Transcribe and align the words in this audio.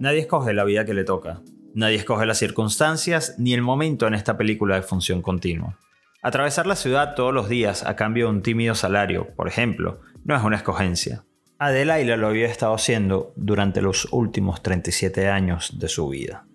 Nadie 0.00 0.20
escoge 0.20 0.54
la 0.54 0.64
vida 0.64 0.86
que 0.86 0.94
le 0.94 1.04
toca. 1.04 1.42
Nadie 1.74 1.96
escoge 1.96 2.24
las 2.24 2.38
circunstancias 2.38 3.34
ni 3.36 3.52
el 3.52 3.60
momento 3.60 4.06
en 4.06 4.14
esta 4.14 4.38
película 4.38 4.76
de 4.76 4.82
función 4.82 5.20
continua. 5.20 5.78
Atravesar 6.22 6.66
la 6.66 6.74
ciudad 6.74 7.14
todos 7.14 7.34
los 7.34 7.50
días 7.50 7.84
a 7.84 7.96
cambio 7.96 8.24
de 8.24 8.30
un 8.30 8.40
tímido 8.40 8.74
salario, 8.74 9.28
por 9.36 9.46
ejemplo, 9.46 10.00
no 10.24 10.34
es 10.34 10.42
una 10.42 10.56
escogencia. 10.56 11.26
Adelaila 11.58 12.16
lo 12.16 12.28
había 12.28 12.46
estado 12.46 12.72
haciendo 12.72 13.34
durante 13.36 13.82
los 13.82 14.08
últimos 14.10 14.62
37 14.62 15.28
años 15.28 15.78
de 15.78 15.88
su 15.88 16.08
vida. 16.08 16.46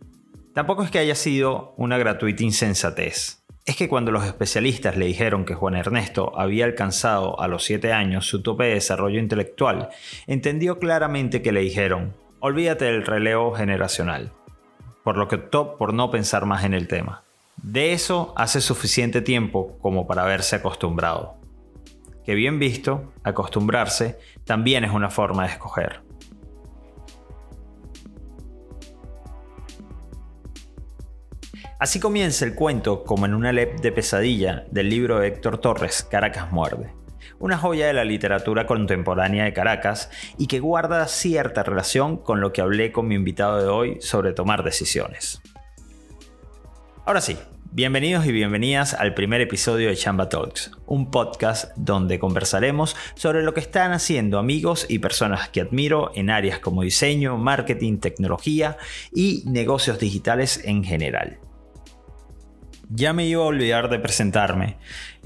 Tampoco 0.56 0.82
es 0.82 0.90
que 0.90 0.98
haya 0.98 1.14
sido 1.14 1.76
una 1.78 2.00
gratuita 2.00 2.44
insensatez. 2.44 3.44
Es 3.68 3.76
que 3.76 3.88
cuando 3.88 4.12
los 4.12 4.26
especialistas 4.26 4.98
le 4.98 5.06
dijeron 5.06 5.46
que 5.46 5.54
Juan 5.54 5.76
Ernesto 5.76 6.36
había 6.36 6.66
alcanzado 6.66 7.40
a 7.40 7.48
los 7.48 7.64
7 7.64 7.94
años 7.94 8.26
su 8.26 8.42
tope 8.42 8.64
de 8.64 8.74
desarrollo 8.74 9.20
intelectual, 9.20 9.90
entendió 10.26 10.80
claramente 10.80 11.44
que 11.44 11.52
le 11.52 11.62
dijeron, 11.62 12.25
olvídate 12.40 12.86
del 12.86 13.06
relevo 13.06 13.54
generacional, 13.54 14.32
por 15.04 15.18
lo 15.18 15.28
que 15.28 15.36
optó 15.36 15.78
por 15.78 15.94
no 15.94 16.12
pensar 16.12 16.46
más 16.46 16.64
en 16.64 16.74
el 16.74 16.88
tema. 16.88 17.24
De 17.58 17.94
eso 17.94 18.34
hace 18.36 18.62
suficiente 18.62 19.22
tiempo 19.22 19.78
como 19.82 20.08
para 20.08 20.24
haberse 20.24 20.58
acostumbrado 20.58 21.38
que 22.26 22.34
bien 22.34 22.58
visto, 22.60 23.14
acostumbrarse 23.24 24.18
también 24.46 24.84
es 24.84 24.92
una 24.92 25.10
forma 25.10 25.44
de 25.46 25.54
escoger. 25.54 26.02
Así 31.80 32.00
comienza 32.00 32.46
el 32.46 32.56
cuento 32.56 33.04
como 33.04 33.26
en 33.26 33.36
una 33.36 33.52
lep 33.52 33.80
de 33.80 33.92
pesadilla 33.92 34.66
del 34.72 34.90
libro 34.90 35.20
de 35.20 35.28
Héctor 35.28 35.60
Torres, 35.60 36.04
Caracas 36.10 36.52
muerde, 36.52 36.94
una 37.40 37.58
joya 37.58 37.88
de 37.88 37.94
la 37.94 38.06
literatura 38.06 38.66
contemporánea 38.66 39.46
de 39.46 39.54
Caracas 39.54 40.10
y 40.38 40.48
que 40.48 40.60
guarda 40.60 41.08
cierta 41.08 41.64
relación 41.64 42.18
con 42.18 42.42
lo 42.42 42.54
que 42.54 42.62
hablé 42.62 42.92
con 42.92 43.08
mi 43.08 43.16
invitado 43.16 43.62
de 43.62 43.68
hoy 43.68 43.98
sobre 44.02 44.34
tomar 44.34 44.64
decisiones. 44.64 45.42
Ahora 47.06 47.22
sí, 47.22 47.38
Bienvenidos 47.76 48.26
y 48.26 48.32
bienvenidas 48.32 48.94
al 48.94 49.14
primer 49.14 49.42
episodio 49.42 49.90
de 49.90 49.98
Chamba 49.98 50.30
Talks, 50.30 50.72
un 50.86 51.12
podcast 51.12 51.76
donde 51.76 52.20
conversaremos 52.20 52.96
sobre 53.16 53.44
lo 53.44 53.54
que 53.54 53.60
están 53.60 53.92
haciendo 53.92 54.40
amigos 54.40 54.86
y 54.88 55.00
personas 55.00 55.50
que 55.50 55.60
admiro 55.60 56.14
en 56.16 56.30
áreas 56.30 56.60
como 56.60 56.84
diseño, 56.84 57.38
marketing, 57.38 57.98
tecnología 57.98 58.78
y 59.14 59.44
negocios 59.46 60.00
digitales 60.00 60.62
en 60.64 60.86
general. 60.86 61.40
Ya 62.90 63.12
me 63.12 63.26
iba 63.26 63.44
a 63.44 63.48
olvidar 63.48 63.90
de 63.90 64.00
presentarme. 64.00 64.78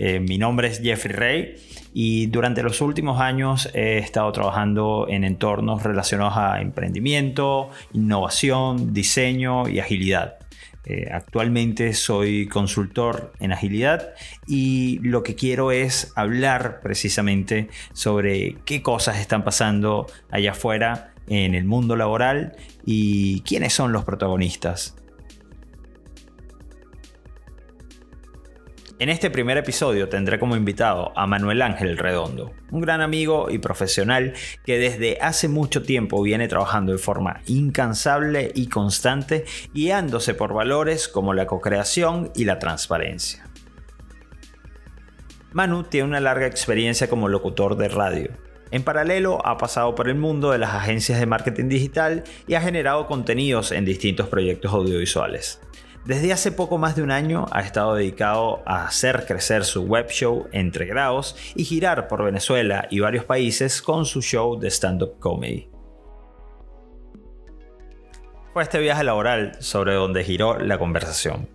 Eh, 0.02 0.22
mi 0.22 0.38
nombre 0.38 0.70
es 0.70 0.80
Jeffrey 0.82 1.14
Rey 1.14 1.56
y 1.94 2.28
durante 2.28 2.64
los 2.64 2.80
últimos 2.80 3.20
años 3.20 3.70
he 3.74 3.98
estado 3.98 4.32
trabajando 4.32 5.08
en 5.10 5.26
entornos 5.26 5.84
relacionados 5.84 6.38
a 6.38 6.62
emprendimiento, 6.62 7.70
innovación, 7.92 8.94
diseño 8.94 9.68
y 9.68 9.80
agilidad. 9.80 10.38
Eh, 10.86 11.10
actualmente 11.12 11.94
soy 11.94 12.48
consultor 12.48 13.34
en 13.42 13.52
agilidad 13.52 14.14
y 14.48 15.00
lo 15.00 15.22
que 15.22 15.36
quiero 15.36 15.74
es 15.74 16.14
hablar 16.16 16.80
precisamente 16.82 17.68
sobre 17.92 18.56
qué 18.64 18.82
cosas 18.82 19.20
están 19.20 19.44
pasando 19.44 20.08
allá 20.32 20.52
afuera 20.52 21.14
en 21.28 21.56
el 21.56 21.66
mundo 21.66 21.98
laboral 21.98 22.56
y 22.86 23.42
quiénes 23.42 23.74
son 23.74 23.92
los 23.92 24.06
protagonistas. 24.06 24.96
En 29.00 29.08
este 29.08 29.30
primer 29.30 29.58
episodio 29.58 30.10
tendré 30.10 30.40
como 30.40 30.58
invitado 30.58 31.14
a 31.18 31.26
Manuel 31.26 31.62
Ángel 31.62 31.98
Redondo, 31.98 32.52
un 32.70 32.82
gran 32.82 33.00
amigo 33.00 33.50
y 33.50 33.58
profesional 33.58 34.34
que 34.66 34.78
desde 34.78 35.18
hace 35.22 35.48
mucho 35.48 35.84
tiempo 35.84 36.22
viene 36.22 36.50
trabajando 36.50 36.92
de 36.92 36.98
forma 36.98 37.40
incansable 37.46 38.52
y 38.54 38.68
constante, 38.68 39.46
guiándose 39.74 40.34
por 40.34 40.54
valores 40.54 41.08
como 41.08 41.34
la 41.34 41.48
co-creación 41.48 42.30
y 42.36 42.44
la 42.44 42.60
transparencia. 42.60 43.46
Manu 45.54 45.84
tiene 45.84 46.10
una 46.10 46.20
larga 46.20 46.48
experiencia 46.48 47.10
como 47.10 47.30
locutor 47.30 47.78
de 47.78 47.88
radio. 47.88 48.32
En 48.70 48.84
paralelo 48.84 49.40
ha 49.48 49.58
pasado 49.58 49.96
por 49.96 50.10
el 50.10 50.16
mundo 50.16 50.52
de 50.52 50.58
las 50.58 50.74
agencias 50.74 51.22
de 51.22 51.26
marketing 51.26 51.70
digital 51.70 52.26
y 52.48 52.56
ha 52.56 52.62
generado 52.62 53.08
contenidos 53.08 53.72
en 53.72 53.86
distintos 53.86 54.28
proyectos 54.28 54.74
audiovisuales. 54.74 55.62
Desde 56.06 56.32
hace 56.34 56.52
poco 56.52 56.78
más 56.78 56.96
de 56.96 57.04
un 57.04 57.12
año 57.12 57.46
ha 57.52 57.60
estado 57.60 57.96
dedicado 57.96 58.64
a 58.66 58.86
hacer 58.86 59.26
crecer 59.28 59.66
su 59.66 59.84
web 59.84 60.08
show 60.10 60.48
Entre 60.54 60.86
Grados 60.86 61.36
y 61.56 61.66
girar 61.66 62.08
por 62.08 62.24
Venezuela 62.24 62.88
y 62.90 63.00
varios 63.00 63.26
países 63.26 63.82
con 63.82 64.06
su 64.06 64.22
show 64.22 64.58
de 64.58 64.70
stand-up 64.70 65.20
comedy. 65.20 65.70
Fue 68.54 68.64
este 68.64 68.80
viaje 68.80 69.04
laboral 69.04 69.58
sobre 69.60 69.94
donde 69.94 70.24
giró 70.24 70.58
la 70.58 70.80
conversación. 70.80 71.50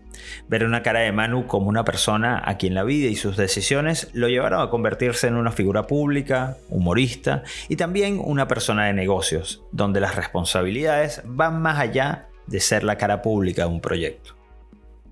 Ver 0.47 0.65
una 0.65 0.83
cara 0.83 1.01
de 1.01 1.11
Manu 1.11 1.47
como 1.47 1.69
una 1.69 1.85
persona 1.85 2.41
a 2.45 2.57
quien 2.57 2.75
la 2.75 2.85
vida 2.85 3.09
y 3.09 3.17
sus 3.17 3.37
decisiones 3.37 4.09
lo 4.13 4.29
llevaron 4.29 4.61
a 4.61 4.71
convertirse 4.71 5.27
en 5.27 5.35
una 5.35 5.51
figura 5.51 5.87
pública, 5.87 6.57
humorista 6.69 7.43
y 7.69 7.77
también 7.77 8.21
una 8.23 8.47
persona 8.47 8.87
de 8.87 8.93
negocios, 8.93 9.65
donde 9.73 10.01
las 10.01 10.15
responsabilidades 10.15 11.23
van 11.25 11.61
más 11.61 11.79
allá 11.81 12.29
de 12.47 12.61
ser 12.61 12.85
la 12.85 12.97
cara 12.97 13.23
pública 13.23 13.63
de 13.63 13.69
un 13.69 13.81
proyecto. 13.81 14.35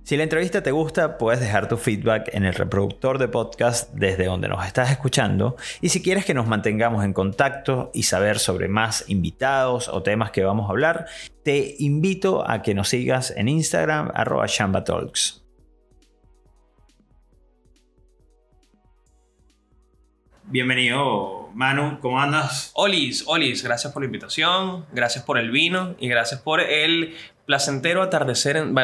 Si 0.04 0.16
la 0.16 0.24
entrevista 0.24 0.64
te 0.64 0.72
gusta, 0.72 1.16
puedes 1.16 1.38
dejar 1.38 1.68
tu 1.68 1.76
feedback 1.76 2.30
en 2.32 2.44
el 2.44 2.54
reproductor 2.54 3.18
de 3.18 3.28
podcast 3.28 3.92
desde 3.94 4.24
donde 4.24 4.48
nos 4.48 4.66
estás 4.66 4.90
escuchando. 4.90 5.56
Y 5.80 5.90
si 5.90 6.02
quieres 6.02 6.24
que 6.24 6.34
nos 6.34 6.48
mantengamos 6.48 7.04
en 7.04 7.12
contacto 7.12 7.92
y 7.94 8.02
saber 8.02 8.40
sobre 8.40 8.66
más 8.66 9.04
invitados 9.08 9.88
o 9.88 10.02
temas 10.02 10.32
que 10.32 10.42
vamos 10.42 10.66
a 10.66 10.72
hablar, 10.72 11.06
te 11.44 11.76
invito 11.78 12.48
a 12.50 12.62
que 12.62 12.74
nos 12.74 12.88
sigas 12.88 13.32
en 13.36 13.48
Instagram 13.48 14.10
arroba 14.12 14.46
shambatalks. 14.48 15.44
Bienvenido, 20.48 21.41
Manu, 21.54 21.98
¿cómo 22.00 22.20
andas? 22.20 22.70
Olis, 22.74 23.24
Olis, 23.26 23.62
gracias 23.62 23.92
por 23.92 24.02
la 24.02 24.06
invitación, 24.06 24.86
gracias 24.92 25.24
por 25.24 25.38
el 25.38 25.50
vino 25.50 25.94
y 25.98 26.08
gracias 26.08 26.40
por 26.40 26.60
el 26.60 27.14
placentero 27.46 28.02
atardecer. 28.02 28.56
En, 28.56 28.74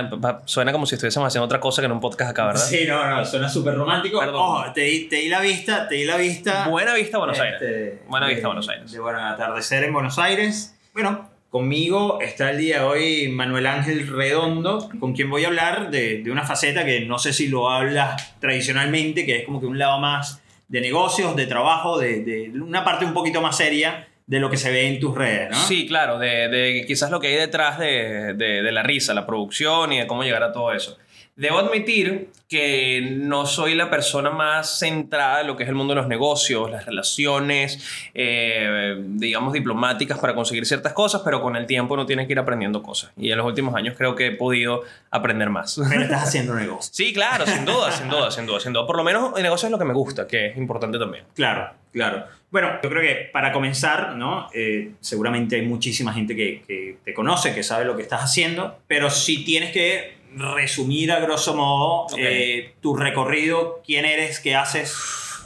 suena 0.44 0.72
como 0.72 0.86
si 0.86 0.94
estuviésemos 0.94 1.26
haciendo 1.26 1.46
otra 1.46 1.60
cosa 1.60 1.82
que 1.82 1.86
en 1.86 1.92
un 1.92 2.00
podcast 2.00 2.30
acá, 2.30 2.46
¿verdad? 2.46 2.60
Sí, 2.60 2.84
no, 2.86 3.08
no, 3.08 3.24
suena 3.24 3.48
súper 3.48 3.74
romántico. 3.74 4.18
Ojo, 4.18 4.72
te 4.72 4.82
di, 4.82 5.08
te 5.08 5.16
di, 5.16 5.28
la 5.28 5.40
vista, 5.40 5.88
te 5.88 5.96
di 5.96 6.04
la 6.04 6.16
vista. 6.16 6.68
Buena 6.68 6.94
vista 6.94 7.18
Buenos 7.18 7.38
Aires. 7.38 7.62
Este, 7.62 8.02
Buena 8.08 8.26
vista 8.26 8.46
Buenos 8.48 8.68
Aires. 8.68 8.92
De, 8.92 9.00
bueno, 9.00 9.26
atardecer 9.26 9.84
en 9.84 9.92
Buenos 9.92 10.18
Aires. 10.18 10.76
Bueno, 10.92 11.30
conmigo 11.50 12.20
está 12.20 12.50
el 12.50 12.58
día 12.58 12.80
de 12.80 12.84
hoy 12.84 13.28
Manuel 13.28 13.66
Ángel 13.66 14.06
Redondo, 14.06 14.90
con 15.00 15.14
quien 15.14 15.30
voy 15.30 15.44
a 15.44 15.48
hablar 15.48 15.90
de, 15.90 16.22
de 16.22 16.30
una 16.30 16.44
faceta 16.44 16.84
que 16.84 17.00
no 17.06 17.18
sé 17.18 17.32
si 17.32 17.48
lo 17.48 17.70
hablas 17.70 18.38
tradicionalmente, 18.40 19.24
que 19.24 19.38
es 19.38 19.44
como 19.46 19.60
que 19.60 19.66
un 19.66 19.78
lado 19.78 19.98
más 19.98 20.42
de 20.68 20.80
negocios, 20.80 21.34
de 21.34 21.46
trabajo, 21.46 21.98
de, 21.98 22.22
de 22.22 22.60
una 22.60 22.84
parte 22.84 23.04
un 23.04 23.14
poquito 23.14 23.40
más 23.40 23.56
seria 23.56 24.06
de 24.28 24.40
lo 24.40 24.50
que 24.50 24.58
se 24.58 24.70
ve 24.70 24.86
en 24.88 25.00
tus 25.00 25.14
redes, 25.14 25.48
¿no? 25.50 25.56
Sí, 25.56 25.88
claro, 25.88 26.18
de, 26.18 26.48
de 26.48 26.84
quizás 26.86 27.10
lo 27.10 27.18
que 27.18 27.28
hay 27.28 27.36
detrás 27.36 27.78
de, 27.78 28.34
de, 28.34 28.72
la 28.72 28.82
risa, 28.82 29.14
la 29.14 29.26
producción 29.26 29.90
y 29.90 30.00
de 30.00 30.06
cómo 30.06 30.22
llegar 30.22 30.42
a 30.42 30.52
todo 30.52 30.70
eso. 30.74 30.98
Debo 31.38 31.58
admitir 31.58 32.30
que 32.48 33.00
no 33.12 33.46
soy 33.46 33.76
la 33.76 33.88
persona 33.88 34.30
más 34.30 34.80
centrada 34.80 35.42
en 35.42 35.46
lo 35.46 35.56
que 35.56 35.62
es 35.62 35.68
el 35.68 35.76
mundo 35.76 35.94
de 35.94 36.00
los 36.00 36.08
negocios, 36.08 36.68
las 36.68 36.84
relaciones, 36.84 38.10
eh, 38.12 38.96
digamos, 39.06 39.52
diplomáticas 39.52 40.18
para 40.18 40.34
conseguir 40.34 40.66
ciertas 40.66 40.94
cosas, 40.94 41.22
pero 41.24 41.40
con 41.40 41.54
el 41.54 41.64
tiempo 41.66 41.94
uno 41.94 42.06
tiene 42.06 42.26
que 42.26 42.32
ir 42.32 42.40
aprendiendo 42.40 42.82
cosas. 42.82 43.12
Y 43.16 43.30
en 43.30 43.38
los 43.38 43.46
últimos 43.46 43.76
años 43.76 43.94
creo 43.96 44.16
que 44.16 44.26
he 44.26 44.32
podido 44.32 44.82
aprender 45.12 45.48
más. 45.48 45.80
Pero 45.88 46.02
estás 46.02 46.22
haciendo 46.26 46.56
negocios. 46.56 46.90
Sí, 46.92 47.12
claro, 47.12 47.46
sin 47.46 47.64
duda, 47.64 47.92
sin 47.92 48.08
duda, 48.08 48.32
sin 48.32 48.44
duda, 48.44 48.58
sin 48.58 48.72
duda. 48.72 48.84
Por 48.84 48.96
lo 48.96 49.04
menos 49.04 49.34
el 49.36 49.44
negocio 49.44 49.68
es 49.68 49.70
lo 49.70 49.78
que 49.78 49.84
me 49.84 49.94
gusta, 49.94 50.26
que 50.26 50.46
es 50.46 50.56
importante 50.56 50.98
también. 50.98 51.22
Claro, 51.36 51.70
claro. 51.92 52.24
Bueno, 52.50 52.80
yo 52.82 52.90
creo 52.90 53.02
que 53.02 53.30
para 53.32 53.52
comenzar, 53.52 54.16
¿no? 54.16 54.48
Eh, 54.52 54.90
seguramente 54.98 55.54
hay 55.54 55.62
muchísima 55.62 56.12
gente 56.12 56.34
que, 56.34 56.64
que 56.66 56.98
te 57.04 57.14
conoce, 57.14 57.54
que 57.54 57.62
sabe 57.62 57.84
lo 57.84 57.94
que 57.94 58.02
estás 58.02 58.22
haciendo, 58.22 58.80
pero 58.88 59.08
si 59.08 59.44
tienes 59.44 59.70
que 59.70 60.17
resumir 60.38 61.12
a 61.12 61.20
grosso 61.20 61.54
modo 61.54 62.06
eh, 62.16 62.72
tu 62.80 62.96
recorrido, 62.96 63.82
quién 63.84 64.04
eres, 64.04 64.40
qué 64.40 64.54
haces, 64.54 64.94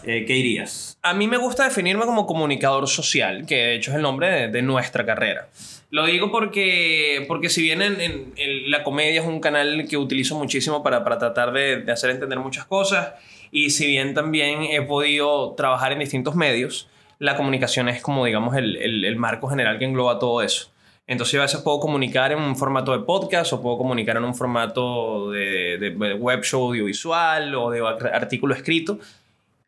eh, 0.04 0.24
qué 0.26 0.34
dirías. 0.34 0.96
A 1.02 1.14
mí 1.14 1.26
me 1.26 1.36
gusta 1.36 1.64
definirme 1.64 2.04
como 2.04 2.26
comunicador 2.26 2.88
social, 2.88 3.46
que 3.46 3.56
de 3.56 3.74
hecho 3.76 3.90
es 3.90 3.96
el 3.96 4.02
nombre 4.02 4.48
de, 4.48 4.62
nuestra 4.62 5.04
carrera. 5.04 5.48
Lo 5.90 6.06
digo 6.06 6.30
porque, 6.30 7.24
porque 7.28 7.48
si 7.48 7.62
bien 7.62 7.82
en, 7.82 8.70
la 8.70 8.82
comedia 8.82 9.20
es 9.20 9.26
un 9.26 9.40
canal 9.40 9.86
que 9.88 9.96
utilizo 9.96 10.38
muchísimo 10.38 10.82
para, 10.82 11.04
para 11.04 11.18
tratar 11.18 11.52
de, 11.52 11.82
de, 11.82 11.92
hacer 11.92 12.10
entender 12.10 12.38
muchas 12.38 12.64
cosas, 12.64 13.14
y 13.50 13.70
si 13.70 13.86
bien 13.86 14.14
también 14.14 14.62
he 14.62 14.80
podido 14.82 15.54
trabajar 15.56 15.92
en 15.92 15.98
distintos 15.98 16.34
medios, 16.34 16.88
la 17.18 17.36
comunicación 17.36 17.88
es 17.88 18.00
como, 18.00 18.24
digamos, 18.24 18.56
el, 18.56 18.76
el, 18.76 19.04
el 19.04 19.16
marco 19.16 19.48
general 19.48 19.78
que 19.78 19.84
engloba 19.84 20.18
todo 20.18 20.42
eso. 20.42 20.72
Entonces 21.12 21.38
a 21.38 21.42
veces 21.42 21.60
puedo 21.60 21.78
comunicar 21.78 22.32
en 22.32 22.38
un 22.38 22.56
formato 22.56 22.92
de 22.92 23.04
podcast 23.04 23.52
o 23.52 23.60
puedo 23.60 23.76
comunicar 23.76 24.16
en 24.16 24.24
un 24.24 24.34
formato 24.34 25.30
de, 25.30 25.78
de 25.78 26.14
web 26.14 26.42
show 26.42 26.68
audiovisual 26.68 27.54
o 27.54 27.70
de 27.70 27.80
artículo 28.12 28.54
escrito 28.54 28.98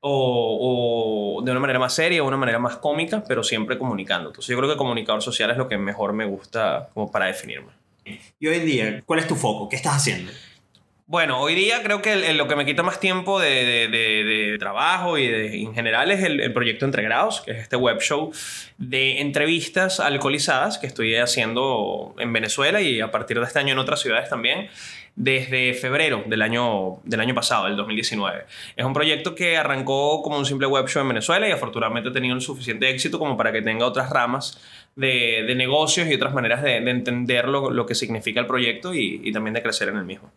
o, 0.06 1.42
de 1.44 1.50
una 1.50 1.60
manera 1.60 1.78
más 1.78 1.94
seria, 1.94 2.20
de 2.20 2.26
una 2.26 2.36
manera 2.36 2.58
más 2.58 2.76
cómica, 2.76 3.24
pero 3.26 3.42
siempre 3.42 3.78
comunicando. 3.78 4.28
Entonces 4.28 4.50
yo 4.50 4.58
creo 4.58 4.70
que 4.70 4.76
comunicador 4.76 5.22
social 5.22 5.50
es 5.50 5.56
lo 5.56 5.66
que 5.68 5.78
mejor 5.78 6.12
me 6.12 6.26
gusta 6.26 6.90
como 6.92 7.10
para 7.10 7.26
definirme. 7.26 7.72
Y 8.38 8.46
hoy 8.46 8.56
en 8.56 8.66
día, 8.66 9.02
¿cuál 9.06 9.20
es 9.20 9.28
tu 9.28 9.34
foco? 9.34 9.68
¿Qué 9.68 9.76
estás 9.76 9.96
haciendo? 9.96 10.30
Bueno, 11.06 11.38
hoy 11.38 11.54
día 11.54 11.82
creo 11.82 12.00
que 12.00 12.14
el- 12.14 12.38
lo 12.38 12.48
que 12.48 12.56
me 12.56 12.64
quita 12.64 12.82
más 12.82 12.98
tiempo 12.98 13.38
de, 13.38 14.56
trabajo 14.58 15.18
y 15.18 15.26
en 15.26 15.74
general 15.74 16.10
es 16.10 16.22
el, 16.22 16.50
proyecto 16.54 16.86
Entre 16.86 17.02
Grados, 17.02 17.42
que 17.42 17.50
es 17.50 17.58
este 17.58 17.76
web 17.76 18.00
show 18.00 18.32
de 18.78 19.20
entrevistas 19.20 20.00
alcoholizadas 20.00 20.78
que 20.78 20.86
estoy 20.86 21.14
haciendo 21.16 22.14
en 22.18 22.32
Venezuela 22.32 22.80
y 22.80 23.02
a 23.02 23.10
partir 23.10 23.38
de 23.38 23.44
este 23.44 23.58
año 23.58 23.72
en 23.72 23.80
otras 23.80 24.00
ciudades 24.00 24.30
también, 24.30 24.70
desde 25.14 25.74
febrero 25.74 26.24
del 26.26 26.40
año, 26.40 27.00
del 27.04 27.20
año 27.20 27.34
pasado, 27.34 27.66
del 27.66 27.76
2019. 27.76 28.46
Es 28.74 28.84
un 28.86 28.94
proyecto 28.94 29.34
que 29.34 29.58
arrancó 29.58 30.22
como 30.22 30.38
un 30.38 30.46
simple 30.46 30.66
web 30.66 30.88
show 30.88 31.02
en 31.02 31.08
Venezuela 31.08 31.46
y 31.46 31.52
afortunadamente 31.52 32.08
ha 32.08 32.12
tenido 32.12 32.34
el 32.34 32.40
suficiente 32.40 32.88
éxito 32.88 33.18
como 33.18 33.36
para 33.36 33.52
que 33.52 33.60
tenga 33.60 33.84
otras 33.84 34.08
ramas 34.08 34.58
de, 34.96 35.52
negocios 35.54 36.08
y 36.08 36.14
otras 36.14 36.32
maneras 36.32 36.62
de, 36.62 36.80
de 36.80 36.90
entender 36.90 37.46
lo, 37.46 37.84
que 37.84 37.94
significa 37.94 38.40
el 38.40 38.46
proyecto 38.46 38.94
y 38.94 39.30
también 39.32 39.52
de 39.52 39.62
crecer 39.62 39.90
en 39.90 39.98
el 39.98 40.04
mismo. 40.04 40.32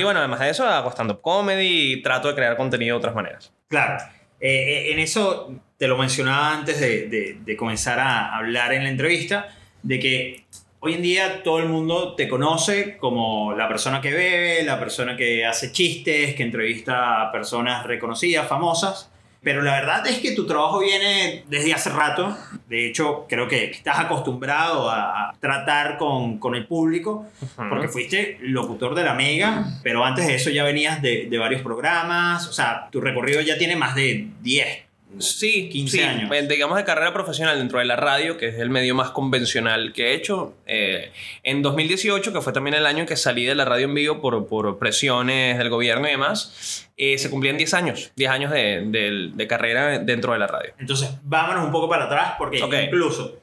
Y 0.00 0.02
bueno, 0.04 0.18
además 0.20 0.40
de 0.40 0.50
eso, 0.50 0.66
hago 0.66 0.90
stand-up 0.90 1.20
comedy 1.20 1.92
y 1.94 2.02
trato 2.02 2.28
de 2.28 2.34
crear 2.34 2.56
contenido 2.56 2.94
de 2.96 2.98
otras 2.98 3.14
maneras. 3.14 3.52
Claro. 3.68 4.02
Eh, 4.40 4.88
eh, 4.88 4.92
en 4.92 4.98
eso 4.98 5.54
te 5.76 5.86
lo 5.86 5.96
mencionaba 5.96 6.52
antes 6.52 6.80
de, 6.80 7.08
de- 7.08 7.38
de 7.44 7.56
comenzar 7.56 8.00
a 8.00 8.36
hablar 8.36 8.72
en 8.72 8.82
la 8.84 8.88
entrevista, 8.90 9.48
de 9.82 9.98
que 10.00 10.44
hoy 10.80 10.94
en 10.94 11.02
día 11.02 11.42
todo 11.44 11.60
el 11.60 11.68
mundo 11.68 12.14
te 12.16 12.28
conoce 12.28 12.96
como 12.96 13.54
la 13.54 13.68
persona 13.68 14.00
que 14.00 14.10
bebe, 14.12 14.64
la 14.64 14.80
persona 14.80 15.16
que 15.16 15.46
hace 15.46 15.70
chistes, 15.70 16.34
que 16.34 16.42
entrevista 16.42 17.22
a 17.22 17.30
personas 17.30 17.86
reconocidas, 17.86 18.48
famosas. 18.48 19.11
Pero 19.42 19.62
la 19.62 19.72
verdad 19.72 20.06
es 20.06 20.18
que 20.20 20.32
tu 20.32 20.46
trabajo 20.46 20.78
viene 20.78 21.44
desde 21.48 21.74
hace 21.74 21.90
rato. 21.90 22.36
De 22.68 22.86
hecho, 22.86 23.26
creo 23.28 23.48
que 23.48 23.64
estás 23.64 23.98
acostumbrado 23.98 24.88
a, 24.88 25.34
tratar 25.40 25.98
con, 25.98 26.38
con 26.38 26.54
el 26.54 26.66
público, 26.66 27.26
porque 27.68 27.88
fuiste 27.88 28.38
locutor 28.40 28.94
de 28.94 29.02
la 29.02 29.14
Mega, 29.14 29.66
pero 29.82 30.04
antes 30.04 30.26
de 30.26 30.36
eso 30.36 30.50
ya 30.50 30.62
venías 30.62 31.02
de, 31.02 31.26
de 31.28 31.38
varios 31.38 31.62
programas. 31.62 32.46
O 32.46 32.52
sea, 32.52 32.88
tu 32.92 33.00
recorrido 33.00 33.40
ya 33.40 33.58
tiene 33.58 33.74
más 33.74 33.94
de 33.96 34.28
10. 34.42 34.92
Sí, 35.18 35.68
15 35.68 35.96
sí, 35.96 36.02
años. 36.02 36.30
eh, 36.32 36.46
digamos 36.48 36.76
de 36.76 36.84
carrera 36.84 37.12
profesional 37.12 37.58
dentro 37.58 37.78
de 37.78 37.84
la 37.84 37.96
radio, 37.96 38.38
que 38.38 38.48
es 38.48 38.58
el 38.58 38.70
medio 38.70 38.94
más 38.94 39.10
convencional 39.10 39.92
que 39.92 40.10
he 40.10 40.14
hecho. 40.14 40.54
Eh, 40.66 41.12
en 41.42 41.62
2018, 41.62 42.32
que 42.32 42.40
fue 42.40 42.52
también 42.52 42.74
el 42.74 42.86
año 42.86 43.00
en 43.00 43.06
que 43.06 43.16
salí 43.16 43.44
de 43.44 43.54
la 43.54 43.64
radio 43.64 43.84
en 43.86 43.94
vivo 43.94 44.20
por, 44.20 44.46
por 44.46 44.78
presiones 44.78 45.58
del 45.58 45.68
gobierno 45.68 46.08
y 46.08 46.12
demás, 46.12 46.81
eh, 46.96 47.18
se 47.18 47.30
cumplían 47.30 47.56
10 47.56 47.74
años, 47.74 48.12
10 48.16 48.30
años 48.30 48.50
de, 48.50 48.82
de- 48.86 49.30
de 49.34 49.46
carrera 49.46 49.98
dentro 49.98 50.32
de 50.32 50.38
la 50.38 50.46
radio. 50.46 50.72
Entonces, 50.78 51.10
vámonos 51.22 51.64
un 51.64 51.72
poco 51.72 51.88
para 51.88 52.04
atrás, 52.04 52.34
porque 52.38 52.62
Ok. 52.62 52.74
incluso 52.84 53.38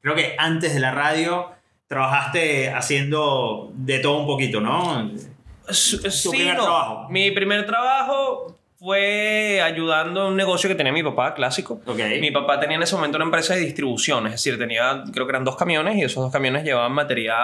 creo 0.00 0.14
que 0.14 0.34
antes 0.38 0.74
de 0.74 0.80
la 0.80 0.90
radio 0.92 1.50
trabajaste 1.86 2.70
haciendo 2.70 3.70
de 3.74 3.98
todo 4.00 4.18
un 4.18 4.26
poquito, 4.26 4.60
¿no? 4.60 5.10
Sí, 5.68 5.98
primer 6.30 6.56
no. 6.56 6.64
trabajo? 6.64 7.06
Mi 7.10 7.30
primer 7.30 7.64
trabajo 7.66 8.58
fue 8.78 9.62
ayudando 9.62 10.22
en 10.26 10.32
un 10.32 10.36
negocio 10.36 10.68
que 10.68 10.74
tenía 10.74 10.92
mi 10.92 11.02
papá, 11.02 11.32
clásico. 11.34 11.80
Ok. 11.86 11.98
Mi 12.20 12.30
papá 12.30 12.60
tenía 12.60 12.76
en 12.76 12.82
ese 12.82 12.94
momento 12.96 13.16
una 13.16 13.24
empresa 13.24 13.54
de 13.54 13.60
distribución, 13.60 14.26
es 14.26 14.32
decir, 14.32 14.58
tenía, 14.58 15.04
creo 15.12 15.26
que 15.26 15.30
eran 15.30 15.44
dos 15.44 15.56
camiones 15.56 15.96
y 15.96 16.02
esos 16.02 16.22
dos 16.22 16.32
camiones 16.32 16.64
llevaban 16.64 16.92
materia, 16.92 17.34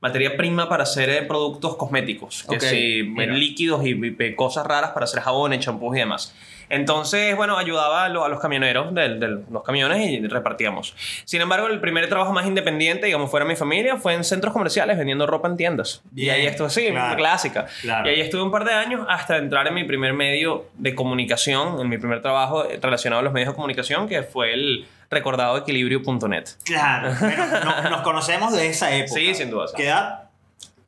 materia 0.00 0.36
prima 0.36 0.68
para 0.68 0.84
hacer 0.84 1.08
eh, 1.10 1.22
productos 1.22 1.76
cosméticos, 1.76 2.44
que 2.48 2.56
Ok, 2.56 2.62
sí, 2.62 3.02
mira. 3.06 3.32
líquidos 3.34 3.84
y, 3.84 3.90
y 3.90 4.34
cosas 4.34 4.66
raras 4.66 4.90
para 4.92 5.04
hacer 5.04 5.20
jabones, 5.20 5.60
champús 5.60 5.94
y 5.96 6.00
demás. 6.00 6.34
Entonces, 6.70 7.34
bueno, 7.36 7.58
ayudaba 7.58 8.04
a, 8.04 8.08
lo- 8.08 8.24
a 8.24 8.28
los 8.28 8.38
camioneros 8.40 8.94
de, 8.94 9.16
de 9.18 9.28
los 9.50 9.62
camiones 9.64 10.08
y 10.08 10.24
repartíamos. 10.26 10.94
Sin 11.24 11.40
embargo, 11.40 11.66
el 11.66 11.80
primer 11.80 12.08
trabajo 12.08 12.32
más 12.32 12.46
independiente, 12.46 13.06
digamos, 13.06 13.28
fuera 13.28 13.44
de 13.44 13.50
mi 13.50 13.56
familia, 13.56 13.96
fue 13.96 14.14
en 14.14 14.22
centros 14.22 14.52
comerciales 14.52 14.96
vendiendo 14.96 15.26
ropa 15.26 15.48
en 15.48 15.56
tiendas. 15.56 16.00
y 16.14 16.22
Bien, 16.22 16.36
ahí 16.36 16.46
estuve, 16.46 16.70
sí, 16.70 16.86
claro, 16.90 17.16
clásica. 17.16 17.66
claro. 17.82 18.08
Y 18.08 18.14
ahí 18.14 18.20
estuve 18.20 18.42
un 18.42 18.52
par 18.52 18.64
de 18.64 18.72
años 18.72 19.04
hasta 19.08 19.36
entrar 19.38 19.66
en 19.66 19.74
mi 19.74 19.82
primer 19.82 20.12
medio 20.12 20.66
de 20.78 20.94
comunicación, 20.94 21.80
en 21.80 21.88
mi 21.88 21.98
primer 21.98 22.22
trabajo 22.22 22.62
relacionado 22.80 23.18
a 23.20 23.24
los 23.24 23.32
medios 23.32 23.48
de 23.50 23.54
comunicación, 23.56 24.08
que 24.08 24.22
fue 24.22 24.54
el 24.54 24.86
recordado 25.10 25.56
equilibrio.net. 25.58 26.44
Claro. 26.64 27.12
Bueno, 27.20 27.46
no- 27.82 27.90
nos 27.90 28.00
conocemos 28.02 28.52
de 28.52 28.68
esa 28.68 28.94
época. 28.94 29.14
Sí, 29.20 29.34
sin 29.34 29.50
duda. 29.50 29.66
¿Qué 29.76 29.86
edad? 29.86 30.24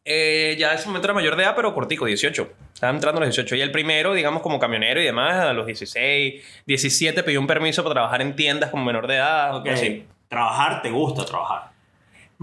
Eh, 0.05 0.57
ya 0.59 0.73
en 0.73 0.79
ese 0.79 0.87
momento 0.87 1.07
era 1.07 1.15
mayor 1.15 1.37
de 1.37 1.45
edad, 1.45 1.55
pero 1.55 1.75
cortico, 1.75 2.07
18. 2.07 2.53
Estaba 2.75 2.93
entrando 2.93 3.19
a 3.19 3.25
los 3.25 3.35
18. 3.35 3.55
Y 3.57 3.61
el 3.61 3.71
primero, 3.71 4.15
digamos, 4.15 4.43
como 4.43 4.59
camionero 4.59 5.01
y 5.01 5.05
demás, 5.05 5.37
a 5.45 5.53
los 5.53 5.67
16, 5.67 6.43
17 6.67 7.23
pidió 7.23 7.39
un 7.41 7.47
permiso 7.47 7.83
para 7.85 7.95
trabajar 7.95 8.21
en 8.23 8.35
tiendas 8.35 8.71
como 8.71 8.85
menor 8.85 9.07
de 9.07 9.17
edad. 9.17 9.67
Así. 9.69 10.05
Trabajar, 10.29 10.83
te 10.83 10.91
gusta 10.91 11.25
trabajar. 11.25 11.71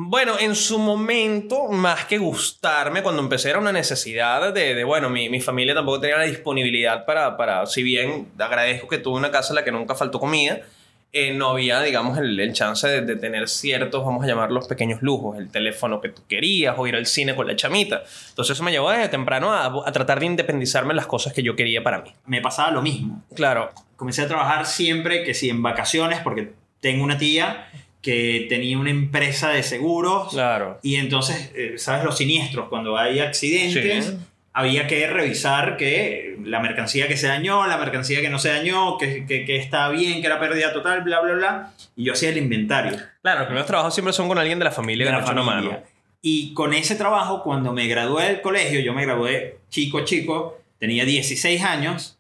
Bueno, 0.02 0.40
en 0.40 0.56
su 0.56 0.80
momento, 0.80 1.68
más 1.68 2.06
que 2.06 2.18
gustarme, 2.18 3.04
cuando 3.04 3.22
empecé 3.22 3.50
era 3.50 3.60
una 3.60 3.74
necesidad 3.74 4.54
de, 4.54 4.74
de, 4.74 4.84
bueno, 4.86 5.10
mi, 5.10 5.28
mi 5.28 5.42
familia 5.42 5.76
tampoco 5.76 6.00
tenía 6.00 6.16
la 6.18 6.24
disponibilidad 6.24 7.04
para, 7.06 7.36
para, 7.36 7.66
si 7.66 7.84
bien 7.84 8.30
agradezco 8.40 8.88
que 8.88 9.00
tuve 9.00 9.18
una 9.18 9.30
casa 9.32 9.50
en 9.52 9.56
la 9.56 9.64
que 9.66 9.74
nunca 9.74 9.96
faltó 9.96 10.18
comida, 10.18 10.62
eh, 11.12 11.34
no 11.34 11.50
había, 11.50 11.82
digamos, 11.82 12.18
el, 12.20 12.40
el 12.40 12.54
chance 12.54 12.88
de, 12.88 13.02
de 13.02 13.16
tener 13.16 13.48
ciertos, 13.50 14.06
vamos 14.06 14.24
a 14.24 14.28
llamarlos 14.28 14.68
pequeños 14.68 15.02
lujos, 15.02 15.38
el 15.38 15.50
teléfono 15.50 16.02
que 16.02 16.10
tú 16.10 16.22
querías 16.28 16.76
o 16.78 16.86
ir 16.86 16.96
al 16.96 17.06
cine 17.08 17.36
con 17.36 17.48
la 17.48 17.56
chamita. 17.56 18.04
Entonces 18.30 18.56
eso 18.56 18.64
me 18.64 18.72
llevó 18.72 18.92
desde 18.92 19.10
temprano 19.10 19.52
a, 19.52 19.66
a 19.88 19.92
tratar 19.92 20.20
de 20.20 20.28
independizarme 20.28 20.92
en 20.92 20.98
las 20.98 21.08
cosas 21.08 21.34
que 21.34 21.42
yo 21.42 21.56
quería 21.56 21.82
para 21.84 22.02
mí. 22.02 22.14
Me 22.26 22.42
pasaba 22.42 22.72
lo 22.72 22.82
mismo. 22.82 23.24
Claro, 23.36 23.72
Comencé 23.96 24.22
a 24.22 24.28
trabajar 24.28 24.66
siempre 24.66 25.24
que 25.24 25.34
si 25.34 25.50
en 25.50 25.62
vacaciones, 25.62 26.20
porque 26.22 26.54
tengo 26.80 27.04
una 27.04 27.18
tía 27.18 27.68
que 28.02 28.46
tenía 28.48 28.78
una 28.78 28.92
empresa 28.92 29.50
de 29.50 29.62
seguros. 29.62 30.30
claro. 30.32 30.80
Y 30.82 30.96
entonces, 30.96 31.52
eh, 31.54 31.74
¿sabes? 31.78 32.06
Los 32.06 32.16
siniestros, 32.18 32.70
cuando 32.70 32.98
hay 32.98 33.20
accidentes, 33.20 34.06
Sí. 34.06 34.18
Había 34.60 34.88
que 34.88 35.08
revisar 35.08 35.78
que 35.78 36.38
la 36.44 36.60
mercancía 36.60 37.08
que 37.08 37.16
se 37.16 37.28
dañó, 37.28 37.66
la 37.66 37.78
mercancía 37.78 38.20
que 38.20 38.30
no 38.30 38.40
se 38.40 38.50
dañó, 38.50 38.98
que, 38.98 39.26
que, 39.26 39.46
que 39.46 39.56
está 39.56 39.88
bien, 39.88 40.20
que 40.20 40.28
era 40.28 40.40
pérdida 40.40 40.74
total, 40.74 41.02
bla, 41.02 41.22
bla, 41.22 41.34
bla. 41.34 41.72
Y 41.96 42.04
yo 42.06 42.14
hacía 42.14 42.30
el 42.30 42.38
inventario 42.38 42.98
Claro, 43.22 43.40
los 43.40 43.48
primeros 43.48 43.68
trabajos 43.68 43.94
siempre 43.94 44.14
son 44.14 44.28
con 44.28 44.38
alguien 44.38 44.60
de 44.60 44.66
la 44.66 44.72
familia 44.72 45.06
de 45.06 45.12
que 45.12 45.18
la 45.18 45.26
familia. 45.26 45.44
mano. 45.46 45.84
Y 46.22 46.54
con 46.54 46.74
ese 46.74 46.96
trabajo, 46.96 47.42
cuando 47.42 47.72
me 47.72 47.88
gradué 47.88 48.26
del 48.26 48.42
colegio, 48.42 48.82
yo 48.82 48.94
me 48.94 49.06
gradué 49.06 49.60
chico, 49.70 50.04
chico, 50.04 50.60
tenía 50.78 51.06
16 51.06 51.64
años, 51.64 52.20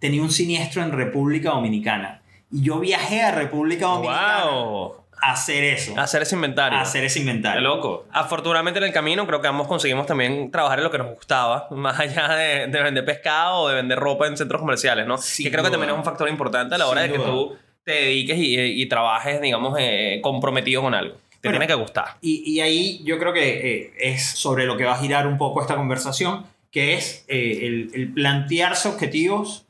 tenía 0.00 0.22
un 0.22 0.32
siniestro 0.32 0.82
en 0.82 0.90
República 0.90 1.50
Dominicana. 1.50 2.22
Y 2.50 2.62
yo 2.62 2.80
viajé 2.80 3.22
a 3.22 3.30
República 3.30 3.86
Dominicana 3.86 4.44
¡Wow! 4.46 4.97
Hacer 5.22 5.64
eso, 5.64 5.98
Hacer 5.98 6.22
ese 6.22 6.34
inventario. 6.34 6.78
hacer 6.78 7.04
ese 7.04 7.14
Qué 7.14 7.20
inventario. 7.20 7.60
loco. 7.62 8.06
Afortunadamente 8.12 8.78
en 8.78 8.84
el 8.84 8.92
camino 8.92 9.26
creo 9.26 9.40
que 9.40 9.48
ambos 9.48 9.66
conseguimos 9.68 10.06
también 10.06 10.50
trabajar 10.50 10.78
en 10.78 10.84
lo 10.84 10.90
que 10.90 10.98
nos 10.98 11.14
gustaba, 11.14 11.68
más 11.72 11.98
allá 11.98 12.28
de, 12.34 12.66
de 12.68 12.82
vender 12.82 13.04
pescado 13.04 13.60
o 13.62 13.68
de 13.68 13.74
vender 13.76 13.98
ropa 13.98 14.26
en 14.26 14.36
centros 14.36 14.60
comerciales, 14.60 15.06
¿no? 15.06 15.18
Sin 15.18 15.44
que 15.44 15.50
creo 15.50 15.62
que 15.62 15.68
duda. 15.70 15.78
también 15.78 15.90
es 15.94 15.98
un 15.98 16.04
factor 16.04 16.28
importante 16.28 16.74
a 16.74 16.78
la 16.78 16.86
hora 16.88 17.02
Sin 17.02 17.10
de 17.12 17.16
que 17.18 17.22
duda. 17.24 17.30
tú 17.32 17.56
te 17.84 17.92
dediques 17.92 18.36
y, 18.38 18.58
y 18.82 18.86
trabajes, 18.86 19.40
digamos, 19.40 19.74
eh, 19.78 20.20
comprometido 20.22 20.82
con 20.82 20.94
algo. 20.94 21.16
Te 21.40 21.50
tiene 21.50 21.66
que 21.68 21.74
gustar. 21.74 22.16
Y, 22.20 22.42
y 22.50 22.60
ahí 22.60 23.00
yo 23.04 23.18
creo 23.18 23.32
que 23.32 23.84
eh, 23.84 23.92
es 23.98 24.24
sobre 24.26 24.66
lo 24.66 24.76
que 24.76 24.84
va 24.84 24.94
a 24.94 24.98
girar 24.98 25.26
un 25.26 25.38
poco 25.38 25.62
esta 25.62 25.76
conversación, 25.76 26.44
que 26.72 26.94
es 26.94 27.24
eh, 27.28 27.60
el, 27.62 27.90
el 27.94 28.12
plantearse 28.12 28.88
objetivos 28.88 29.64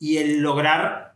y 0.00 0.18
el 0.18 0.38
lograr, 0.38 1.07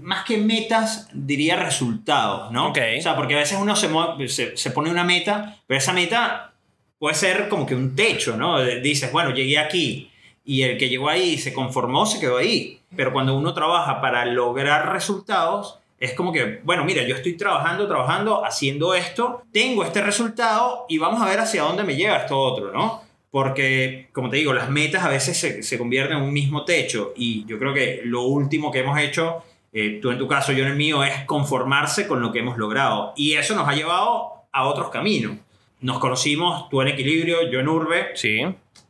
más 0.00 0.24
que 0.24 0.38
metas, 0.38 1.08
diría 1.12 1.56
resultados, 1.56 2.50
¿no? 2.52 2.70
O 2.70 2.74
sea, 2.74 3.16
porque 3.16 3.34
a 3.34 3.38
veces 3.38 3.58
uno 3.60 3.76
se, 3.76 3.88
se, 4.28 4.56
se 4.56 4.70
pone 4.70 4.90
una 4.90 5.04
meta, 5.04 5.58
pero 5.66 5.78
esa 5.78 5.92
meta 5.92 6.52
puede 6.98 7.14
ser 7.14 7.48
como 7.48 7.66
que 7.66 7.74
un 7.74 7.94
techo, 7.94 8.36
¿no? 8.36 8.60
Dices, 8.62 9.12
bueno, 9.12 9.30
llegué 9.30 9.58
aquí 9.58 10.10
y 10.44 10.62
el 10.62 10.78
que 10.78 10.88
llegó 10.88 11.08
ahí 11.08 11.38
se 11.38 11.52
conformó, 11.52 12.06
se 12.06 12.20
quedó 12.20 12.38
ahí. 12.38 12.80
Pero 12.94 13.12
cuando 13.12 13.36
uno 13.36 13.52
trabaja 13.52 14.00
para 14.00 14.24
lograr 14.24 14.92
resultados, 14.92 15.80
es 15.98 16.12
como 16.12 16.32
que, 16.32 16.60
bueno, 16.62 16.84
mira, 16.84 17.02
yo 17.02 17.16
estoy 17.16 17.36
trabajando, 17.36 17.88
trabajando, 17.88 18.44
haciendo 18.44 18.94
esto, 18.94 19.42
tengo 19.52 19.82
este 19.82 20.02
resultado 20.02 20.86
y 20.88 20.98
vamos 20.98 21.20
a 21.20 21.26
ver 21.28 21.40
hacia 21.40 21.62
dónde 21.62 21.82
me 21.82 21.96
lleva 21.96 22.18
esto 22.18 22.38
otro, 22.38 22.72
¿no? 22.72 23.02
Porque, 23.30 24.08
como 24.12 24.30
te 24.30 24.36
digo, 24.36 24.52
las 24.52 24.70
metas 24.70 25.04
a 25.04 25.08
veces 25.08 25.36
se, 25.36 25.62
se 25.62 25.78
convierten 25.78 26.18
en 26.18 26.22
un 26.22 26.32
mismo 26.32 26.64
techo 26.64 27.12
y 27.16 27.44
yo 27.46 27.58
creo 27.58 27.74
que 27.74 28.00
lo 28.04 28.22
último 28.22 28.70
que 28.70 28.78
hemos 28.78 28.98
hecho, 29.00 29.42
eh, 29.78 29.98
tú 30.00 30.10
en 30.10 30.16
tu 30.18 30.26
caso, 30.26 30.52
yo 30.52 30.64
en 30.64 30.70
el 30.70 30.76
mío, 30.76 31.04
es 31.04 31.24
conformarse 31.26 32.06
con 32.06 32.22
lo 32.22 32.32
que 32.32 32.38
hemos 32.38 32.56
logrado. 32.56 33.12
Y 33.14 33.34
eso 33.34 33.54
nos 33.54 33.68
ha 33.68 33.74
llevado 33.74 34.46
a 34.50 34.64
otros 34.64 34.88
caminos. 34.88 35.36
Nos 35.80 35.98
conocimos, 35.98 36.70
tú 36.70 36.80
en 36.80 36.88
Equilibrio, 36.88 37.50
yo 37.50 37.60
en 37.60 37.68
Urbe, 37.68 38.06
Sí. 38.14 38.40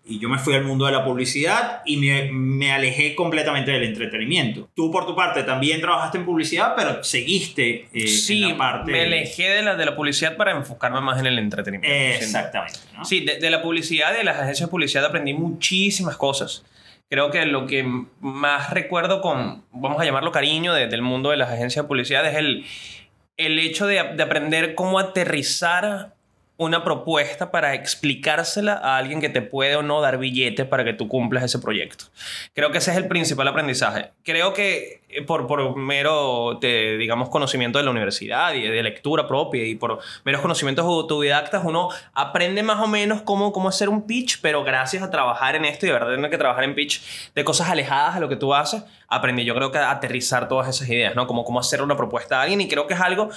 y 0.08 0.20
yo 0.20 0.28
me 0.28 0.38
fui 0.38 0.54
al 0.54 0.62
mundo 0.62 0.86
de 0.86 0.92
la 0.92 1.04
publicidad 1.04 1.82
y 1.84 1.96
me, 1.96 2.30
me 2.30 2.70
alejé 2.70 3.16
completamente 3.16 3.72
del 3.72 3.82
entretenimiento. 3.82 4.68
Tú, 4.76 4.92
por 4.92 5.04
tu 5.04 5.16
parte, 5.16 5.42
también 5.42 5.80
trabajaste 5.80 6.18
en 6.18 6.24
publicidad, 6.24 6.74
pero 6.76 7.02
seguiste 7.02 7.88
eh, 7.92 8.06
sí, 8.06 8.44
en 8.44 8.50
la 8.50 8.56
parte... 8.56 8.92
me 8.92 9.00
alejé 9.02 9.48
de 9.50 9.62
la, 9.62 9.74
de 9.74 9.84
la 9.84 9.96
publicidad 9.96 10.36
para 10.36 10.52
enfocarme 10.52 11.00
más 11.00 11.18
en 11.18 11.26
el 11.26 11.36
entretenimiento. 11.40 11.88
Exactamente. 11.92 12.78
¿no? 12.96 13.04
Sí, 13.04 13.24
de, 13.24 13.40
de 13.40 13.50
la 13.50 13.60
publicidad, 13.60 14.16
de 14.16 14.22
las 14.22 14.36
agencias 14.38 14.68
de 14.68 14.70
publicidad 14.70 15.04
aprendí 15.04 15.34
muchísimas 15.34 16.16
cosas 16.16 16.64
creo 17.08 17.30
que 17.30 17.46
lo 17.46 17.66
que 17.66 17.84
más 18.20 18.70
recuerdo 18.70 19.20
con, 19.20 19.64
vamos 19.72 20.00
a 20.00 20.04
llamarlo 20.04 20.32
cariño, 20.32 20.74
de- 20.74 20.88
del 20.88 21.02
mundo 21.02 21.30
de 21.30 21.36
las 21.36 21.50
agencias 21.50 21.84
de 21.84 21.88
publicidad 21.88 22.26
es 22.26 22.36
el, 22.36 22.64
el 23.36 23.58
hecho 23.58 23.86
de, 23.86 24.02
de 24.14 24.22
aprender 24.22 24.74
cómo 24.74 24.98
aterrizar 24.98 26.15
una 26.58 26.84
propuesta 26.84 27.50
para 27.50 27.74
explicársela 27.74 28.74
a 28.74 28.96
alguien 28.96 29.20
que 29.20 29.28
te 29.28 29.42
puede 29.42 29.76
o 29.76 29.82
no 29.82 30.00
dar 30.00 30.18
billetes 30.18 30.66
para 30.66 30.84
que 30.84 30.94
tú 30.94 31.06
cumplas 31.08 31.44
ese 31.44 31.58
proyecto. 31.58 32.06
Creo 32.54 32.70
que 32.70 32.78
ese 32.78 32.92
es 32.92 32.96
el 32.96 33.08
principal 33.08 33.46
aprendizaje. 33.48 34.10
Creo 34.22 34.54
que 34.54 35.02
eh, 35.08 35.22
por, 35.22 35.46
por 35.46 35.76
mero, 35.76 36.58
digamos, 36.60 37.28
conocimiento 37.28 37.78
de 37.78 37.84
la 37.84 37.90
universidad 37.90 38.54
y 38.54 38.62
de 38.62 38.82
lectura 38.82 39.28
propia 39.28 39.64
y 39.66 39.74
por 39.74 39.98
meros 40.24 40.40
conocimientos 40.40 40.84
autodidactas, 40.86 41.62
uno 41.64 41.90
aprende 42.14 42.62
más 42.62 42.80
o 42.80 42.86
menos 42.86 43.22
cómo, 43.22 43.52
cómo 43.52 43.68
hacer 43.68 43.88
un 43.88 44.06
pitch, 44.06 44.40
pero 44.40 44.64
gracias 44.64 45.02
a 45.02 45.10
trabajar 45.10 45.56
en 45.56 45.66
esto 45.66 45.84
y 45.84 45.88
de 45.88 45.92
verdad 45.92 46.14
tener 46.14 46.30
que 46.30 46.38
trabajar 46.38 46.64
en 46.64 46.74
pitch 46.74 47.02
de 47.34 47.44
cosas 47.44 47.68
alejadas 47.68 48.16
a 48.16 48.20
lo 48.20 48.28
que 48.28 48.36
tú 48.36 48.54
haces, 48.54 48.82
aprendí 49.08 49.44
yo 49.44 49.54
creo 49.54 49.70
que 49.70 49.78
a 49.78 49.90
aterrizar 49.90 50.48
todas 50.48 50.68
esas 50.68 50.88
ideas, 50.88 51.14
¿no? 51.14 51.26
Como 51.26 51.44
cómo 51.44 51.60
hacer 51.60 51.82
una 51.82 51.96
propuesta 51.96 52.38
a 52.38 52.42
alguien 52.42 52.60
y 52.60 52.68
creo 52.68 52.86
que 52.86 52.94
es 52.94 53.00
algo 53.00 53.30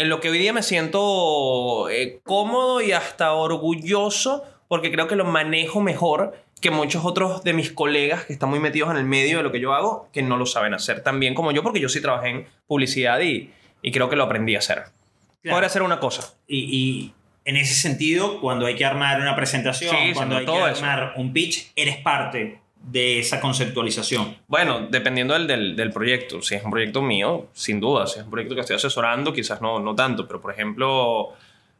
en 0.00 0.08
lo 0.08 0.20
que 0.20 0.30
hoy 0.30 0.38
día 0.38 0.54
me 0.54 0.62
siento 0.62 1.90
eh, 1.90 2.20
cómodo 2.24 2.80
y 2.80 2.92
hasta 2.92 3.32
orgulloso 3.34 4.44
porque 4.66 4.90
creo 4.90 5.06
que 5.08 5.14
lo 5.14 5.26
manejo 5.26 5.82
mejor 5.82 6.34
que 6.62 6.70
muchos 6.70 7.04
otros 7.04 7.44
de 7.44 7.52
mis 7.52 7.70
colegas 7.70 8.24
que 8.24 8.32
están 8.32 8.48
muy 8.48 8.60
metidos 8.60 8.90
en 8.90 8.96
el 8.96 9.04
medio 9.04 9.36
de 9.38 9.42
lo 9.42 9.52
que 9.52 9.60
yo 9.60 9.74
hago, 9.74 10.08
que 10.12 10.22
no 10.22 10.38
lo 10.38 10.46
saben 10.46 10.72
hacer 10.72 11.02
tan 11.02 11.20
bien 11.20 11.34
como 11.34 11.52
yo, 11.52 11.62
porque 11.62 11.80
yo 11.80 11.90
sí 11.90 12.00
trabajé 12.00 12.28
en 12.30 12.46
publicidad 12.66 13.20
y, 13.20 13.50
y 13.82 13.92
creo 13.92 14.08
que 14.08 14.16
lo 14.16 14.24
aprendí 14.24 14.54
a 14.54 14.60
hacer. 14.60 14.84
Claro. 15.42 15.56
Poder 15.56 15.64
hacer 15.66 15.82
una 15.82 16.00
cosa. 16.00 16.34
Y, 16.46 16.58
y 16.58 17.14
en 17.44 17.56
ese 17.58 17.74
sentido, 17.74 18.40
cuando 18.40 18.64
hay 18.66 18.76
que 18.76 18.86
armar 18.86 19.20
una 19.20 19.36
presentación, 19.36 19.94
Sí, 19.94 20.12
cuando 20.14 20.38
hay 20.38 20.46
que 20.46 20.52
eso. 20.52 20.64
armar 20.84 21.12
un 21.16 21.32
pitch, 21.34 21.72
eres 21.76 21.98
parte 21.98 22.60
de 22.82 23.18
esa 23.18 23.40
conceptualización. 23.40 24.36
Bueno, 24.48 24.88
dependiendo 24.90 25.34
del, 25.34 25.46
del, 25.46 25.76
del 25.76 25.90
proyecto. 25.90 26.40
Si 26.42 26.54
es 26.54 26.64
un 26.64 26.70
proyecto 26.70 27.02
mío, 27.02 27.48
sin 27.52 27.78
duda. 27.78 28.06
Si 28.06 28.18
es 28.18 28.24
un 28.24 28.30
proyecto 28.30 28.54
que 28.54 28.62
estoy 28.62 28.76
asesorando, 28.76 29.32
quizás 29.32 29.60
no, 29.60 29.78
no 29.78 29.94
tanto. 29.94 30.26
Pero, 30.26 30.40
por 30.40 30.52
ejemplo, 30.52 31.34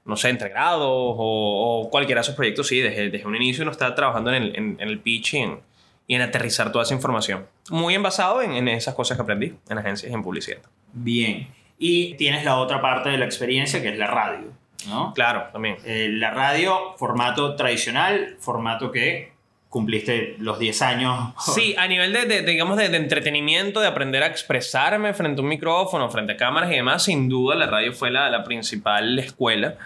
no 0.04 0.16
sé, 0.16 0.28
entre 0.28 0.50
grados 0.50 0.86
o, 0.86 1.82
o 1.82 1.90
cualquiera 1.90 2.20
de 2.20 2.22
esos 2.22 2.34
proyectos, 2.34 2.68
sí, 2.68 2.80
desde, 2.80 3.10
desde 3.10 3.26
un 3.26 3.34
inicio 3.34 3.62
uno 3.62 3.72
está 3.72 3.94
trabajando 3.94 4.32
en 4.32 4.42
el, 4.42 4.56
en, 4.56 4.76
en 4.78 4.88
el 4.88 4.98
pitch 5.00 5.34
y 5.34 5.38
en, 5.38 5.60
y 6.06 6.14
en 6.16 6.22
aterrizar 6.22 6.70
toda 6.70 6.84
esa 6.84 6.94
información. 6.94 7.46
Muy 7.70 7.94
envasado 7.94 8.42
en, 8.42 8.52
en 8.52 8.68
esas 8.68 8.94
cosas 8.94 9.16
que 9.16 9.22
aprendí 9.22 9.54
en 9.68 9.78
agencias 9.78 10.10
y 10.10 10.14
en 10.14 10.22
publicidad. 10.22 10.58
Bien. 10.92 11.48
Y 11.78 12.14
tienes 12.14 12.44
la 12.44 12.56
otra 12.58 12.82
parte 12.82 13.08
de 13.08 13.16
la 13.16 13.24
experiencia, 13.24 13.80
que 13.80 13.88
es 13.88 13.98
la 13.98 14.06
radio. 14.06 14.52
¿no? 14.86 15.12
Claro, 15.14 15.48
también. 15.52 15.76
Eh, 15.84 16.08
la 16.12 16.30
radio, 16.30 16.94
formato 16.98 17.56
tradicional, 17.56 18.36
formato 18.38 18.90
que 18.90 19.32
cumpliste 19.70 20.34
los 20.40 20.58
10 20.58 20.82
años. 20.82 21.32
Sí, 21.54 21.74
a 21.78 21.86
nivel 21.86 22.12
de, 22.12 22.42
digamos, 22.42 22.76
de 22.76 22.86
entretenimiento, 22.86 23.80
de 23.80 23.86
aprender 23.86 24.22
a 24.22 24.26
expresarme 24.26 25.14
frente 25.14 25.40
a 25.40 25.42
un 25.42 25.48
micrófono, 25.48 26.10
frente 26.10 26.32
a 26.32 26.36
cámaras 26.36 26.70
y 26.72 26.74
demás, 26.74 27.04
sin 27.04 27.28
duda 27.28 27.54
la 27.54 27.66
radio 27.66 27.92
fue 27.92 28.10
la, 28.10 28.28
la 28.28 28.42
principal 28.42 29.18
escuela 29.20 29.76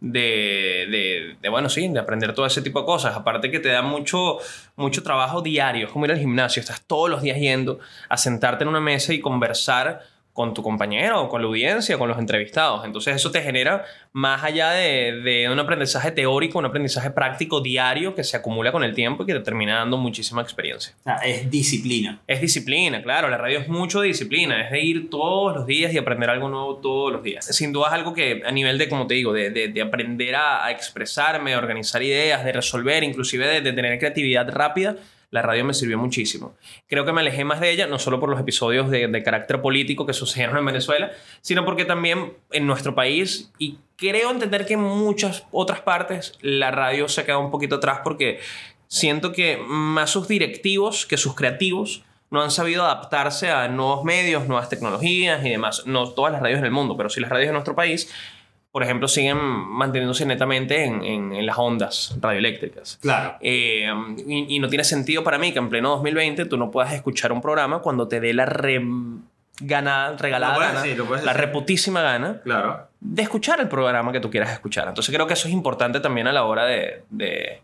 de, 0.00 0.86
de, 0.90 1.36
de, 1.40 1.48
bueno, 1.48 1.70
sí, 1.70 1.88
de 1.88 1.98
aprender 1.98 2.34
todo 2.34 2.44
ese 2.44 2.60
tipo 2.60 2.80
de 2.80 2.86
cosas. 2.86 3.16
Aparte 3.16 3.50
que 3.50 3.60
te 3.60 3.70
da 3.70 3.80
mucho, 3.80 4.38
mucho 4.76 5.02
trabajo 5.02 5.40
diario, 5.40 5.86
es 5.86 5.92
como 5.92 6.04
ir 6.04 6.12
al 6.12 6.18
gimnasio, 6.18 6.60
estás 6.60 6.82
todos 6.82 7.08
los 7.08 7.22
días 7.22 7.38
yendo 7.38 7.80
a 8.10 8.18
sentarte 8.18 8.64
en 8.64 8.68
una 8.68 8.80
mesa 8.80 9.14
y 9.14 9.20
conversar 9.20 10.02
con 10.32 10.54
tu 10.54 10.62
compañero, 10.62 11.28
con 11.28 11.42
la 11.42 11.48
audiencia, 11.48 11.98
con 11.98 12.08
los 12.08 12.18
entrevistados. 12.18 12.84
Entonces 12.84 13.16
eso 13.16 13.30
te 13.30 13.42
genera, 13.42 13.84
más 14.12 14.42
allá 14.44 14.70
de, 14.70 15.20
de 15.22 15.50
un 15.50 15.58
aprendizaje 15.58 16.12
teórico, 16.12 16.58
un 16.58 16.64
aprendizaje 16.64 17.10
práctico 17.10 17.60
diario 17.60 18.14
que 18.14 18.24
se 18.24 18.36
acumula 18.36 18.72
con 18.72 18.84
el 18.84 18.94
tiempo 18.94 19.24
y 19.24 19.26
que 19.26 19.34
te 19.34 19.40
termina 19.40 19.76
dando 19.78 19.96
muchísima 19.96 20.40
experiencia. 20.40 20.94
O 21.00 21.02
sea, 21.02 21.16
es 21.16 21.50
disciplina. 21.50 22.20
Es 22.26 22.40
disciplina, 22.40 23.02
claro, 23.02 23.28
la 23.28 23.36
radio 23.38 23.58
es 23.58 23.68
mucho 23.68 24.00
de 24.00 24.06
disciplina, 24.08 24.62
es 24.64 24.70
de 24.70 24.80
ir 24.80 25.10
todos 25.10 25.54
los 25.54 25.66
días 25.66 25.92
y 25.92 25.98
aprender 25.98 26.30
algo 26.30 26.48
nuevo 26.48 26.76
todos 26.76 27.12
los 27.12 27.22
días. 27.22 27.44
Sin 27.44 27.72
duda 27.72 27.88
es 27.88 27.92
algo 27.94 28.14
que 28.14 28.42
a 28.46 28.50
nivel 28.52 28.78
de, 28.78 28.88
como 28.88 29.06
te 29.06 29.14
digo, 29.14 29.32
de, 29.32 29.50
de- 29.50 29.68
de 29.68 29.82
aprender 29.82 30.36
a, 30.36 30.64
a 30.64 30.70
expresarme, 30.70 31.50
de 31.50 31.56
organizar 31.56 32.02
ideas, 32.02 32.44
de 32.44 32.52
resolver, 32.52 33.02
inclusive 33.02 33.46
de, 33.46 33.60
de 33.60 33.72
tener 33.72 33.98
creatividad 33.98 34.48
rápida, 34.48 34.96
la 35.30 35.42
radio 35.42 35.64
me 35.64 35.74
sirvió 35.74 35.98
muchísimo. 35.98 36.54
Creo 36.88 37.04
que 37.04 37.12
me 37.12 37.20
alejé 37.20 37.44
más 37.44 37.60
de 37.60 37.70
ella, 37.70 37.86
no 37.86 37.98
solo 37.98 38.18
por 38.18 38.28
los 38.28 38.40
episodios 38.40 38.90
de, 38.90 39.22
carácter 39.22 39.62
político 39.62 40.06
que 40.06 40.12
sucedieron 40.12 40.56
en 40.58 40.66
Venezuela, 40.66 41.12
sino 41.40 41.64
porque 41.64 41.84
también 41.84 42.34
en 42.50 42.66
nuestro 42.66 42.94
país, 42.94 43.52
y 43.58 43.78
creo 43.96 44.30
entender 44.30 44.66
que 44.66 44.74
en 44.74 44.80
muchas 44.80 45.46
otras 45.52 45.80
partes, 45.80 46.38
la 46.40 46.70
radio 46.70 47.08
se 47.08 47.24
queda 47.24 47.38
un 47.38 47.50
poquito 47.50 47.76
atrás 47.76 48.00
porque 48.02 48.40
siento 48.88 49.32
que 49.32 49.56
más 49.56 50.10
sus 50.10 50.26
directivos 50.26 51.06
que 51.06 51.16
sus 51.16 51.34
creativos 51.36 52.02
no 52.30 52.42
han 52.42 52.50
sabido 52.50 52.84
adaptarse 52.84 53.50
a 53.50 53.68
nuevos 53.68 54.04
medios, 54.04 54.46
nuevas 54.46 54.68
tecnologías 54.68 55.44
y 55.44 55.50
demás. 55.50 55.82
No 55.86 56.10
todas 56.10 56.32
las 56.32 56.40
radios 56.40 56.60
en 56.60 56.64
el 56.64 56.70
mundo, 56.70 56.96
pero 56.96 57.08
sí 57.08 57.20
las 57.20 57.30
radios 57.30 57.48
de 57.48 57.52
nuestro 57.52 57.74
país, 57.74 58.12
por 58.72 58.82
ejemplo, 58.84 59.08
siguen 59.08 59.38
manteniéndose 59.38 60.24
netamente 60.26 60.84
en, 60.84 61.02
en- 61.02 61.32
en 61.32 61.44
las 61.46 61.58
ondas 61.58 62.16
radioeléctricas. 62.20 62.98
Claro. 63.02 63.36
Eh, 63.40 63.88
y, 64.26 64.56
y 64.56 64.58
no 64.60 64.68
tiene 64.68 64.84
sentido 64.84 65.24
para 65.24 65.38
mí 65.38 65.52
que 65.52 65.58
en 65.58 65.68
pleno 65.68 65.90
2020 65.90 66.44
tú 66.46 66.56
no 66.56 66.70
puedas 66.70 66.92
escuchar 66.92 67.32
un 67.32 67.40
programa 67.40 67.80
cuando 67.80 68.06
te 68.06 68.20
dé 68.20 68.32
la 68.32 68.46
re- 68.46 68.80
gana, 69.62 70.16
regalada 70.18 70.58
gana, 70.58 70.82
decir, 70.82 71.04
la 71.24 71.32
reputísima 71.32 72.00
gana 72.00 72.40
Claro. 72.42 72.88
de 73.00 73.22
escuchar 73.22 73.60
el 73.60 73.68
programa 73.68 74.12
que 74.12 74.20
tú 74.20 74.30
quieras 74.30 74.52
escuchar. 74.52 74.88
Entonces 74.88 75.14
creo 75.14 75.26
que 75.26 75.34
eso 75.34 75.48
es 75.48 75.52
importante 75.54 76.00
también 76.00 76.26
a 76.28 76.32
la 76.32 76.44
hora 76.44 76.64
de, 76.64 77.02
de, 77.10 77.60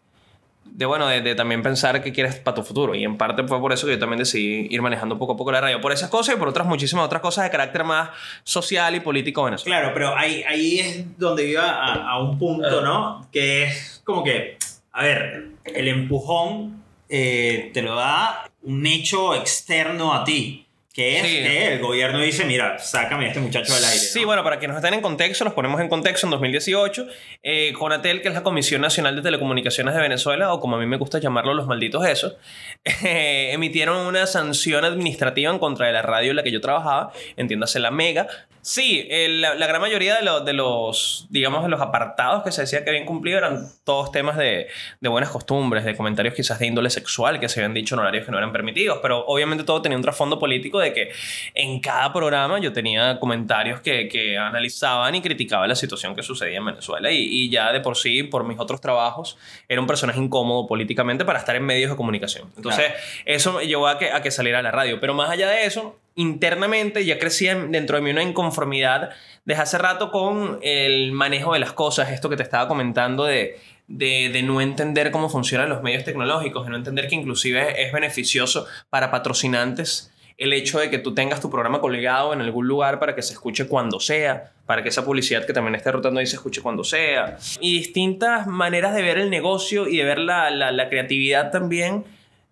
de, 0.72 0.86
bueno, 0.86 1.06
de, 1.08 1.20
de 1.20 1.34
también 1.34 1.62
pensar 1.62 2.02
qué 2.02 2.12
quieres 2.12 2.36
para 2.36 2.54
tu 2.54 2.62
futuro. 2.62 2.94
Y 2.94 3.04
en 3.04 3.16
parte 3.16 3.42
fue 3.44 3.58
por 3.60 3.72
eso 3.72 3.86
que 3.86 3.94
yo 3.94 3.98
también 3.98 4.18
decidí 4.18 4.66
ir 4.70 4.82
manejando 4.82 5.18
poco 5.18 5.32
a 5.32 5.36
poco 5.36 5.52
la 5.52 5.60
radio. 5.60 5.80
Por 5.80 5.92
esas 5.92 6.10
cosas 6.10 6.34
y 6.34 6.38
por 6.38 6.48
otras 6.48 6.66
muchísimas 6.66 7.04
otras 7.06 7.22
cosas 7.22 7.44
de 7.44 7.50
carácter 7.50 7.84
más 7.84 8.10
social 8.44 8.94
y 8.94 9.00
político 9.00 9.44
venezolano. 9.44 9.80
Claro, 9.80 9.94
pero 9.94 10.16
ahí, 10.16 10.42
ahí 10.48 10.78
es 10.80 11.18
donde 11.18 11.48
iba 11.48 11.64
a, 11.64 12.10
a 12.10 12.18
un 12.22 12.38
punto, 12.38 12.80
Ah. 12.80 12.82
¿no? 12.84 13.28
Que 13.32 13.64
es 13.64 14.02
como 14.04 14.22
que, 14.22 14.58
a 14.92 15.02
ver, 15.02 15.46
el 15.64 15.88
empujón 15.88 16.82
eh, 17.08 17.70
te 17.72 17.82
lo 17.82 17.94
da 17.94 18.50
un 18.62 18.84
hecho 18.86 19.34
externo 19.34 20.12
a 20.14 20.24
ti. 20.24 20.65
Que 20.96 21.18
es 21.18 21.22
Sí. 21.26 21.42
que 21.42 21.72
el 21.74 21.80
gobierno 21.80 22.20
dice, 22.20 22.46
mira, 22.46 22.78
sácame 22.78 23.26
a 23.26 23.28
este 23.28 23.40
muchacho 23.40 23.74
del 23.74 23.84
aire. 23.84 23.98
Sí, 23.98 24.20
¿no? 24.22 24.28
bueno, 24.28 24.42
para 24.42 24.58
quienes 24.58 24.74
no 24.74 24.78
estén 24.78 24.94
en 24.94 25.02
contexto, 25.02 25.44
los 25.44 25.52
ponemos 25.52 25.78
en 25.82 25.90
contexto 25.90 26.26
en 26.26 26.30
2018. 26.30 27.06
Eh, 27.42 27.74
Conatel, 27.74 28.22
que 28.22 28.28
es 28.28 28.34
la 28.34 28.42
Comisión 28.42 28.80
Nacional 28.80 29.14
de 29.14 29.20
Telecomunicaciones 29.20 29.94
de 29.94 30.00
Venezuela, 30.00 30.54
o 30.54 30.58
como 30.60 30.76
a 30.76 30.78
mí 30.78 30.86
me 30.86 30.96
gusta 30.96 31.18
llamarlo, 31.18 31.52
los 31.52 31.66
malditos 31.66 32.06
esos, 32.06 32.36
eh, 33.04 33.50
emitieron 33.52 34.06
una 34.06 34.26
sanción 34.26 34.86
administrativa 34.86 35.52
en 35.52 35.58
contra 35.58 35.86
de 35.86 35.92
la 35.92 36.00
radio 36.00 36.30
en 36.30 36.36
la 36.36 36.42
que 36.42 36.50
yo 36.50 36.62
trabajaba, 36.62 37.12
entiéndase 37.36 37.78
la 37.78 37.90
Mega. 37.90 38.26
Sí, 38.68 39.06
la, 39.10 39.54
la 39.54 39.66
gran 39.68 39.80
mayoría 39.80 40.16
de, 40.16 40.22
los- 40.22 40.44
de 40.44 40.52
los, 40.52 41.26
digamos, 41.30 41.62
de 41.62 41.68
los 41.68 41.80
apartados 41.80 42.42
que 42.42 42.50
se 42.50 42.62
decía 42.62 42.82
que 42.82 42.90
habían 42.90 43.04
cumplido 43.06 43.38
eran 43.38 43.68
todos 43.84 44.10
temas 44.10 44.36
de, 44.36 44.66
de 45.00 45.08
buenas 45.08 45.30
costumbres, 45.30 45.84
de 45.84 45.94
comentarios 45.96 46.34
quizás 46.34 46.58
de 46.58 46.66
índole 46.66 46.90
sexual 46.90 47.38
que 47.38 47.48
se 47.48 47.60
habían 47.60 47.74
dicho 47.74 47.94
en 47.94 48.00
horarios 48.00 48.24
que 48.26 48.32
no 48.32 48.38
eran 48.38 48.50
permitidos, 48.52 48.98
pero 49.00 49.24
obviamente 49.26 49.62
todo 49.62 49.82
tenía 49.82 49.96
un 49.96 50.02
trasfondo 50.02 50.40
político 50.40 50.80
de 50.80 50.92
que 50.92 51.12
en 51.54 51.78
cada 51.78 52.12
programa 52.12 52.58
yo 52.58 52.72
tenía 52.72 53.20
comentarios 53.20 53.80
que, 53.82 54.08
que 54.08 54.36
analizaban 54.36 55.14
y 55.14 55.22
criticaban 55.22 55.68
la 55.68 55.76
situación 55.76 56.16
que 56.16 56.24
sucedía 56.24 56.58
en 56.58 56.64
Venezuela 56.66 57.12
y, 57.12 57.18
y 57.18 57.50
ya 57.50 57.70
de 57.70 57.80
por 57.80 57.96
sí, 57.96 58.24
por 58.24 58.42
mis 58.42 58.58
otros 58.58 58.80
trabajos, 58.80 59.38
era 59.68 59.80
un 59.80 59.86
personaje 59.86 60.18
incómodo 60.18 60.66
políticamente 60.66 61.24
para 61.24 61.38
estar 61.38 61.54
en 61.54 61.62
medios 61.64 61.90
de 61.92 61.96
comunicación. 61.96 62.50
Entonces, 62.56 62.86
eso 63.26 63.52
me 63.52 63.66
llevó 63.68 63.86
a 63.86 63.96
que, 63.96 64.10
a 64.10 64.22
que 64.22 64.32
saliera 64.32 64.58
a 64.58 64.62
la 64.62 64.72
radio. 64.72 64.98
Pero 64.98 65.14
más 65.14 65.30
allá 65.30 65.48
de 65.50 65.66
eso, 65.66 65.96
internamente 66.16 67.04
ya 67.04 67.18
crecía 67.18 67.54
dentro 67.54 67.96
de 67.96 68.02
mí 68.02 68.10
una 68.10 68.22
inconformidad 68.22 69.10
desde 69.44 69.62
hace 69.62 69.78
rato 69.78 70.10
con 70.10 70.58
el 70.62 71.12
manejo 71.12 71.52
de 71.52 71.60
las 71.60 71.72
cosas, 71.72 72.10
esto 72.10 72.28
que 72.28 72.36
te 72.36 72.42
estaba 72.42 72.66
comentando 72.66 73.24
de, 73.24 73.60
de, 73.86 74.42
no 74.42 74.60
entender 74.60 75.10
cómo 75.10 75.28
funcionan 75.28 75.68
los 75.68 75.82
medios 75.82 76.04
tecnológicos, 76.04 76.64
de 76.64 76.70
no 76.70 76.76
entender 76.76 77.06
que 77.06 77.14
inclusive 77.14 77.82
es 77.82 77.92
beneficioso 77.92 78.66
para 78.90 79.10
patrocinantes 79.10 80.12
el 80.38 80.52
hecho 80.52 80.78
de 80.78 80.90
que 80.90 80.98
tú 80.98 81.14
tengas 81.14 81.40
tu 81.40 81.48
programa 81.50 81.80
colgado 81.80 82.34
en 82.34 82.42
algún 82.42 82.66
lugar 82.66 82.98
para 82.98 83.14
que 83.14 83.22
se 83.22 83.32
escuche 83.32 83.68
cuando 83.68 84.00
sea, 84.00 84.52
para 84.66 84.82
que 84.82 84.90
esa 84.90 85.04
publicidad 85.04 85.46
que 85.46 85.54
también 85.54 85.74
esté 85.74 85.92
rotando 85.92 86.20
ahí 86.20 86.26
se 86.26 86.36
escuche 86.36 86.60
cuando 86.60 86.84
sea, 86.84 87.38
y 87.60 87.78
distintas 87.78 88.46
maneras 88.46 88.94
de 88.94 89.02
ver 89.02 89.16
el 89.16 89.30
negocio 89.30 89.86
y 89.88 89.96
de 89.96 90.04
ver 90.04 90.18
la, 90.18 90.50
la 90.50 90.88
creatividad 90.88 91.50
también 91.50 92.04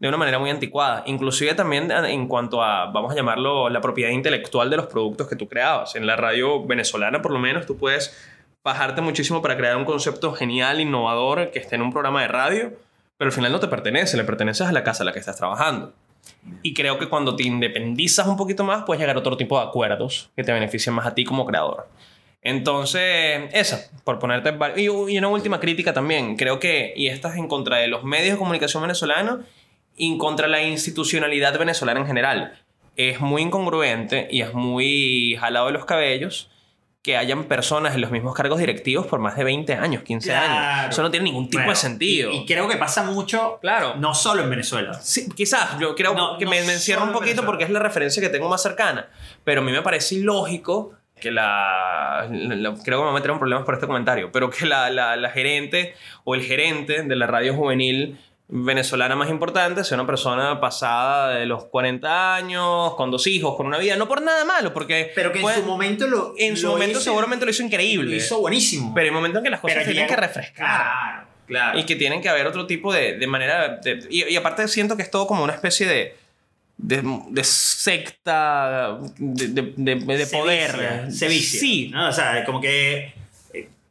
de 0.04 0.08
una 0.08 0.18
manera 0.18 0.38
muy 0.38 0.50
anticuada, 0.50 1.02
inclusive 1.06 1.54
también 1.54 1.90
en 1.90 2.28
cuanto 2.28 2.62
a, 2.62 2.90
vamos 2.90 3.11
a 3.11 3.14
llamarlo, 3.14 3.70
la 3.70 3.80
propiedad 3.80 4.11
intelectual 4.11 4.68
de 4.68 4.76
los 4.76 4.87
productos 4.87 5.26
que 5.28 5.34
tú 5.34 5.49
creabas. 5.49 5.96
En 5.96 6.06
la 6.06 6.14
radio 6.14 6.62
venezolana, 6.62 7.23
por 7.23 7.32
lo 7.32 7.38
menos, 7.38 7.64
tú 7.64 7.78
puedes 7.78 8.14
bajarte 8.62 9.00
muchísimo 9.00 9.40
para 9.40 9.56
crear 9.56 9.78
un 9.78 9.87
concepto 9.87 10.34
genial, 10.34 10.78
innovador, 10.82 11.50
que 11.52 11.58
esté 11.58 11.76
en 11.76 11.80
un 11.80 11.90
programa 11.90 12.20
de 12.20 12.28
radio, 12.28 12.73
pero 13.16 13.30
al 13.30 13.32
final 13.32 13.50
no 13.50 13.61
te 13.61 13.68
pertenece, 13.68 14.18
le 14.18 14.25
perteneces 14.25 14.66
a 14.66 14.73
la 14.73 14.84
casa 14.84 15.04
en 15.04 15.06
la 15.06 15.14
que 15.14 15.20
estás 15.20 15.38
trabajando. 15.38 15.94
Y 16.62 16.75
creo 16.75 16.99
que 16.99 17.08
cuando 17.08 17.34
te 17.34 17.44
independizas 17.44 18.26
un 18.26 18.37
poquito 18.37 18.62
más, 18.62 18.84
puedes 18.84 19.00
llegar 19.00 19.16
a 19.16 19.20
otro 19.20 19.38
tipo 19.38 19.58
de 19.58 19.66
acuerdos 19.66 20.28
que 20.37 20.44
te 20.44 20.52
beneficien 20.52 20.94
más 20.94 21.06
a 21.06 21.14
ti 21.14 21.25
como 21.25 21.46
creador. 21.46 21.88
Entonces, 22.42 23.49
esa, 23.54 23.90
por 24.04 24.18
ponerte... 24.18 24.54
y 24.76 24.88
una 24.90 25.28
última 25.28 25.61
crítica 25.61 25.94
también, 25.94 26.37
creo 26.37 26.61
que, 26.61 26.92
y 26.94 27.06
esta 27.06 27.30
es 27.30 27.37
en 27.37 27.49
contra 27.49 27.78
de 27.78 27.88
los 27.88 28.04
medios 28.04 28.32
de 28.32 28.38
comunicación 28.38 28.82
venezolanos 28.82 29.46
y 29.96 30.16
contra 30.18 30.48
la 30.48 30.62
institucionalidad 30.62 31.58
venezolana 31.58 32.00
en 32.00 32.06
general. 32.06 32.58
Es 32.96 33.20
muy 33.20 33.42
incongruente 33.42 34.28
y 34.30 34.40
es 34.42 34.54
muy 34.54 35.36
jalado 35.40 35.66
de 35.66 35.72
los 35.72 35.84
cabellos 35.84 36.50
que 37.02 37.18
hayan 37.18 37.44
personas 37.44 37.94
en 37.94 38.00
los 38.00 38.10
mismos 38.10 38.34
cargos 38.34 38.58
directivos 38.58 39.06
por 39.06 39.18
más 39.20 39.36
de 39.36 39.44
20 39.44 39.74
años, 39.74 40.02
15 40.04 40.30
Claro. 40.30 40.52
años. 40.54 40.94
Eso 40.94 41.02
no 41.02 41.10
tiene 41.10 41.24
ningún 41.24 41.46
tipo 41.50 41.58
Bueno, 41.58 41.72
de 41.72 41.76
sentido. 41.76 42.32
Y, 42.32 42.36
y 42.38 42.46
creo 42.46 42.66
que 42.66 42.76
pasa 42.76 43.02
mucho, 43.02 43.58
Claro. 43.60 43.96
no 43.96 44.14
solo 44.14 44.42
en 44.42 44.48
Venezuela. 44.48 44.94
Sí, 44.94 45.28
quizás, 45.36 45.78
yo 45.78 45.94
creo 45.94 46.14
No, 46.14 46.38
que 46.38 46.46
no 46.46 46.50
me, 46.52 46.62
me 46.62 46.72
encierro 46.72 47.04
un 47.04 47.12
poquito 47.12 47.44
porque 47.44 47.64
es 47.64 47.70
la 47.70 47.80
referencia 47.80 48.22
que 48.22 48.30
tengo 48.30 48.48
más 48.48 48.62
cercana. 48.62 49.08
Pero 49.44 49.60
a 49.60 49.64
mí 49.64 49.70
me 49.70 49.82
parece 49.82 50.14
ilógico 50.14 50.92
que 51.20 51.30
la, 51.30 52.26
la- 52.30 52.54
la- 52.56 52.74
Creo 52.82 52.82
que 52.82 52.90
me 52.92 52.96
voy 52.96 53.10
a 53.10 53.12
meter 53.14 53.30
en 53.32 53.38
problemas 53.38 53.64
por 53.66 53.74
este 53.74 53.86
comentario. 53.86 54.30
Pero 54.32 54.48
que 54.48 54.64
la, 54.64 54.88
la- 54.88 55.16
la 55.16 55.28
gerente 55.30 55.94
o 56.24 56.34
el 56.34 56.42
gerente 56.42 57.02
de 57.02 57.16
la 57.16 57.26
radio 57.26 57.54
juvenil 57.54 58.18
venezolana 58.48 59.16
más 59.16 59.30
importante 59.30 59.84
sea 59.84 59.96
una 59.96 60.06
persona 60.06 60.60
pasada 60.60 61.30
de 61.34 61.46
los 61.46 61.64
40 61.64 62.34
años, 62.36 62.94
con 62.94 63.10
dos 63.10 63.26
hijos, 63.26 63.56
con 63.56 63.66
una 63.66 63.78
vida. 63.78 63.96
No 63.96 64.06
por 64.06 64.20
nada 64.22 64.44
malo, 64.44 64.72
porque. 64.74 65.12
Pero 65.14 65.32
que 65.32 65.40
en 65.40 65.54
su 65.54 65.62
momento 65.64 66.06
lo 66.06 66.34
en 66.38 66.56
su 66.56 66.66
lo 66.66 66.72
momento 66.72 66.98
hizo- 66.98 67.04
seguramente 67.04 67.44
lo 67.44 67.50
hizo 67.50 67.62
increíble. 67.62 68.10
Lo 68.10 68.16
hizo 68.16 68.40
buenísimo. 68.40 68.92
Pero 68.94 69.06
hay 69.06 69.10
momentos 69.12 69.38
en 69.40 69.44
que 69.44 69.50
las 69.50 69.60
cosas 69.60 69.78
Pero 69.78 69.90
tienen 69.90 70.06
que 70.08 70.16
refrescar. 70.16 70.54
Claro, 70.66 71.26
claro. 71.46 71.78
Y 71.78 71.84
que 71.84 71.96
tienen 71.96 72.20
que 72.20 72.28
haber 72.28 72.46
otro 72.46 72.66
tipo 72.66 72.92
de, 72.92 73.16
de 73.18 73.26
manera. 73.26 73.78
de- 73.82 74.06
y, 74.10 74.24
y 74.24 74.36
aparte 74.36 74.68
siento 74.68 74.96
que 74.96 75.02
es 75.02 75.10
todo 75.10 75.26
como 75.26 75.42
una 75.42 75.54
especie 75.54 75.86
de. 75.86 76.16
de, 76.76 77.02
de 77.30 77.44
secta. 77.44 78.98
de, 79.18 80.26
poder. 80.30 81.10
se 81.12 81.28
vicia, 81.28 81.60
Sí. 81.60 81.88
¿no? 81.92 82.08
O 82.08 82.12
sea, 82.12 82.44
como 82.44 82.60
que 82.60 83.14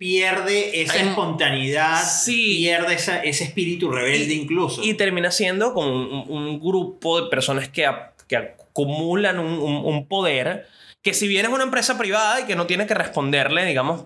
pierde 0.03 0.81
esa 0.81 0.97
espontaneidad, 0.97 2.03
Sí. 2.03 2.57
pierde 2.57 2.93
esa- 2.95 3.23
ese 3.23 3.45
espíritu 3.45 3.89
rebelde 3.89 4.33
incluso. 4.33 4.83
Y 4.83 4.95
termina 4.95 5.31
siendo 5.31 5.73
como 5.73 5.87
un, 5.95 6.25
un 6.27 6.59
grupo 6.59 7.21
de 7.21 7.29
personas 7.29 7.69
que, 7.69 7.85
a- 7.85 8.11
que 8.27 8.35
acumulan 8.35 9.39
un, 9.39 9.53
un- 9.53 9.85
un 9.85 10.07
poder. 10.07 10.67
Que 11.01 11.13
si 11.13 11.27
bien 11.29 11.45
es 11.45 11.51
una 11.53 11.63
empresa 11.63 11.97
privada 11.97 12.41
y 12.41 12.43
que 12.45 12.55
no 12.57 12.65
tiene 12.65 12.85
que 12.85 12.93
responderle, 12.93 13.63
digamos, 13.65 14.03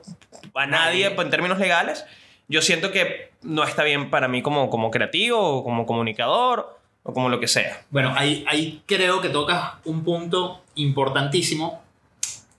a 0.53 0.65
nadie 0.67 1.05
Nadie. 1.09 1.21
en 1.21 1.29
términos 1.31 1.57
legales, 1.57 2.05
yo 2.47 2.61
siento 2.61 2.91
que 2.91 3.31
no 3.41 3.63
está 3.63 3.83
bien 3.83 4.09
para 4.11 4.27
mí 4.27 4.41
como, 4.43 4.69
como 4.69 4.91
creativo, 4.91 5.39
o 5.39 5.63
como 5.63 5.85
comunicador, 5.87 6.77
o 7.03 7.13
como 7.13 7.29
lo 7.29 7.39
que 7.39 7.47
sea. 7.47 7.81
Bueno, 7.89 8.13
ahí, 8.15 8.43
ahí 8.47 8.81
creo 8.85 9.19
que 9.21 9.29
tocas 9.29 9.73
un 9.85 10.03
punto 10.03 10.61
importantísimo 10.75 11.81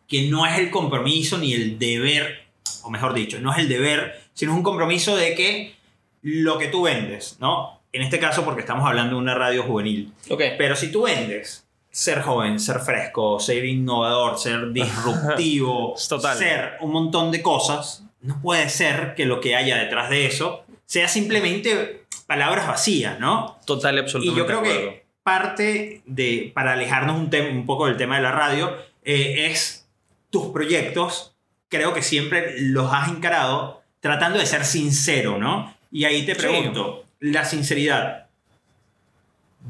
que 0.08 0.22
no 0.28 0.44
es 0.46 0.58
el 0.58 0.70
compromiso 0.70 1.38
ni 1.38 1.52
el 1.52 1.78
deber, 1.78 2.47
o 2.88 2.90
mejor 2.90 3.12
dicho, 3.14 3.38
no 3.40 3.52
es 3.52 3.58
el 3.58 3.68
deber, 3.68 4.20
sino 4.32 4.52
es 4.52 4.56
un 4.56 4.64
compromiso 4.64 5.14
de 5.16 5.34
que 5.34 5.74
lo 6.22 6.58
que 6.58 6.68
tú 6.68 6.82
vendes, 6.82 7.36
¿no? 7.38 7.80
En 7.92 8.02
este 8.02 8.18
caso 8.18 8.44
porque 8.44 8.60
estamos 8.62 8.86
hablando 8.88 9.16
de 9.16 9.20
una 9.22 9.34
radio 9.34 9.62
juvenil. 9.62 10.12
Ok. 10.30 10.42
Pero 10.56 10.74
si 10.74 10.90
tú 10.90 11.02
vendes 11.02 11.66
ser 11.90 12.22
joven, 12.22 12.58
ser 12.58 12.80
fresco, 12.80 13.38
ser 13.40 13.64
innovador, 13.64 14.38
ser 14.38 14.72
disruptivo, 14.72 15.94
Total. 16.08 16.36
ser 16.36 16.72
un 16.80 16.92
montón 16.92 17.30
de 17.30 17.42
cosas, 17.42 18.04
no 18.20 18.40
puede 18.40 18.68
ser 18.68 19.14
que 19.14 19.26
lo 19.26 19.40
que 19.40 19.54
haya 19.56 19.76
detrás 19.76 20.10
de 20.10 20.26
eso 20.26 20.64
sea 20.86 21.08
simplemente 21.08 22.04
palabras 22.26 22.66
vacías, 22.66 23.18
¿no? 23.20 23.58
Total 23.66 23.94
y 23.94 23.98
Y 23.98 24.00
absolutamente. 24.00 24.38
yo 24.40 24.46
creo 24.46 24.58
acuerdo. 24.60 24.80
que 24.90 25.06
parte 25.22 26.02
de, 26.06 26.52
para 26.54 26.72
alejarnos 26.72 27.16
un, 27.16 27.30
un 27.56 27.66
poco 27.66 27.86
del 27.86 27.96
tema 27.96 28.16
de 28.16 28.22
la 28.22 28.32
radio, 28.32 28.74
eh, 29.04 29.46
es 29.50 29.88
tus 30.30 30.46
proyectos, 30.52 31.34
creo 31.68 31.92
que 31.94 32.02
siempre 32.02 32.54
los 32.60 32.92
has 32.92 33.08
encarado 33.08 33.82
tratando 34.00 34.38
de 34.38 34.46
ser 34.46 34.64
sincero, 34.64 35.38
¿no? 35.38 35.74
Y 35.90 36.04
ahí 36.04 36.24
te 36.24 36.34
Sí. 36.34 36.40
pregunto, 36.40 37.04
la 37.20 37.44
sinceridad, 37.44 38.26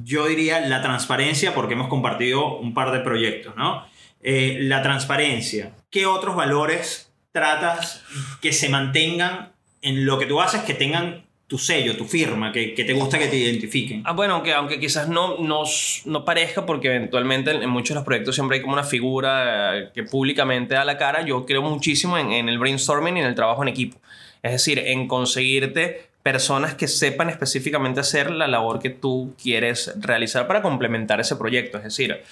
yo 0.04 0.26
diría 0.26 0.60
la 0.60 0.82
transparencia, 0.82 1.54
porque 1.54 1.74
hemos 1.74 1.88
compartido 1.88 2.58
un 2.58 2.74
par 2.74 2.92
de 2.92 3.00
proyectos, 3.00 3.56
¿no? 3.56 3.86
Eh, 4.22 4.58
la 4.62 4.82
transparencia, 4.82 5.72
¿qué 5.90 6.06
otros 6.06 6.36
valores 6.36 7.10
tratas 7.32 8.02
que 8.40 8.52
se 8.52 8.68
mantengan 8.68 9.52
en 9.80 10.06
lo 10.06 10.18
que 10.18 10.26
tú 10.26 10.40
haces, 10.40 10.62
que 10.62 10.74
tengan 10.74 11.24
tu 11.48 11.56
sello, 11.56 11.96
tu 11.96 12.04
firma, 12.04 12.52
que, 12.52 12.74
que 12.74 12.84
te 12.84 12.92
gusta 12.92 13.18
que 13.18 13.26
te 13.26 13.36
identifiquen? 13.36 14.02
Ah, 14.04 14.12
bueno, 14.12 14.34
aunque, 14.34 14.52
aunque 14.52 14.78
quizás 14.78 15.08
no, 15.08 15.38
no, 15.38 15.62
no 16.04 16.24
parezca, 16.24 16.66
porque 16.66 16.88
eventualmente 16.88 17.50
en, 17.50 17.62
en 17.62 17.70
muchos 17.70 17.88
de 17.88 17.94
los 17.96 18.04
proyectos 18.04 18.34
siempre 18.34 18.58
hay 18.58 18.60
como 18.60 18.74
una 18.74 18.84
figura 18.84 19.78
eh, 19.78 19.88
que 19.94 20.04
públicamente 20.04 20.74
da 20.74 20.84
la 20.84 20.98
cara, 20.98 21.24
yo 21.24 21.46
creo 21.46 21.62
muchísimo 21.62 22.18
en, 22.18 22.32
en 22.32 22.50
el 22.50 22.58
brainstorming 22.58 23.16
y 23.16 23.20
en 23.20 23.26
el 23.26 23.34
trabajo 23.34 23.62
en 23.62 23.68
equipo. 23.68 23.98
Es 24.42 24.52
decir, 24.52 24.78
en 24.78 25.08
conseguirte 25.08 26.08
personas 26.22 26.74
que 26.74 26.86
sepan 26.86 27.30
específicamente 27.30 28.00
hacer 28.00 28.30
la 28.30 28.46
labor 28.46 28.78
que 28.78 28.90
tú 28.90 29.34
quieres 29.42 29.94
realizar 29.98 30.46
para 30.46 30.60
complementar 30.60 31.18
ese 31.18 31.36
proyecto. 31.36 31.78
Es 31.78 31.84
decir, 31.84 32.22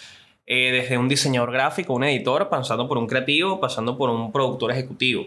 eh, 0.47 0.71
desde 0.73 0.99
un 0.99 1.09
diseñador 1.09 1.51
gráfico, 1.51 1.95
un 1.95 2.05
editor, 2.05 2.51
pasando 2.51 2.87
por 2.87 2.99
un 2.99 3.07
creativo, 3.07 3.59
pasando 3.59 3.97
por 3.97 4.11
un 4.11 4.31
productor 4.31 4.71
ejecutivo. 4.71 5.27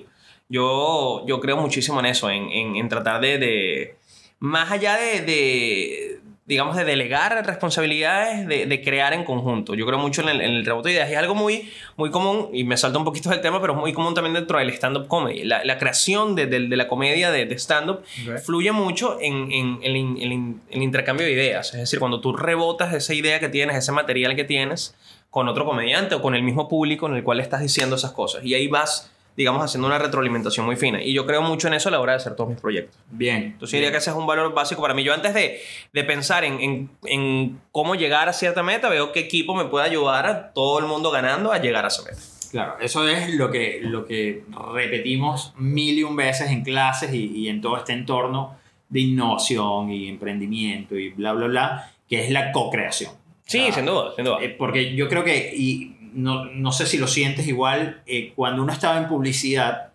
Yo, 0.49 1.23
yo 1.27 1.39
creo 1.39 1.57
muchísimo 1.57 1.99
en 1.99 2.07
eso, 2.07 2.29
en, 2.29 2.49
en- 2.51 2.75
en 2.75 2.89
tratar 2.89 3.21
de, 3.21 3.37
de- 3.37 3.95
más 4.39 4.71
allá 4.71 4.97
de, 4.97 5.21
de, 5.21 6.19
digamos, 6.47 6.75
de 6.75 6.85
delegar 6.85 7.45
responsabilidades, 7.45 8.47
de, 8.47 8.65
de 8.65 8.81
crear 8.81 9.13
en 9.13 9.23
conjunto. 9.25 9.75
Yo 9.75 9.85
creo 9.85 9.99
mucho 9.99 10.23
en 10.23 10.29
el, 10.29 10.41
en 10.41 10.51
el 10.51 10.65
rebote 10.65 10.89
de 10.89 10.95
ideas 10.95 11.09
y 11.09 11.13
es 11.13 11.19
algo 11.19 11.35
muy, 11.35 11.69
muy 11.97 12.09
común, 12.09 12.49
y 12.51 12.63
me 12.63 12.77
salta 12.77 12.97
un 12.97 13.05
poquito 13.05 13.29
del 13.29 13.41
tema, 13.41 13.61
pero 13.61 13.73
es 13.73 13.79
muy 13.79 13.93
común 13.93 14.15
también 14.15 14.33
dentro 14.33 14.57
del 14.57 14.69
stand-up 14.71 15.07
comedy. 15.07 15.43
La, 15.43 15.63
la 15.63 15.77
creación 15.77 16.33
de, 16.35 16.47
de- 16.47 16.67
de 16.67 16.77
la 16.77 16.87
comedia 16.87 17.29
de, 17.29 17.45
de 17.45 17.55
stand-up 17.59 18.01
fluye 18.39 18.71
mucho 18.71 19.19
en, 19.21 19.51
en- 19.51 19.79
en 19.83 20.61
el 20.71 20.81
intercambio 20.81 21.27
de 21.27 21.33
ideas. 21.33 21.73
Es 21.75 21.79
decir, 21.81 21.99
cuando 21.99 22.21
tú 22.21 22.35
rebotas 22.35 22.91
esa 22.95 23.13
idea 23.13 23.39
que 23.39 23.49
tienes, 23.49 23.75
ese 23.77 23.91
material 23.91 24.35
que 24.35 24.45
tienes 24.45 24.95
con 25.29 25.47
otro 25.47 25.63
comediante 25.63 26.15
o 26.15 26.23
con 26.23 26.33
el 26.33 26.41
mismo 26.41 26.67
público 26.67 27.05
en 27.05 27.13
el 27.13 27.23
cual 27.23 27.39
estás 27.39 27.61
diciendo 27.61 27.97
esas 27.97 28.13
cosas. 28.13 28.43
Y 28.43 28.55
ahí 28.55 28.67
vas, 28.67 29.11
digamos, 29.39 29.63
haciendo 29.63 29.87
una 29.87 29.97
retroalimentación 29.97 30.65
muy 30.65 30.75
fina. 30.75 31.01
Y 31.01 31.13
yo 31.13 31.25
creo 31.25 31.41
mucho 31.41 31.69
en 31.69 31.73
eso 31.75 31.87
a 31.87 31.91
la 31.93 31.99
hora 32.01 32.11
de 32.11 32.17
hacer 32.17 32.35
todos 32.35 32.49
mis 32.49 32.59
proyectos. 32.59 32.99
Bien. 33.09 33.43
Entonces 33.53 33.71
yo 33.71 33.77
diría 33.77 33.91
que 33.91 33.97
ese 33.99 34.09
es 34.09 34.15
un 34.17 34.27
valor 34.27 34.53
básico 34.53 34.81
para 34.81 34.93
mí. 34.93 35.01
Yo 35.03 35.13
antes 35.13 35.33
de, 35.33 35.59
de 35.93 36.03
pensar 36.03 36.43
en, 36.43 36.59
en- 36.59 36.89
en 37.05 37.59
cómo 37.71 37.95
llegar 37.95 38.27
a 38.27 38.33
cierta 38.33 38.63
meta, 38.63 38.89
veo 38.89 39.13
qué 39.13 39.21
equipo 39.21 39.55
me 39.55 39.63
puede 39.65 39.85
ayudar 39.85 40.25
a 40.27 40.51
todo 40.51 40.79
el 40.79 40.85
mundo 40.85 41.09
ganando 41.09 41.53
a 41.53 41.57
llegar 41.59 41.85
a 41.85 41.87
esa 41.87 42.03
meta. 42.03 42.17
Claro, 42.51 42.75
eso 42.81 43.07
es 43.07 43.33
lo 43.35 43.49
que, 43.49 43.79
lo 43.81 44.05
que 44.05 44.43
repetimos 44.73 45.53
mil 45.57 45.97
y 45.99 46.03
un 46.03 46.15
veces 46.15 46.49
en 46.51 46.63
clases 46.63 47.13
y, 47.13 47.25
y 47.27 47.47
en 47.47 47.61
todo 47.61 47.77
este 47.77 47.93
entorno 47.93 48.57
de 48.89 48.99
innovación 49.01 49.91
y 49.91 50.09
emprendimiento 50.09 50.97
y 50.97 51.09
bla, 51.09 51.33
bla, 51.33 51.47
bla, 51.47 51.91
que 52.09 52.23
es 52.25 52.31
la 52.31 52.51
co-creación. 52.51 53.11
Sí, 53.45 53.59
O 53.59 53.63
sea, 53.65 53.73
sin 53.75 53.85
duda, 53.85 54.11
sin 54.15 54.25
duda. 54.25 54.37
eh, 54.41 54.49
porque 54.49 54.95
yo 54.95 55.07
creo 55.07 55.23
que, 55.23 55.53
y 55.55 55.95
no, 56.13 56.45
no 56.45 56.71
sé 56.71 56.85
si 56.85 56.97
lo 56.97 57.07
sientes 57.07 57.47
igual, 57.47 58.01
eh, 58.05 58.33
cuando 58.35 58.63
uno 58.63 58.71
estaba 58.73 58.97
en 58.97 59.07
publicidad, 59.07 59.89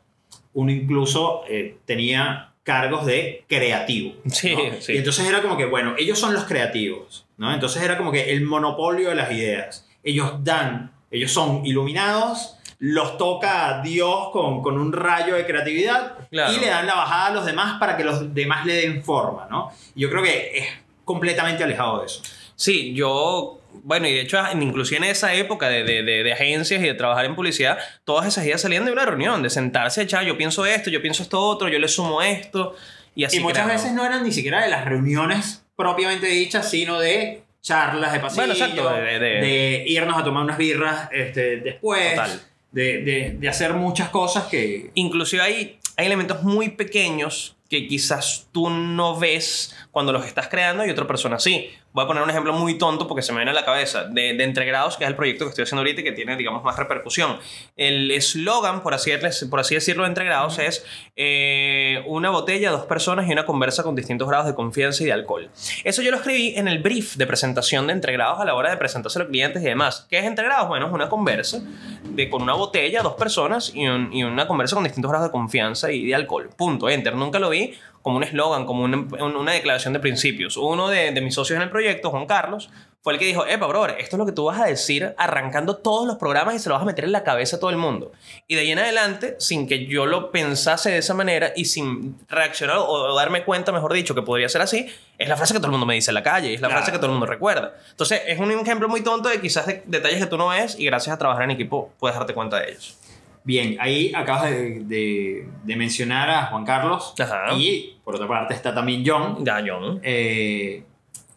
uno 0.53 0.71
incluso 0.71 1.43
eh, 1.49 1.77
tenía 1.85 2.51
cargos 2.63 3.05
de 3.07 3.45
creativo. 3.49 4.15
Sí, 4.31 4.55
¿no? 4.55 4.81
sí. 4.81 4.93
Y 4.95 4.99
entonces 4.99 5.27
era 5.29 5.43
como 5.43 5.57
que, 5.57 5.67
bueno, 5.67 5.95
ellos 5.99 6.19
son 6.19 6.33
los 6.33 6.45
creativos, 6.45 7.27
¿no? 7.37 7.53
Entonces 7.53 7.83
era 7.83 7.97
como 7.99 8.11
que 8.13 8.33
el 8.33 8.43
monopolio 8.45 9.11
de 9.11 9.15
las 9.17 9.31
ideas. 9.33 9.87
Ellos 10.03 10.43
dan, 10.43 10.93
ellos 11.11 11.31
son 11.33 11.67
iluminados, 11.67 12.57
los 12.79 13.17
toca 13.19 13.81
Dios 13.83 14.31
con, 14.33 14.63
con 14.63 14.79
un 14.79 14.93
rayo 14.93 15.35
de 15.37 15.47
creatividad 15.47 16.19
Claro. 16.31 16.53
y 16.53 16.59
le 16.59 16.67
dan 16.67 16.87
la 16.87 16.95
bajada 16.95 17.27
a 17.27 17.31
los 17.33 17.47
demás 17.47 17.79
para 17.79 17.97
que 17.97 18.05
los 18.05 18.35
demás 18.35 18.67
le 18.67 18.75
den 18.75 19.03
forma, 19.05 19.47
¿no? 19.51 19.71
Yo 19.95 20.11
creo 20.11 20.23
que 20.23 20.59
es 20.59 20.67
completamente 21.05 21.63
alejado 21.65 22.01
de 22.01 22.07
eso. 22.07 22.23
Sí, 22.57 22.93
yo, 22.95 23.61
bueno, 23.83 24.07
y 24.09 24.13
de 24.15 24.21
hecho, 24.21 24.39
inclusive 24.61 24.99
en 24.99 25.05
esa 25.05 25.35
época 25.35 25.69
de, 25.69 25.85
de, 25.85 26.03
de- 26.03 26.23
de 26.23 26.33
agencias 26.33 26.81
y 26.83 26.87
de 26.87 26.95
trabajar 26.95 27.25
en 27.25 27.35
publicidad, 27.35 27.79
todas 28.05 28.27
esas 28.27 28.45
ideas 28.47 28.61
salían 28.61 28.85
de 28.85 28.93
una 28.93 29.05
reunión, 29.05 29.43
de 29.43 29.51
sentarse, 29.51 30.03
echar, 30.03 30.25
yo 30.25 30.37
pienso 30.37 30.65
esto, 30.67 30.91
yo 30.91 31.03
pienso 31.03 31.23
esto 31.23 31.41
otro, 31.41 31.69
yo 31.69 31.79
le 31.79 31.89
sumo 31.89 32.23
esto, 32.23 32.75
y 33.15 33.25
así. 33.25 33.39
y 33.39 33.41
muchas 33.41 33.67
veces 33.67 33.93
no 33.93 34.05
eran 34.05 34.23
ni 34.25 34.33
siquiera 34.33 34.63
de 34.63 34.71
las 34.71 34.85
reuniones 34.85 35.65
propiamente 35.77 36.27
dichas, 36.27 36.71
sino 36.71 36.99
de 37.01 37.43
charlas 37.63 38.13
de 38.13 38.21
pasillo, 38.21 38.43
Bueno, 38.47 38.53
exacto, 38.55 38.91
de- 38.91 39.85
irnos 39.87 40.19
a 40.19 40.25
tomar 40.25 40.45
unas 40.45 40.59
birras 40.59 41.09
este, 41.13 41.57
después, 41.59 42.11
Total. 42.15 42.41
de, 42.73 43.03
de- 43.03 43.37
de 43.39 43.49
hacer 43.49 43.73
muchas 43.75 44.09
cosas 44.11 44.45
que... 44.45 44.91
Inclusive 44.95 45.43
hay, 45.43 45.79
hay 45.97 46.07
elementos 46.07 46.43
muy 46.43 46.69
pequeños 46.71 47.57
que 47.71 47.89
quizás 47.89 48.47
tú 48.53 48.69
no 48.71 49.19
ves 49.19 49.75
cuando 49.91 50.13
los 50.13 50.27
estás 50.27 50.49
creando 50.49 50.85
y 50.87 50.91
otra 50.91 51.07
persona 51.07 51.39
sí. 51.39 51.71
Voy 51.95 52.05
a 52.05 52.07
poner 52.09 52.23
un 52.25 52.29
ejemplo 52.29 52.53
muy 52.53 52.77
tonto 52.77 53.07
porque 53.07 53.23
se 53.23 53.33
me 53.33 53.39
viene 53.39 53.53
a 53.53 53.55
la 53.55 53.65
cabeza. 53.65 54.05
De, 54.05 54.35
de 54.35 54.43
Entregrados, 54.45 54.97
que 54.97 55.05
es 55.05 55.11
el 55.11 55.15
proyecto 55.17 55.45
que 55.45 55.51
estoy 55.51 55.63
haciendo 55.63 55.81
ahorita 55.81 56.01
y 56.01 56.05
que 56.05 56.11
tiene, 56.13 56.37
digamos, 56.37 56.65
más 56.65 56.77
repercusión. 56.77 57.39
El 57.77 58.11
eslogan, 58.11 58.83
por 58.83 58.95
así, 58.95 59.13
por 59.49 59.61
así 59.61 59.77
decirlo, 59.77 60.03
de 60.03 60.09
Entregrados 60.09 60.59
es 60.59 60.85
eh, 61.15 62.03
una 62.07 62.31
botella, 62.31 62.71
dos 62.73 62.87
personas 62.87 63.29
y 63.29 63.33
una 63.33 63.47
conversa 63.47 63.85
con 63.85 63.95
distintos 63.95 64.29
grados 64.29 64.47
de 64.49 64.55
confianza 64.57 65.05
y 65.05 65.07
de 65.07 65.13
alcohol. 65.13 65.49
Eso 65.85 66.03
yo 66.03 66.11
lo 66.11 66.17
escribí 66.17 66.55
en 66.57 66.67
el 66.67 66.81
brief 66.81 67.15
de 67.15 67.27
presentación 67.29 67.87
de 67.87 67.93
Entregrados 67.93 68.41
a 68.41 68.45
la 68.45 68.55
hora 68.55 68.71
de 68.71 68.77
presentarse 68.77 69.19
a 69.19 69.23
los 69.23 69.29
clientes 69.29 69.63
y 69.63 69.67
demás. 69.67 70.07
¿Qué 70.11 70.19
es 70.19 70.25
Entregrados? 70.25 70.67
Bueno, 70.67 70.87
es 70.89 70.93
una 70.93 71.09
conversa 71.09 71.61
de, 72.03 72.29
con 72.29 72.43
una 72.43 72.55
botella, 72.55 73.03
dos 73.03 73.15
personas 73.15 73.73
y, 73.73 73.87
un- 73.87 74.13
y 74.13 74.25
una 74.25 74.49
conversa 74.49 74.75
con 74.75 74.83
distintos 74.83 75.11
grados 75.13 75.29
de 75.29 75.33
confianza 75.33 75.93
y 75.93 76.07
de 76.07 76.15
alcohol. 76.17 76.51
Punto. 76.57 76.89
Enter. 76.89 77.15
Nunca 77.15 77.39
lo 77.39 77.51
vi 77.51 77.75
como 78.05 78.19
un 78.19 78.23
eslogan, 78.23 78.67
como 78.67 78.85
una, 78.85 78.99
una 78.99 79.53
declaración 79.53 79.95
de 79.95 79.99
principios. 79.99 80.59
Uno 80.59 80.89
de, 80.89 81.11
de 81.11 81.21
mis 81.23 81.35
socios 81.35 81.57
en 81.57 81.63
el 81.63 81.71
proyecto, 81.71 82.11
Juan 82.11 82.27
Carlos, 82.27 82.69
fue 83.03 83.15
el 83.15 83.19
que 83.19 83.25
dijo, 83.27 83.47
epa, 83.47 83.67
brother, 83.67 83.97
esto 83.99 84.17
es 84.17 84.19
lo 84.19 84.25
que 84.27 84.33
tú 84.33 84.45
vas 84.45 84.61
a 84.61 84.65
decir 84.67 85.15
arrancando 85.19 85.77
todos 85.77 86.07
los 86.07 86.17
programas 86.17 86.55
y 86.55 86.59
se 86.59 86.69
lo 86.69 86.75
vas 86.75 86.83
a 86.83 86.87
meter 86.87 87.05
en 87.05 87.13
la 87.13 87.23
cabeza 87.23 87.57
a 87.57 87.61
todo 87.61 87.69
el 87.71 87.77
mundo. 87.77 88.13
Y 88.47 88.55
de 88.57 88.61
ahí 88.63 88.73
en 88.73 88.79
adelante, 88.79 89.37
sin 89.39 89.67
que 89.67 89.87
yo 89.87 90.05
lo 90.07 90.31
pensase 90.31 90.91
de 90.91 90.99
esa 90.99 91.13
manera 91.15 91.53
y 91.57 91.65
sin 91.67 92.17
reaccionar 92.29 92.77
o 92.79 93.15
darme 93.15 93.45
cuenta, 93.45 93.73
mejor 93.73 93.93
dicho, 93.95 94.15
que 94.15 94.23
podría 94.23 94.49
ser 94.51 94.61
así, 94.63 94.87
es 95.19 95.29
la 95.29 95.37
frase 95.37 95.53
que 95.55 95.59
todo 95.61 95.69
el 95.69 95.73
mundo 95.73 95.87
me 95.87 95.95
dice 95.95 96.11
en 96.11 96.15
la 96.15 96.23
calle, 96.23 96.53
es 96.55 96.61
la 96.61 96.69
Claro. 96.69 96.81
frase 96.81 96.93
que 96.93 96.99
todo 96.99 97.07
el 97.09 97.13
mundo 97.13 97.27
recuerda. 97.27 97.75
Entonces, 97.91 98.23
es 98.27 98.39
un 98.39 98.51
ejemplo 98.51 98.89
muy 98.89 99.03
tonto 99.03 99.29
de 99.29 99.41
quizás 99.41 99.67
de 99.67 99.83
detalles 99.87 100.19
que 100.21 100.27
tú 100.27 100.39
no 100.39 100.49
ves 100.49 100.77
y 100.79 100.85
gracias 100.87 101.15
a 101.15 101.19
trabajar 101.19 101.45
en 101.45 101.51
equipo 101.53 101.91
puedes 101.99 102.17
darte 102.17 102.33
cuenta 102.35 102.59
de 102.61 102.71
ellos. 102.71 102.99
Bien, 103.45 103.77
ahí 103.79 104.11
acabas 104.15 104.51
de, 104.51 104.81
de- 104.85 105.47
de 105.65 105.77
mencionar 105.77 106.31
a 106.31 106.47
Juan 106.47 106.65
Carlos. 106.65 107.13
Ajá. 107.19 107.53
Y 107.55 107.97
por 108.03 108.15
otra 108.17 108.27
parte 108.27 108.55
está 108.55 108.75
también 108.75 109.03
John. 109.07 109.45
Ya, 109.45 109.63
John. 109.67 110.01
eh, 110.03 110.83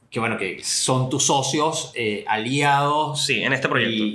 que 0.10 0.20
bueno, 0.22 0.38
que 0.38 0.64
son 0.64 1.10
tus 1.10 1.26
socios, 1.26 1.92
eh, 1.96 2.24
aliados. 2.28 3.26
Sí, 3.26 3.44
en 3.44 3.52
este 3.52 3.68
proyecto. 3.68 4.04
Y, 4.04 4.08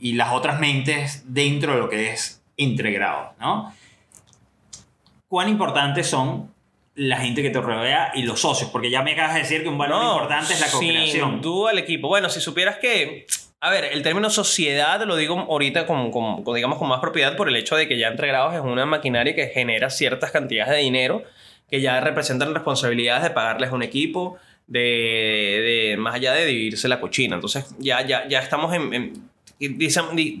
y- 0.00 0.10
y 0.10 0.12
las 0.14 0.32
otras 0.32 0.58
mentes 0.60 1.22
dentro 1.26 1.74
de 1.74 1.78
lo 1.80 1.88
que 1.88 2.10
es 2.10 2.40
Entregrado, 2.56 3.32
¿no? 3.40 3.72
¿Cuán 5.28 5.48
importantes 5.48 6.06
son 6.08 6.50
la 6.94 7.16
gente 7.18 7.42
que 7.42 7.50
te 7.50 7.60
rodea 7.60 8.12
y 8.14 8.22
los 8.22 8.40
socios? 8.40 8.70
Porque 8.70 8.90
ya 8.90 9.02
me 9.02 9.12
acabas 9.12 9.34
de 9.34 9.40
decir 9.40 9.62
que 9.62 9.68
un 9.68 9.76
valor 9.78 10.02
importante 10.04 10.52
es 10.54 10.60
la 10.60 10.70
co-creación. 10.70 11.30
Sin 11.32 11.40
duda 11.40 11.72
el 11.72 11.78
equipo. 11.78 12.06
Bueno, 12.08 12.28
si 12.30 12.40
supieras 12.40 12.76
que, 12.78 13.26
a 13.66 13.70
ver, 13.70 13.84
el 13.84 14.02
término 14.02 14.28
sociedad 14.30 15.02
lo 15.04 15.16
digo 15.16 15.38
ahorita 15.48 15.86
con, 15.86 16.10
con- 16.10 16.44
con, 16.44 16.54
digamos, 16.54 16.78
con 16.78 16.88
más 16.88 17.00
propiedad 17.00 17.36
por 17.36 17.48
el 17.48 17.56
hecho 17.56 17.76
de 17.76 17.88
que 17.88 17.96
ya 17.98 18.08
entre 18.08 18.28
grados 18.28 18.54
es 18.54 18.60
una 18.60 18.84
maquinaria 18.86 19.34
que 19.34 19.46
genera 19.48 19.90
ciertas 19.90 20.30
cantidades 20.30 20.72
de 20.74 20.78
dinero 20.80 21.22
que 21.70 21.80
ya 21.80 21.98
representan 22.00 22.52
responsabilidades 22.54 23.22
de 23.24 23.30
pagarles 23.30 23.72
un 23.72 23.82
equipo, 23.82 24.36
de, 24.66 25.90
de- 25.90 25.96
más 25.98 26.14
allá 26.14 26.32
de 26.32 26.46
dividirse 26.46 26.88
la 26.88 27.00
cochina. 27.00 27.34
Entonces 27.36 27.74
ya, 27.78 28.02
ya, 28.06 28.28
ya 28.28 28.40
estamos 28.40 28.72
en... 28.74 28.92
en- 28.92 29.34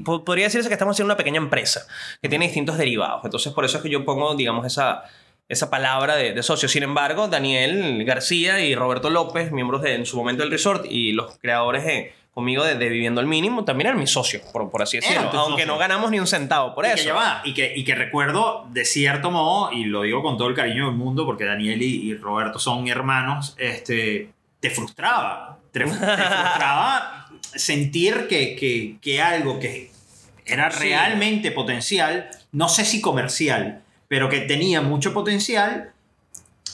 podría 0.04 0.44
decirse 0.46 0.68
que 0.68 0.74
estamos 0.74 0.94
haciendo 0.96 1.12
una 1.12 1.16
pequeña 1.16 1.38
empresa 1.38 1.86
que 2.20 2.28
tiene 2.28 2.46
distintos 2.46 2.76
derivados. 2.76 3.24
Entonces, 3.24 3.52
por 3.52 3.64
eso 3.64 3.78
es 3.78 3.82
que 3.82 3.88
yo 3.90 4.04
pongo, 4.04 4.34
digamos, 4.34 4.66
esa, 4.66 5.04
esa 5.48 5.70
palabra 5.70 6.16
de, 6.16 6.32
de 6.34 6.42
socio. 6.42 6.68
Sin 6.68 6.82
embargo, 6.82 7.28
Daniel 7.28 8.04
García 8.04 8.60
y 8.60 8.74
Roberto 8.74 9.10
López, 9.10 9.50
miembros 9.52 9.82
de, 9.82 9.94
en 9.94 10.04
su 10.06 10.16
momento 10.16 10.42
del 10.42 10.50
resort 10.50 10.84
y 10.90 11.12
los 11.12 11.38
creadores 11.38 11.84
de- 11.84 12.12
conmigo 12.34 12.64
de, 12.64 12.74
de 12.74 12.88
Viviendo 12.88 13.20
al 13.20 13.26
Mínimo, 13.28 13.64
también 13.64 13.86
eran 13.88 14.00
mis 14.00 14.10
socios, 14.10 14.42
por, 14.52 14.68
por 14.70 14.82
así 14.82 14.96
decirlo. 14.98 15.20
Aunque 15.32 15.36
socios. 15.62 15.66
no 15.68 15.78
ganamos 15.78 16.10
ni 16.10 16.18
un 16.18 16.26
centavo 16.26 16.74
por 16.74 16.84
y 16.84 16.88
eso. 16.88 16.96
Que 16.96 17.04
ya 17.04 17.14
va, 17.14 17.40
y, 17.44 17.54
que, 17.54 17.72
y 17.76 17.84
que 17.84 17.94
recuerdo 17.94 18.66
de 18.70 18.84
cierto 18.84 19.30
modo, 19.30 19.70
y 19.72 19.84
lo 19.84 20.02
digo 20.02 20.20
con 20.22 20.36
todo 20.36 20.48
el 20.48 20.54
cariño 20.54 20.86
del 20.86 20.96
mundo, 20.96 21.24
porque 21.26 21.44
Daniel 21.44 21.80
y, 21.80 22.10
y 22.10 22.14
Roberto 22.16 22.58
son 22.58 22.88
hermanos, 22.88 23.54
este, 23.58 24.30
te 24.60 24.70
frustraba. 24.70 25.58
Te, 25.70 25.86
frustraba 25.86 27.26
sentir 27.54 28.26
que, 28.28 28.56
que, 28.56 28.96
que 29.00 29.22
algo 29.22 29.58
que 29.60 29.90
era 30.46 30.70
Sí. 30.70 30.80
realmente 30.88 31.52
potencial, 31.52 32.28
no 32.52 32.68
sé 32.68 32.84
si 32.84 33.00
comercial, 33.00 33.82
pero 34.08 34.28
que 34.28 34.40
tenía 34.40 34.80
mucho 34.80 35.14
potencial, 35.14 35.92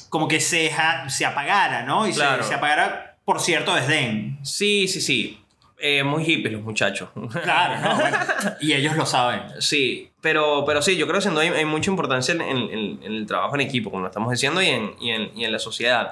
como 0.08 0.26
que 0.26 0.40
se, 0.40 0.72
se 1.08 1.24
apagara, 1.26 1.82
¿no? 1.84 2.06
Y 2.06 2.12
se- 2.12 2.18
Claro. 2.18 2.42
se, 2.42 2.54
apagara 2.54 3.16
por 3.24 3.40
cierto 3.40 3.74
desdén. 3.74 4.38
Sí, 4.42 4.88
sí, 4.88 5.00
sí. 5.00 5.39
Eh, 5.82 6.02
muy 6.04 6.24
hippies 6.24 6.52
los 6.52 6.62
muchachos. 6.62 7.08
Claro, 7.42 7.80
¿no? 7.80 7.96
Bueno, 7.96 8.18
y 8.60 8.72
ellos 8.74 8.96
lo 8.96 9.06
saben. 9.06 9.42
Sí, 9.60 10.10
pero, 10.20 10.64
pero 10.66 10.82
sí, 10.82 10.96
yo 10.96 11.06
creo 11.08 11.20
que 11.20 11.28
duda 11.30 11.40
hay, 11.42 11.48
hay 11.48 11.64
mucha 11.64 11.90
importancia 11.90 12.34
en, 12.34 12.42
en- 12.42 12.70
en- 12.70 13.02
en 13.02 13.12
el 13.14 13.26
trabajo 13.26 13.54
en 13.54 13.62
equipo, 13.62 13.90
como 13.90 14.02
lo 14.02 14.08
estamos 14.08 14.30
diciendo, 14.30 14.60
y 14.62 14.66
en, 14.68 14.92
y 15.00 15.10
en, 15.10 15.30
y 15.34 15.44
en 15.44 15.52
la 15.52 15.58
sociedad. 15.58 16.10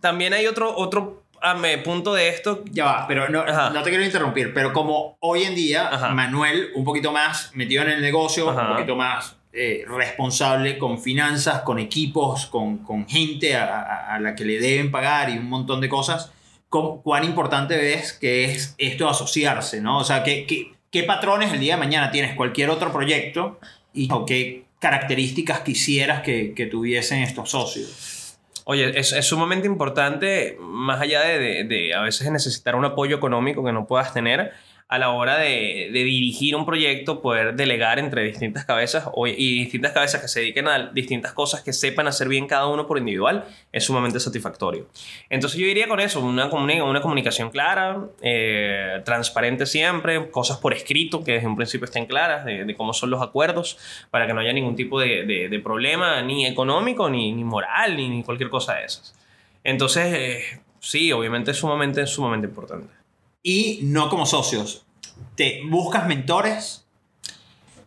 También 0.00 0.32
hay 0.32 0.46
otro, 0.46 0.74
otro 0.76 1.24
ah, 1.42 1.54
me- 1.54 1.78
punto 1.78 2.14
de 2.14 2.28
esto. 2.28 2.62
Ya 2.70 2.84
va, 2.86 3.06
pero 3.06 3.28
no, 3.28 3.44
no 3.44 3.82
te 3.82 3.90
quiero 3.90 4.04
interrumpir, 4.04 4.54
pero 4.54 4.72
como 4.72 5.16
hoy 5.20 5.42
en 5.44 5.54
día 5.54 5.88
Ajá. 5.88 6.08
Manuel, 6.10 6.70
un 6.74 6.84
poquito 6.84 7.12
más 7.12 7.50
metido 7.54 7.82
en 7.82 7.90
el 7.90 8.00
negocio, 8.02 8.50
Ajá. 8.50 8.62
un 8.68 8.72
poquito 8.76 8.96
más 8.96 9.36
eh, 9.52 9.84
responsable 9.88 10.78
con 10.78 10.98
finanzas, 11.00 11.60
con 11.62 11.78
equipos, 11.78 12.46
con, 12.46 12.78
con 12.78 13.06
gente 13.08 13.56
a, 13.56 13.64
a- 13.82 14.14
a 14.14 14.20
la 14.20 14.34
que 14.34 14.44
le 14.44 14.58
deben 14.58 14.90
pagar 14.90 15.30
y 15.30 15.38
un 15.38 15.48
montón 15.48 15.80
de 15.80 15.88
cosas, 15.88 16.32
¿cómo- 16.76 17.02
¿cuán 17.02 17.24
importante 17.24 17.76
ves 17.76 18.12
que 18.12 18.44
es 18.44 18.74
esto 18.78 19.04
de 19.04 19.10
asociarse? 19.10 19.80
¿no? 19.80 19.98
O 19.98 20.04
sea, 20.04 20.22
¿qué, 20.22 20.46
qué, 20.46 20.72
qué 20.90 21.02
patrones 21.04 21.52
el 21.52 21.60
día 21.60 21.74
de 21.74 21.80
mañana 21.80 22.10
tienes 22.10 22.34
cualquier 22.36 22.70
otro 22.70 22.92
proyecto 22.92 23.58
y 23.94 24.08
o 24.12 24.26
qué 24.26 24.64
características 24.78 25.60
quisieras 25.60 26.22
que, 26.22 26.52
que 26.54 26.66
tuviesen 26.66 27.22
estos 27.22 27.50
socios? 27.50 28.36
Oye, 28.64 28.98
es, 28.98 29.12
es 29.12 29.24
sumamente 29.24 29.66
importante, 29.68 30.56
más 30.60 31.00
allá 31.00 31.20
de, 31.22 31.38
de- 31.38 31.64
de 31.64 31.94
a 31.94 32.00
veces 32.00 32.30
necesitar 32.32 32.74
un 32.74 32.84
apoyo 32.84 33.16
económico 33.16 33.64
que 33.64 33.72
no 33.72 33.86
puedas 33.86 34.12
tener, 34.12 34.52
a 34.88 34.98
la 34.98 35.10
hora 35.10 35.36
de, 35.38 35.88
dirigir 35.92 36.54
un 36.54 36.64
proyecto, 36.64 37.20
poder 37.20 37.56
delegar 37.56 37.98
entre 37.98 38.22
distintas 38.22 38.64
cabezas 38.64 39.08
o- 39.12 39.26
y 39.26 39.58
distintas 39.58 39.90
cabezas 39.90 40.20
que 40.22 40.28
se 40.28 40.40
dediquen 40.40 40.68
a 40.68 40.90
distintas 40.92 41.32
cosas 41.32 41.62
que 41.62 41.72
sepan 41.72 42.06
hacer 42.06 42.28
bien 42.28 42.46
cada 42.46 42.68
uno 42.68 42.86
por 42.86 42.96
individual, 42.98 43.44
es 43.72 43.82
sumamente 43.84 44.20
satisfactorio. 44.20 44.86
Entonces 45.28 45.58
yo 45.58 45.66
diría 45.66 45.88
con 45.88 45.98
eso, 45.98 46.20
una, 46.20 46.48
comuni- 46.48 46.80
una 46.88 47.00
comunicación 47.00 47.50
clara, 47.50 47.98
eh, 48.22 49.02
transparente 49.04 49.66
siempre, 49.66 50.30
cosas 50.30 50.58
por 50.58 50.72
escrito 50.72 51.24
que 51.24 51.32
desde 51.32 51.48
un 51.48 51.56
principio 51.56 51.86
estén 51.86 52.06
claras 52.06 52.44
de, 52.44 52.72
cómo 52.76 52.92
son 52.92 53.10
los 53.10 53.20
acuerdos, 53.20 53.78
para 54.10 54.26
que 54.28 54.34
no 54.34 54.40
haya 54.40 54.52
ningún 54.52 54.76
tipo 54.76 55.00
de, 55.00 55.60
problema, 55.64 56.22
ni 56.22 56.46
económico, 56.46 57.10
ni, 57.10 57.32
moral, 57.42 57.96
ni, 57.96 58.08
ni 58.08 58.22
cualquier 58.22 58.50
cosa 58.50 58.74
de 58.74 58.84
esas. 58.84 59.14
Entonces, 59.64 60.14
eh, 60.14 60.60
sí, 60.78 61.10
obviamente 61.10 61.50
es 61.50 61.56
sumamente, 61.56 62.06
sumamente 62.06 62.46
importante. 62.46 63.05
Y 63.48 63.78
no 63.82 64.08
como 64.08 64.26
socios. 64.26 64.84
¿Te 65.36 65.60
buscas 65.66 66.08
mentores? 66.08 66.84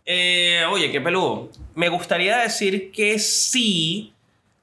Eh, 0.06 0.62
oye, 0.70 0.90
qué 0.90 1.02
peludo. 1.02 1.50
Me 1.74 1.90
gustaría 1.90 2.38
decir 2.38 2.90
que 2.92 3.18
sí, 3.18 4.14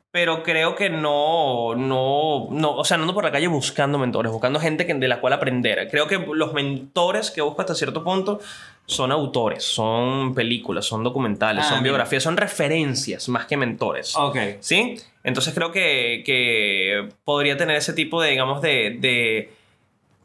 pero 0.09 0.41
creo 0.41 0.73
que 0.75 0.89
no, 0.89 1.75
no, 1.75 2.47
no, 2.49 2.75
o 2.75 2.83
sea, 2.83 2.97
no 2.97 3.03
ando 3.03 3.13
por 3.13 3.23
la 3.23 3.31
calle 3.31 3.45
buscando 3.45 3.99
mentores, 3.99 4.31
buscando 4.31 4.59
gente 4.59 4.87
que, 4.87 4.95
de 4.95 5.07
la 5.07 5.19
cual 5.21 5.33
aprender. 5.33 5.87
Creo 5.91 6.07
que 6.07 6.17
los 6.17 6.53
mentores 6.53 7.29
que 7.29 7.41
busco 7.41 7.61
hasta 7.61 7.75
cierto 7.75 8.03
punto 8.03 8.39
son 8.87 9.11
autores, 9.11 9.63
son 9.65 10.33
películas, 10.33 10.85
son 10.85 11.03
documentales, 11.03 11.63
Ah, 11.65 11.69
son 11.69 11.77
mira. 11.77 11.91
biografías, 11.91 12.23
son 12.23 12.37
referencias 12.37 13.29
más 13.29 13.45
que 13.45 13.55
mentores. 13.55 14.15
Ok. 14.15 14.37
¿Sí? 14.61 14.95
Entonces 15.23 15.53
creo 15.53 15.71
que, 15.71 16.23
que 16.25 17.07
podría 17.23 17.55
tener 17.55 17.75
ese 17.75 17.93
tipo 17.93 18.19
de, 18.19 18.31
digamos, 18.31 18.63
de, 18.63 18.97
de, 18.99 19.51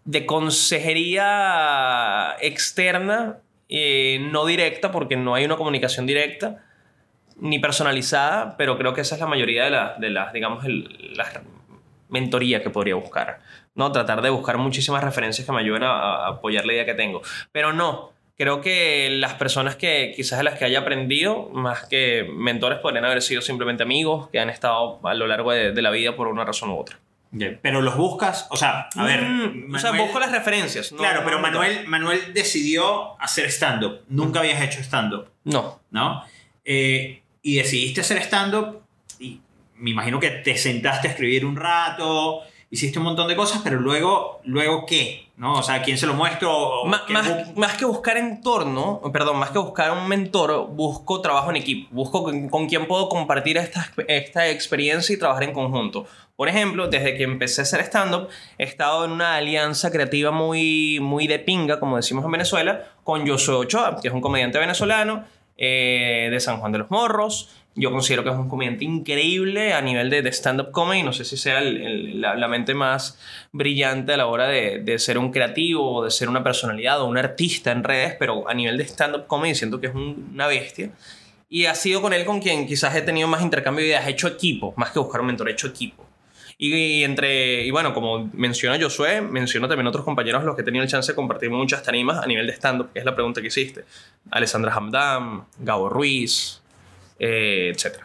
de 0.04 0.26
consejería 0.26 2.36
externa, 2.40 3.38
eh, 3.68 4.18
no 4.30 4.44
directa, 4.46 4.92
porque 4.92 5.16
no 5.16 5.34
hay 5.34 5.44
una 5.44 5.56
comunicación 5.56 6.06
directa, 6.06 6.64
ni 7.36 7.58
personalizada, 7.58 8.56
pero 8.56 8.78
creo 8.78 8.94
que 8.94 9.00
esa 9.00 9.14
es 9.14 9.20
la 9.20 9.26
mayoría 9.26 9.64
de 9.64 9.70
las, 9.70 10.00
de 10.00 10.10
las 10.10 10.32
digamos, 10.32 10.64
el- 10.64 11.14
las 11.16 11.40
mentorías 12.08 12.62
que 12.62 12.70
podría 12.70 12.94
buscar. 12.94 13.40
¿no? 13.74 13.90
Tratar 13.90 14.20
de 14.20 14.28
buscar 14.30 14.58
muchísimas 14.58 15.02
referencias 15.02 15.46
que 15.46 15.52
me 15.52 15.60
ayuden 15.60 15.82
a, 15.84 16.26
a 16.26 16.28
apoyar 16.28 16.66
la 16.66 16.74
idea 16.74 16.84
que 16.84 16.92
tengo. 16.94 17.22
Pero 17.52 17.72
no, 17.72 18.12
creo 18.36 18.60
que 18.60 19.08
las 19.10 19.34
personas 19.34 19.76
que 19.76 20.12
quizás 20.14 20.38
de 20.38 20.44
las 20.44 20.58
que 20.58 20.66
haya 20.66 20.80
aprendido, 20.80 21.48
más 21.54 21.86
que 21.86 22.28
mentores, 22.30 22.78
podrían 22.80 23.06
haber 23.06 23.22
sido 23.22 23.40
simplemente 23.40 23.82
amigos 23.82 24.28
que 24.28 24.40
han 24.40 24.50
estado 24.50 25.00
a 25.06 25.14
lo 25.14 25.26
largo 25.26 25.52
de, 25.52 25.72
de 25.72 25.82
la 25.82 25.90
vida 25.90 26.14
por 26.14 26.28
una 26.28 26.44
razón 26.44 26.68
u 26.70 26.78
otra. 26.78 26.98
Pero 27.62 27.80
los 27.80 27.96
buscas, 27.96 28.46
o 28.50 28.56
sea, 28.56 28.88
a 28.94 29.04
ver. 29.04 29.22
Mm, 29.22 29.74
o 29.74 29.78
sea, 29.78 29.92
busco 29.92 30.20
las 30.20 30.30
referencias. 30.32 30.92
no- 30.92 30.98
claro, 30.98 31.22
pero. 31.24 31.38
Manuel, 31.38 31.86
Manuel 31.86 32.34
decidió 32.34 33.18
hacer 33.20 33.46
stand-up. 33.50 34.00
Nunca 34.08 34.40
habías 34.40 34.60
hecho 34.62 34.80
stand-up, 34.80 35.28
No. 35.44 35.80
¿no? 35.90 36.22
Eh, 36.64 37.22
y 37.42 37.56
decidiste 37.56 38.02
hacer 38.02 38.18
stand-up 38.18 38.82
y 39.18 39.40
me 39.76 39.90
imagino 39.90 40.20
que 40.20 40.28
te 40.30 40.56
sentaste 40.58 41.08
a 41.08 41.10
escribir 41.12 41.44
un 41.46 41.56
rato, 41.56 42.42
hiciste 42.70 42.98
un 42.98 43.04
montón 43.06 43.26
de 43.28 43.34
cosas, 43.34 43.62
pero 43.64 43.80
luego, 43.80 44.40
luego 44.44 44.84
¿qué? 44.86 45.28
¿No? 45.42 45.54
O 45.54 45.62
sea, 45.64 45.82
¿quién 45.82 45.98
se 45.98 46.06
lo 46.06 46.14
muestro? 46.14 46.56
¿O 46.56 46.86
Ma- 46.86 47.02
qué 47.04 47.12
más, 47.12 47.28
bu- 47.28 47.54
más 47.56 47.76
que 47.76 47.84
buscar 47.84 48.16
entorno, 48.16 49.00
perdón, 49.12 49.38
más 49.38 49.50
que 49.50 49.58
buscar 49.58 49.90
un 49.90 50.06
mentor, 50.06 50.68
busco 50.68 51.20
trabajo 51.20 51.50
en 51.50 51.56
equipo. 51.56 51.88
Busco 51.90 52.22
con, 52.22 52.48
con 52.48 52.68
quién 52.68 52.86
puedo 52.86 53.08
compartir 53.08 53.56
esta, 53.58 53.90
esta 54.06 54.48
experiencia 54.48 55.12
y 55.12 55.18
trabajar 55.18 55.42
en 55.42 55.52
conjunto. 55.52 56.06
Por 56.36 56.48
ejemplo, 56.48 56.86
desde 56.86 57.16
que 57.16 57.24
empecé 57.24 57.60
a 57.60 57.64
hacer 57.64 57.80
stand-up, 57.80 58.28
he 58.56 58.62
estado 58.62 59.04
en 59.04 59.10
una 59.10 59.34
alianza 59.34 59.90
creativa 59.90 60.30
muy, 60.30 61.00
muy 61.02 61.26
de 61.26 61.40
pinga, 61.40 61.80
como 61.80 61.96
decimos 61.96 62.24
en 62.24 62.30
Venezuela, 62.30 62.84
con 63.02 63.26
Josué 63.26 63.56
Ochoa, 63.56 63.98
que 64.00 64.06
es 64.08 64.14
un 64.14 64.20
comediante 64.20 64.60
venezolano 64.60 65.24
eh, 65.56 66.28
de 66.30 66.38
San 66.38 66.58
Juan 66.58 66.70
de 66.70 66.78
los 66.78 66.90
Morros. 66.90 67.50
Yo 67.74 67.90
considero 67.90 68.22
que 68.22 68.28
es 68.30 68.36
un 68.36 68.48
comediante 68.50 68.84
increíble 68.84 69.72
a 69.72 69.80
nivel 69.80 70.10
de, 70.10 70.20
de 70.20 70.30
stand-up 70.32 70.70
comedy. 70.72 71.02
No 71.02 71.12
sé 71.14 71.24
si 71.24 71.36
sea 71.38 71.58
el- 71.60 71.80
el- 71.80 72.20
la, 72.20 72.34
la 72.34 72.46
mente 72.48 72.74
más 72.74 73.18
brillante 73.50 74.12
a 74.12 74.16
la 74.18 74.26
hora 74.26 74.46
de, 74.46 74.80
de 74.80 74.98
ser 74.98 75.16
un 75.16 75.30
creativo 75.32 75.90
o 75.96 76.04
de 76.04 76.10
ser 76.10 76.28
una 76.28 76.44
personalidad 76.44 77.00
o 77.00 77.06
un 77.06 77.16
artista 77.16 77.72
en 77.72 77.82
redes, 77.82 78.14
pero 78.18 78.46
a 78.48 78.52
nivel 78.54 78.76
de 78.76 78.84
stand-up 78.84 79.26
comedy 79.26 79.54
siento 79.54 79.80
que 79.80 79.86
es 79.86 79.94
un- 79.94 80.30
una 80.34 80.46
bestia. 80.48 80.90
Y 81.48 81.64
ha 81.66 81.74
sido 81.74 82.02
con 82.02 82.12
él 82.12 82.24
con 82.26 82.40
quien 82.40 82.66
quizás 82.66 82.94
he 82.94 83.02
tenido 83.02 83.26
más 83.28 83.42
intercambio 83.42 83.82
de 83.82 83.88
ideas. 83.88 84.06
He 84.06 84.10
hecho 84.10 84.28
equipo, 84.28 84.74
más 84.76 84.90
que 84.90 84.98
buscar 84.98 85.20
un 85.22 85.28
mentor, 85.28 85.48
he 85.48 85.52
hecho 85.52 85.66
equipo. 85.66 86.06
Y, 86.58 87.02
entre, 87.02 87.64
y 87.66 87.70
bueno, 87.72 87.92
como 87.92 88.30
menciona 88.34 88.78
Josué, 88.80 89.20
menciono 89.20 89.66
también 89.66 89.86
otros 89.86 90.04
compañeros 90.04 90.44
los 90.44 90.54
que 90.54 90.62
he 90.62 90.64
tenido 90.64 90.84
el 90.84 90.88
chance 90.90 91.10
de 91.10 91.16
compartir 91.16 91.50
muchas 91.50 91.82
tarimas 91.82 92.22
a 92.22 92.26
nivel 92.26 92.46
de 92.46 92.52
stand-up, 92.52 92.90
que 92.92 93.00
es 93.00 93.04
la 93.04 93.14
pregunta 93.14 93.40
que 93.40 93.48
hiciste. 93.48 93.84
Alessandra 94.30 94.72
Hamdam, 94.72 95.44
Gabo 95.58 95.88
Ruiz, 95.88 96.61
eh, 97.22 97.72
etc. 97.72 97.98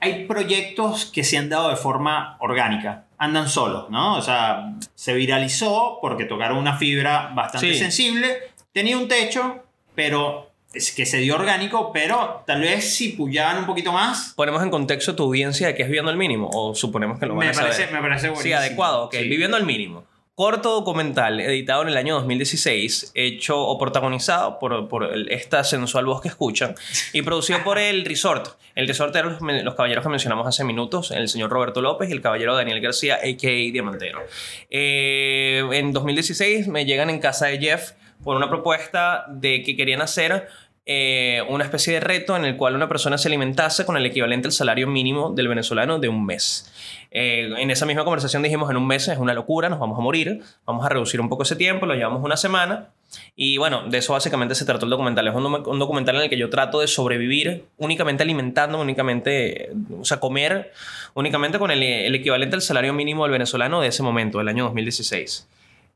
Hay 0.00 0.26
proyectos 0.26 1.06
que 1.06 1.24
se 1.24 1.38
han 1.38 1.48
dado 1.48 1.70
de 1.70 1.76
forma 1.76 2.36
orgánica, 2.40 3.06
andan 3.16 3.48
solos, 3.48 3.88
¿no? 3.88 4.16
O 4.16 4.22
sea, 4.22 4.74
se 4.94 5.14
viralizó 5.14 5.98
porque 6.02 6.26
tocaron 6.26 6.58
una 6.58 6.76
fibra 6.76 7.32
bastante 7.34 7.74
sensible, 7.74 8.36
tenía 8.72 8.98
un 8.98 9.08
techo, 9.08 9.64
pero 9.94 10.50
es 10.74 10.92
que 10.92 11.06
se 11.06 11.18
dio 11.18 11.36
orgánico, 11.36 11.90
pero 11.90 12.42
tal 12.46 12.60
vez 12.60 12.94
si 12.94 13.10
pullaban 13.10 13.58
un 13.58 13.66
poquito 13.66 13.92
más. 13.92 14.34
Ponemos 14.36 14.62
en 14.62 14.70
contexto 14.70 15.16
tu 15.16 15.22
audiencia 15.22 15.68
de 15.68 15.74
que 15.74 15.82
es 15.82 15.88
viviendo 15.88 16.10
al 16.10 16.18
mínimo, 16.18 16.50
o 16.52 16.74
suponemos 16.74 17.18
que 17.18 17.24
lo 17.24 17.34
van 17.34 17.46
me 17.46 17.52
a 17.52 17.54
parece, 17.54 17.84
saber. 17.84 17.94
Me 17.94 18.00
parece 18.06 18.28
buenísimo. 18.28 18.42
Sí, 18.42 18.52
adecuado, 18.52 19.04
ok. 19.04 19.14
Viviendo 19.22 19.56
al 19.56 19.64
mínimo. 19.64 20.04
Corto 20.36 20.72
documental 20.72 21.38
editado 21.38 21.82
en 21.82 21.90
el 21.90 21.96
año 21.96 22.14
2016, 22.16 23.12
hecho 23.14 23.56
o 23.56 23.78
protagonizado 23.78 24.58
por, 24.58 24.88
por 24.88 25.16
esta 25.30 25.62
sensual 25.62 26.06
voz 26.06 26.22
que 26.22 26.26
escuchan 26.26 26.74
y 27.12 27.22
producido 27.22 27.62
por 27.62 27.78
el 27.78 28.04
Resort. 28.04 28.48
El 28.74 28.88
Resort 28.88 29.14
eran 29.14 29.38
los, 29.64 29.74
caballeros 29.76 30.02
que 30.02 30.08
mencionamos 30.08 30.44
hace 30.48 30.64
minutos, 30.64 31.12
el 31.12 31.28
señor 31.28 31.50
Roberto 31.50 31.80
López 31.80 32.10
y 32.10 32.12
el 32.14 32.20
caballero 32.20 32.56
Daniel 32.56 32.80
García, 32.80 33.14
a.k.a. 33.14 33.72
Diamantero. 33.72 34.24
Eh, 34.70 35.62
en 35.70 35.92
2016 35.92 36.66
me 36.66 36.84
llegan 36.84 37.10
en 37.10 37.20
casa 37.20 37.46
de 37.46 37.60
Jeff 37.60 37.92
por 38.24 38.36
una 38.36 38.48
propuesta 38.48 39.26
de 39.28 39.62
que 39.62 39.76
querían 39.76 40.02
hacer 40.02 40.48
eh, 40.86 41.42
una 41.48 41.64
especie 41.64 41.94
de 41.94 42.00
reto 42.00 42.36
en 42.36 42.44
el 42.44 42.58
cual 42.58 42.74
una 42.74 42.88
persona 42.88 43.16
se 43.16 43.28
alimentase 43.28 43.86
con 43.86 43.96
el 43.96 44.04
equivalente 44.04 44.48
al 44.48 44.52
salario 44.52 44.86
mínimo 44.86 45.30
del 45.30 45.48
venezolano 45.48 45.98
de 45.98 46.10
un 46.10 46.26
mes. 46.26 46.70
Eh, 47.10 47.50
en 47.56 47.70
esa 47.70 47.86
misma 47.86 48.04
conversación 48.04 48.42
dijimos, 48.42 48.70
en 48.70 48.76
un 48.76 48.86
mes 48.86 49.08
es 49.08 49.16
una 49.16 49.32
locura, 49.32 49.70
nos 49.70 49.78
vamos 49.78 49.98
a 49.98 50.02
morir, 50.02 50.42
vamos 50.66 50.84
a 50.84 50.90
reducir 50.90 51.22
un 51.22 51.30
poco 51.30 51.44
ese 51.44 51.56
tiempo, 51.56 51.86
lo 51.86 51.94
llevamos 51.94 52.22
una 52.22 52.36
semana. 52.36 52.90
Y 53.34 53.56
bueno, 53.56 53.88
de 53.88 53.96
eso 53.96 54.12
básicamente 54.12 54.54
se 54.54 54.66
trató 54.66 54.84
el 54.84 54.90
documental. 54.90 55.26
Es 55.26 55.34
un, 55.34 55.78
documental 55.78 56.16
en 56.16 56.22
el 56.22 56.28
que 56.28 56.36
yo 56.36 56.50
trato 56.50 56.80
de 56.80 56.86
sobrevivir 56.86 57.64
únicamente 57.78 58.22
alimentando, 58.22 58.78
únicamente, 58.78 59.70
o 59.98 60.04
sea, 60.04 60.20
comer 60.20 60.72
únicamente 61.14 61.58
con 61.58 61.70
el 61.70 62.14
equivalente 62.14 62.56
al 62.56 62.62
salario 62.62 62.92
mínimo 62.92 63.22
del 63.22 63.32
venezolano 63.32 63.80
de 63.80 63.88
ese 63.88 64.02
momento, 64.02 64.38
del 64.38 64.48
año 64.48 64.64
2016. 64.64 65.46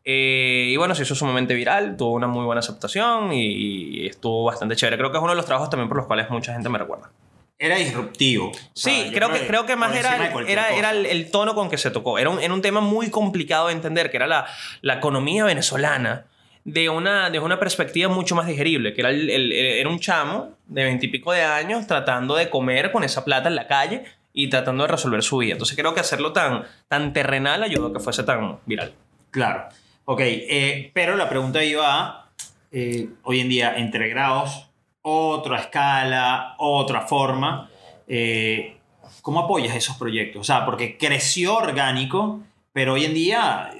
Eh, 0.04 0.68
y 0.70 0.76
bueno, 0.76 0.94
se 0.94 1.02
hizo 1.02 1.14
sumamente 1.14 1.54
viral, 1.54 1.96
tuvo 1.96 2.12
una 2.12 2.26
muy 2.26 2.44
buena 2.44 2.60
aceptación 2.60 3.32
y, 3.32 4.06
estuvo 4.06 4.44
bastante 4.44 4.76
chévere. 4.76 4.96
Creo 4.96 5.10
que 5.10 5.18
es 5.18 5.22
uno 5.22 5.32
de 5.32 5.36
los 5.36 5.46
trabajos 5.46 5.70
también 5.70 5.88
por 5.88 5.98
los 5.98 6.06
cuales 6.06 6.30
mucha 6.30 6.52
gente 6.52 6.68
me 6.68 6.78
recuerda. 6.78 7.10
Era 7.58 7.76
disruptivo. 7.76 8.52
Sí, 8.72 9.10
creo, 9.12 9.32
que, 9.32 9.46
creo 9.46 9.66
que 9.66 9.74
más 9.74 9.94
era, 9.94 10.32
era, 10.46 10.70
era 10.70 10.92
el, 10.92 11.30
tono 11.30 11.54
con 11.54 11.68
que 11.68 11.76
se 11.76 11.90
tocó. 11.90 12.18
Era 12.18 12.30
un, 12.30 12.40
era 12.40 12.54
un 12.54 12.62
tema 12.62 12.80
muy 12.80 13.10
complicado 13.10 13.66
de 13.66 13.72
entender, 13.72 14.10
que 14.10 14.16
era 14.16 14.28
la, 14.28 14.46
la 14.80 14.94
economía 14.94 15.44
venezolana 15.44 16.26
de 16.64 16.88
una, 16.88 17.30
de 17.30 17.40
una 17.40 17.58
perspectiva 17.58 18.08
mucho 18.08 18.34
más 18.34 18.46
digerible, 18.46 18.92
que 18.92 19.00
era, 19.00 19.10
el, 19.10 19.52
era 19.52 19.88
un 19.88 19.98
chamo 19.98 20.52
de 20.66 20.84
veintipico 20.84 21.32
de 21.32 21.42
años 21.42 21.86
tratando 21.86 22.36
de 22.36 22.50
comer 22.50 22.92
con 22.92 23.04
esa 23.04 23.24
plata 23.24 23.48
en 23.48 23.56
la 23.56 23.66
calle 23.66 24.04
y 24.32 24.50
tratando 24.50 24.84
de 24.84 24.88
resolver 24.88 25.22
su 25.22 25.38
vida. 25.38 25.52
Entonces 25.52 25.76
creo 25.76 25.94
que 25.94 26.00
hacerlo 26.00 26.32
tan, 26.32 26.64
tan 26.86 27.12
terrenal 27.12 27.62
ayudó 27.62 27.88
a 27.88 27.92
que 27.92 28.00
fuese 28.00 28.22
tan 28.22 28.58
viral. 28.66 28.92
Claro. 29.30 29.68
Ok, 30.10 30.20
eh, 30.22 30.90
pero 30.94 31.16
la 31.16 31.28
pregunta 31.28 31.62
iba 31.62 31.84
a, 31.86 32.30
eh, 32.72 33.10
hoy 33.24 33.40
en 33.40 33.50
día, 33.50 33.76
entre 33.76 34.08
grados, 34.08 34.70
otra 35.02 35.60
escala, 35.60 36.54
otra 36.56 37.02
forma, 37.02 37.70
eh, 38.06 38.78
¿cómo 39.20 39.40
apoyas 39.40 39.76
esos 39.76 39.98
proyectos? 39.98 40.40
O 40.40 40.44
sea, 40.44 40.64
porque 40.64 40.96
creció 40.96 41.58
orgánico, 41.58 42.40
pero 42.72 42.94
hoy 42.94 43.04
en 43.04 43.12
día 43.12 43.70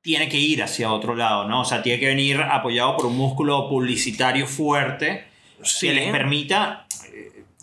tiene 0.00 0.28
que 0.28 0.38
ir 0.38 0.62
hacia 0.62 0.92
otro 0.92 1.16
lado, 1.16 1.48
¿no? 1.48 1.62
O 1.62 1.64
sea, 1.64 1.82
tiene 1.82 1.98
que 1.98 2.06
venir 2.06 2.40
apoyado 2.40 2.96
por 2.96 3.06
un 3.06 3.16
músculo 3.16 3.68
publicitario 3.68 4.46
fuerte 4.46 5.24
que 5.80 5.92
les 5.92 6.12
permita, 6.12 6.86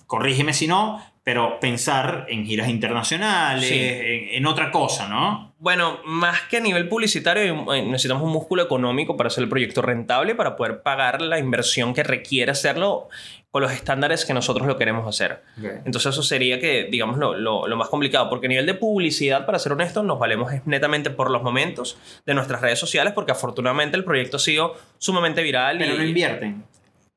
corrígeme 0.05 0.51
si 0.51 0.67
no, 0.67 1.01
pero 1.29 1.59
pensar 1.59 2.25
en 2.27 2.43
giras 2.43 2.69
internacionales, 2.69 3.69
en, 3.71 4.47
otra 4.47 4.71
cosa, 4.71 5.07
¿no? 5.07 5.53
Bueno, 5.59 5.99
más 6.03 6.41
que 6.49 6.57
a 6.57 6.59
nivel 6.59 6.89
publicitario, 6.89 7.71
eh, 7.71 7.83
necesitamos 7.83 8.23
un 8.23 8.31
músculo 8.31 8.63
económico 8.63 9.15
para 9.15 9.27
hacer 9.27 9.43
el 9.43 9.49
proyecto 9.49 9.83
rentable, 9.83 10.33
para 10.33 10.55
poder 10.55 10.81
pagar 10.81 11.21
la 11.21 11.37
inversión 11.37 11.93
que 11.93 12.01
requiere 12.01 12.51
hacerlo 12.51 13.09
con 13.51 13.61
los 13.61 13.71
estándares 13.71 14.25
que 14.25 14.33
nosotros 14.33 14.65
lo 14.65 14.75
queremos 14.79 15.07
hacer. 15.07 15.43
Entonces 15.85 16.13
eso 16.13 16.23
sería 16.23 16.59
que, 16.59 16.87
digamos, 16.89 17.19
lo, 17.19 17.37
lo, 17.37 17.77
más 17.77 17.89
complicado, 17.89 18.27
porque 18.27 18.47
a 18.47 18.49
nivel 18.49 18.65
de 18.65 18.73
publicidad, 18.73 19.45
para 19.45 19.59
ser 19.59 19.73
honesto, 19.73 20.01
nos 20.01 20.17
valemos 20.17 20.51
netamente 20.65 21.11
por 21.11 21.29
los 21.29 21.43
momentos 21.43 21.99
de 22.25 22.33
nuestras 22.33 22.59
redes 22.59 22.79
sociales, 22.79 23.13
porque 23.13 23.33
afortunadamente 23.33 23.95
el 23.97 24.03
proyecto 24.03 24.37
ha 24.37 24.39
sido 24.39 24.77
sumamente 24.97 25.43
viral. 25.43 25.77
Pero 25.77 25.93
no 25.93 26.03
invierten. 26.03 26.63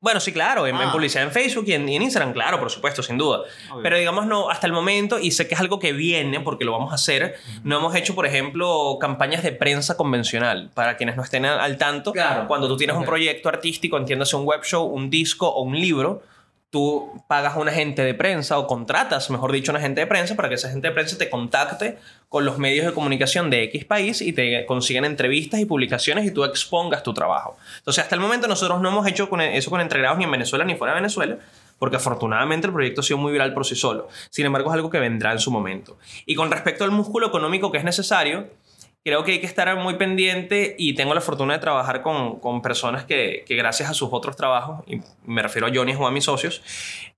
Bueno, 0.03 0.19
sí, 0.19 0.33
claro, 0.33 0.67
en, 0.67 0.75
ah. 0.75 0.91
publicidad 0.91 1.23
en 1.23 1.31
Facebook 1.31 1.63
y 1.65 1.71
en, 1.71 1.87
Instagram, 1.87 2.33
claro, 2.33 2.59
por 2.59 2.69
supuesto, 2.69 3.01
sin 3.01 3.17
duda. 3.17 3.43
Pero 3.81 3.97
digamos, 3.97 4.25
no, 4.25 4.49
hasta 4.49 4.67
el 4.67 4.73
momento, 4.73 5.17
y 5.17 5.31
sé 5.31 5.47
que 5.47 5.53
es 5.53 5.61
algo 5.61 5.79
que 5.79 5.93
viene 5.93 6.41
porque 6.41 6.65
lo 6.65 6.73
vamos 6.73 6.91
a 6.91 6.95
hacer, 6.95 7.37
no 7.63 7.77
hemos 7.77 7.95
hecho, 7.95 8.13
por 8.13 8.25
ejemplo, 8.25 8.97
campañas 8.99 9.43
de 9.43 9.53
prensa 9.53 9.95
convencional. 9.95 10.71
Para 10.73 10.97
quienes 10.97 11.15
no 11.15 11.23
estén 11.23 11.45
al 11.45 11.77
tanto, 11.77 12.11
claro. 12.11 12.49
cuando 12.49 12.67
tú 12.67 12.75
tienes 12.75 12.97
un 12.97 13.05
proyecto 13.05 13.47
artístico, 13.47 13.95
entiéndase 13.95 14.35
un 14.35 14.43
web 14.43 14.61
show, 14.65 14.83
un 14.85 15.09
disco 15.09 15.47
o 15.47 15.61
un 15.61 15.79
libro, 15.79 16.21
tú 16.73 17.21
pagas 17.27 17.55
a 17.55 17.59
un 17.59 17.69
agente 17.69 18.03
de 18.03 18.15
prensa 18.15 18.57
o 18.57 18.65
contratas, 18.65 19.29
mejor 19.29 19.51
dicho, 19.51 19.71
a 19.71 19.73
un 19.73 19.77
agente 19.77 20.01
de 20.01 20.07
prensa 20.07 20.35
para 20.35 20.49
que 20.49 20.55
ese 20.55 20.65
agente 20.65 20.87
de 20.87 20.93
prensa 20.95 21.19
te 21.19 21.29
contacte 21.29 21.99
con 22.29 22.45
los 22.45 22.57
medios 22.57 22.87
de 22.87 22.93
comunicación 22.93 23.51
de 23.51 23.61
X 23.65 23.85
país 23.85 24.21
y 24.21 24.33
te 24.33 24.65
consigan 24.65 25.05
entrevistas 25.05 25.59
y 25.59 25.65
publicaciones 25.65 26.25
y 26.25 26.31
tú 26.31 26.43
expongas 26.43 27.03
tu 27.03 27.13
trabajo. 27.13 27.57
Entonces, 27.77 28.03
hasta 28.03 28.15
el 28.15 28.21
momento 28.21 28.47
nosotros 28.47 28.81
no 28.81 28.89
hemos 28.89 29.05
hecho 29.05 29.29
eso 29.39 29.69
con 29.69 29.81
entregados 29.81 30.17
ni 30.17 30.23
en 30.23 30.31
Venezuela 30.31 30.65
ni 30.65 30.73
fuera 30.73 30.95
de 30.95 31.01
Venezuela, 31.01 31.37
porque 31.77 31.97
afortunadamente 31.97 32.65
el 32.65 32.73
proyecto 32.73 33.01
ha 33.01 33.03
sido 33.03 33.19
muy 33.19 33.31
viral 33.31 33.53
por 33.53 33.67
sí 33.67 33.75
solo. 33.75 34.09
Sin 34.31 34.47
embargo, 34.47 34.71
es 34.71 34.73
algo 34.73 34.89
que 34.89 34.97
vendrá 34.97 35.31
en 35.31 35.39
su 35.39 35.51
momento. 35.51 35.99
Y 36.25 36.33
con 36.33 36.49
respecto 36.49 36.83
al 36.85 36.89
músculo 36.89 37.27
económico 37.27 37.71
que 37.71 37.77
es 37.77 37.83
necesario, 37.83 38.47
creo 39.03 39.23
que 39.23 39.33
hay 39.33 39.39
que 39.39 39.45
estar 39.45 39.75
muy 39.77 39.95
pendiente 39.95 40.75
y 40.77 40.93
tengo 40.95 41.13
la 41.13 41.21
fortuna 41.21 41.53
de 41.53 41.59
trabajar 41.59 42.01
con, 42.01 42.39
con 42.39 42.61
personas 42.61 43.03
que, 43.03 43.43
que, 43.45 43.55
gracias 43.55 43.89
a 43.89 43.93
sus 43.93 44.09
otros 44.11 44.35
trabajos, 44.35 44.83
y 44.87 45.01
me 45.25 45.41
refiero 45.41 45.67
a 45.67 45.71
Johnny 45.73 45.93
o 45.93 46.07
a 46.07 46.11
mis 46.11 46.23
socios, 46.23 46.61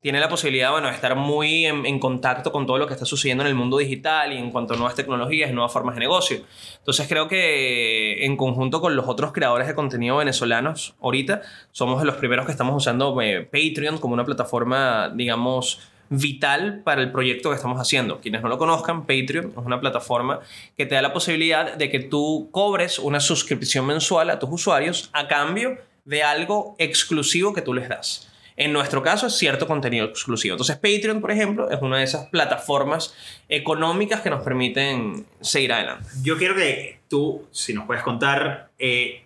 tienen 0.06 0.21
la 0.21 0.30
posibilidad 0.30 0.69
bueno, 0.71 0.88
de 0.88 0.93
estar 0.93 1.15
muy 1.15 1.65
en, 1.65 2.00
contacto 2.00 2.52
con 2.52 2.67
todo 2.67 2.78
lo 2.78 2.86
que 2.86 2.93
está 2.93 3.06
sucediendo 3.06 3.43
en 3.43 3.48
el 3.48 3.56
mundo 3.56 3.78
digital 3.78 4.34
y 4.34 4.38
en 4.38 4.52
cuanto 4.52 4.76
a 4.76 4.78
nuevas 4.78 4.95
tecnologías 4.95 5.50
y 5.50 5.54
nuevas 5.54 5.74
formas 5.74 5.95
de 5.95 6.02
negocio. 6.02 6.41
Entonces 6.78 7.08
creo 7.08 7.28
que 7.28 8.24
en 8.24 8.38
conjunto 8.38 8.82
con 8.82 8.95
los 8.95 9.08
otros 9.08 9.32
creadores 9.32 9.67
de 9.67 9.74
contenido 9.74 10.17
venezolanos, 10.17 10.95
ahorita 11.02 11.41
somos 11.71 12.04
los 12.04 12.17
primeros 12.17 12.45
que 12.45 12.52
estamos 12.52 12.76
usando 12.76 13.19
eh, 13.19 13.41
Patreon 13.52 13.98
como 13.98 14.13
una 14.13 14.26
plataforma, 14.26 15.10
digamos, 15.10 15.82
vital 16.10 16.82
para 16.84 17.02
el 17.02 17.12
proyecto 17.12 17.50
que 17.50 17.56
estamos 17.56 17.80
haciendo. 17.80 18.20
Quienes 18.20 18.41
no 18.41 18.50
lo 18.50 18.58
conozcan, 18.58 19.02
Patreon 19.02 19.54
es 19.58 19.65
una 19.65 19.80
plataforma 19.80 20.39
que 20.78 20.86
te 20.86 20.96
da 20.96 21.02
la 21.02 21.13
posibilidad 21.13 21.76
de 21.76 21.89
que 21.89 22.00
tú 22.00 22.50
cobres 22.52 23.00
una 23.00 23.20
suscripción 23.20 23.86
mensual 23.86 24.30
a 24.30 24.39
tus 24.39 24.50
usuarios 24.52 25.10
a 25.13 25.28
cambio 25.28 25.78
de 26.06 26.24
algo 26.24 26.76
exclusivo 26.78 27.54
que 27.54 27.62
tú 27.62 27.74
les 27.74 27.89
das. 27.89 28.32
En 28.58 28.72
nuestro 28.72 29.04
caso 29.04 29.28
es 29.28 29.34
cierto 29.38 29.68
contenido 29.68 30.06
exclusivo. 30.06 30.54
Entonces 30.54 30.78
Patreon, 30.78 31.20
por 31.20 31.32
ejemplo, 31.32 31.70
es 31.70 31.82
una 31.82 31.98
de 31.98 32.06
esas 32.06 32.28
plataformas 32.30 33.13
económicas 33.50 34.22
que 34.22 34.30
nos 34.30 34.44
permiten 34.44 35.26
seguir 35.41 35.74
adelante. 35.74 36.08
Yo 36.24 36.38
quiero 36.38 36.56
que 36.56 37.00
tú, 37.10 37.48
si 37.52 37.74
nos 37.74 37.86
puedes 37.86 38.04
contar, 38.04 38.70
eh, 38.80 39.26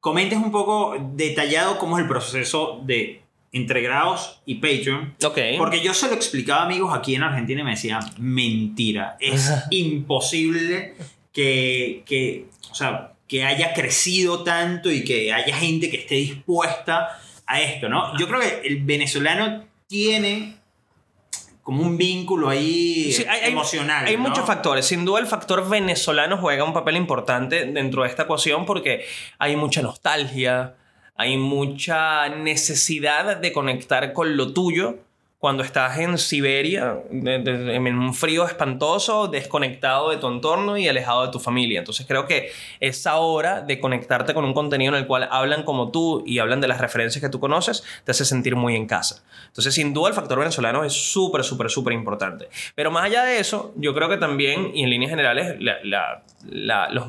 comentes 0.00 0.38
un 0.38 0.52
poco 0.52 0.96
detallado 1.14 1.78
cómo 1.78 1.96
es 1.96 2.02
el 2.02 2.08
proceso 2.08 2.80
de 2.84 3.23
entre 3.54 3.80
grados 3.82 4.42
y 4.44 4.56
Patreon. 4.56 5.14
Porque 5.58 5.80
yo 5.80 5.94
se 5.94 6.08
lo 6.08 6.14
explicaba 6.14 6.62
a 6.62 6.64
amigos 6.64 6.92
aquí 6.92 7.14
en 7.14 7.22
Argentina 7.22 7.60
y 7.60 7.64
me 7.64 7.70
decían, 7.70 8.02
mentira, 8.18 9.16
es 9.20 9.50
imposible 9.70 10.94
que, 11.32 12.02
que, 12.04 12.46
o 12.70 12.74
sea, 12.74 13.12
que 13.28 13.44
haya 13.44 13.72
crecido 13.72 14.42
tanto 14.42 14.90
y 14.90 15.04
que 15.04 15.32
haya 15.32 15.56
gente 15.56 15.88
que 15.88 15.98
esté 15.98 16.16
dispuesta 16.16 17.20
a 17.46 17.60
esto, 17.60 17.88
¿no? 17.88 18.18
Yo 18.18 18.26
creo 18.26 18.40
que 18.40 18.66
el 18.66 18.82
venezolano 18.82 19.64
tiene 19.86 20.56
como 21.62 21.82
un 21.82 21.96
vínculo 21.96 22.48
ahí 22.48 23.16
emocional. 23.44 24.04
Hay, 24.06 24.16
muchos 24.16 24.44
factores. 24.44 24.84
Sin 24.84 25.04
duda 25.04 25.20
el 25.20 25.26
factor 25.28 25.66
venezolano 25.68 26.38
juega 26.38 26.64
un 26.64 26.74
papel 26.74 26.96
importante 26.96 27.66
dentro 27.66 28.02
de 28.02 28.08
esta 28.08 28.24
ecuación 28.24 28.66
porque 28.66 29.06
hay 29.38 29.54
mucha 29.54 29.80
nostalgia, 29.80 30.74
hay 31.16 31.36
mucha 31.36 32.28
necesidad 32.28 33.36
de 33.36 33.52
conectar 33.52 34.12
con 34.12 34.36
lo 34.36 34.52
tuyo 34.52 34.98
cuando 35.44 35.62
estás 35.62 35.98
en 35.98 36.16
Siberia, 36.16 37.00
en 37.10 37.98
un 37.98 38.14
frío 38.14 38.46
espantoso, 38.46 39.28
desconectado 39.28 40.08
de 40.08 40.16
tu 40.16 40.26
entorno 40.26 40.78
y 40.78 40.88
alejado 40.88 41.26
de 41.26 41.32
tu 41.32 41.38
familia. 41.38 41.80
Entonces 41.80 42.06
creo 42.06 42.26
que 42.26 42.50
esa 42.80 43.16
hora 43.16 43.60
de 43.60 43.78
conectarte 43.78 44.32
con 44.32 44.46
un 44.46 44.54
contenido 44.54 44.94
en 44.94 45.00
el 45.00 45.06
cual 45.06 45.28
hablan 45.30 45.64
como 45.64 45.90
tú 45.90 46.24
y 46.26 46.38
hablan 46.38 46.62
de 46.62 46.68
las 46.68 46.80
referencias 46.80 47.22
que 47.22 47.28
tú 47.28 47.40
conoces, 47.40 47.84
te 48.04 48.12
hace 48.12 48.24
sentir 48.24 48.56
muy 48.56 48.74
en 48.74 48.86
casa. 48.86 49.22
Entonces 49.48 49.74
sin 49.74 49.92
duda 49.92 50.08
el 50.08 50.14
factor 50.14 50.38
venezolano 50.38 50.82
es 50.82 50.94
súper, 50.94 51.44
súper, 51.44 51.68
súper 51.68 51.92
importante. 51.92 52.48
Pero 52.74 52.90
más 52.90 53.04
allá 53.04 53.24
de 53.24 53.38
eso, 53.38 53.74
yo 53.76 53.92
creo 53.92 54.08
que 54.08 54.16
también, 54.16 54.70
y 54.72 54.82
en 54.82 54.88
líneas 54.88 55.10
generales, 55.10 55.56
los 55.60 57.04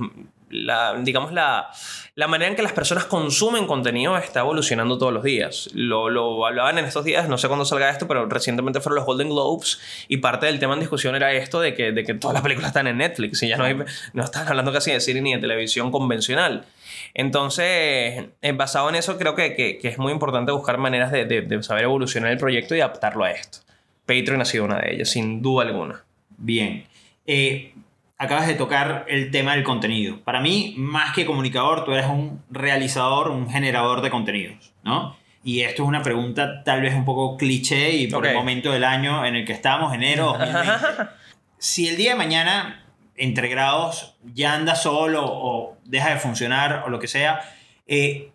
la, 0.49 0.95
digamos, 1.01 1.33
la, 1.33 1.69
la, 2.15 2.27
manera 2.27 2.49
en 2.49 2.55
que 2.55 2.61
las 2.61 2.71
personas 2.71 3.05
consumen 3.05 3.67
contenido 3.67 4.17
está 4.17 4.41
evolucionando 4.41 4.97
todos 4.97 5.11
los 5.11 5.23
días. 5.23 5.69
Lo, 5.73 6.09
lo, 6.09 6.45
hablaban 6.45 6.77
en 6.77 6.85
estos 6.85 7.03
días, 7.03 7.27
no 7.27 7.37
sé 7.37 7.47
cuándo 7.47 7.65
salga 7.65 7.89
esto, 7.89 8.07
pero 8.07 8.25
recientemente 8.27 8.81
fueron 8.81 8.97
los 8.97 9.05
Golden 9.05 9.29
Globes 9.29 9.79
y 10.07 10.17
parte 10.17 10.45
del 10.45 10.59
tema 10.59 10.73
en 10.73 10.81
discusión 10.81 11.15
era 11.15 11.33
esto 11.33 11.59
de 11.59 11.73
que, 11.73 11.91
de 11.91 12.03
que 12.03 12.13
todas 12.13 12.33
las 12.33 12.43
películas 12.43 12.69
están 12.69 12.87
en 12.87 12.97
Netflix 12.97 13.41
y 13.43 13.49
ya 13.49 13.57
no, 13.57 13.63
hay, 13.63 13.77
no 14.13 14.23
están 14.23 14.47
hablando 14.47 14.71
casi 14.71 14.91
de 14.91 14.99
cine 14.99 15.21
ni 15.21 15.33
de 15.33 15.39
televisión 15.39 15.91
convencional. 15.91 16.65
Entonces, 17.13 18.25
eh, 18.41 18.51
basado 18.53 18.89
en 18.89 18.95
eso, 18.95 19.17
creo 19.17 19.35
que, 19.35 19.55
que, 19.55 19.77
que, 19.79 19.87
es 19.87 19.97
muy 19.97 20.11
importante 20.11 20.51
buscar 20.51 20.77
maneras 20.77 21.11
de, 21.11 21.25
de, 21.25 21.41
de 21.41 21.63
saber 21.63 21.85
evolucionar 21.85 22.31
el 22.31 22.37
proyecto 22.37 22.75
y 22.75 22.81
adaptarlo 22.81 23.23
a 23.23 23.31
esto. 23.31 23.59
Patreon 24.05 24.41
ha 24.41 24.45
sido 24.45 24.65
una 24.65 24.79
de 24.79 24.95
ellas, 24.95 25.09
sin 25.09 25.41
duda 25.41 25.65
alguna. 25.65 26.03
Bien. 26.37 26.85
Eh, 27.25 27.73
acabas 28.17 28.47
de 28.47 28.55
tocar 28.55 29.05
el 29.07 29.31
tema 29.31 29.55
del 29.55 29.63
contenido. 29.63 30.21
Para 30.23 30.39
mí, 30.41 30.73
más 30.77 31.13
que 31.13 31.25
comunicador, 31.25 31.83
tú 31.85 31.93
eres 31.93 32.07
un 32.07 32.43
realizador, 32.49 33.29
un 33.29 33.49
generador 33.49 34.01
de 34.01 34.09
contenidos, 34.09 34.73
¿no? 34.83 35.15
Y 35.43 35.61
esto 35.61 35.83
es 35.83 35.89
una 35.89 36.01
pregunta 36.01 36.63
tal 36.63 36.81
vez 36.81 36.95
un 36.95 37.05
poco 37.05 37.37
cliché 37.37 37.91
y 37.91 38.07
por 38.07 38.25
el 38.25 38.33
momento 38.33 38.71
del 38.71 38.83
año 38.83 39.25
en 39.25 39.35
el 39.35 39.45
que 39.45 39.53
estamos, 39.53 39.93
enero 39.93 40.35
2020. 40.39 41.11
si 41.59 41.87
el 41.87 41.97
día 41.97 42.11
de 42.11 42.17
mañana, 42.17 42.83
entre 43.15 43.47
grados, 43.47 44.15
ya 44.33 44.55
anda 44.55 44.75
solo 44.75 45.23
o 45.23 45.77
deja 45.83 46.09
de 46.09 46.17
funcionar 46.17 46.83
o 46.85 46.89
lo 46.89 46.99
que 46.99 47.07
sea, 47.07 47.41
eh, 47.85 48.31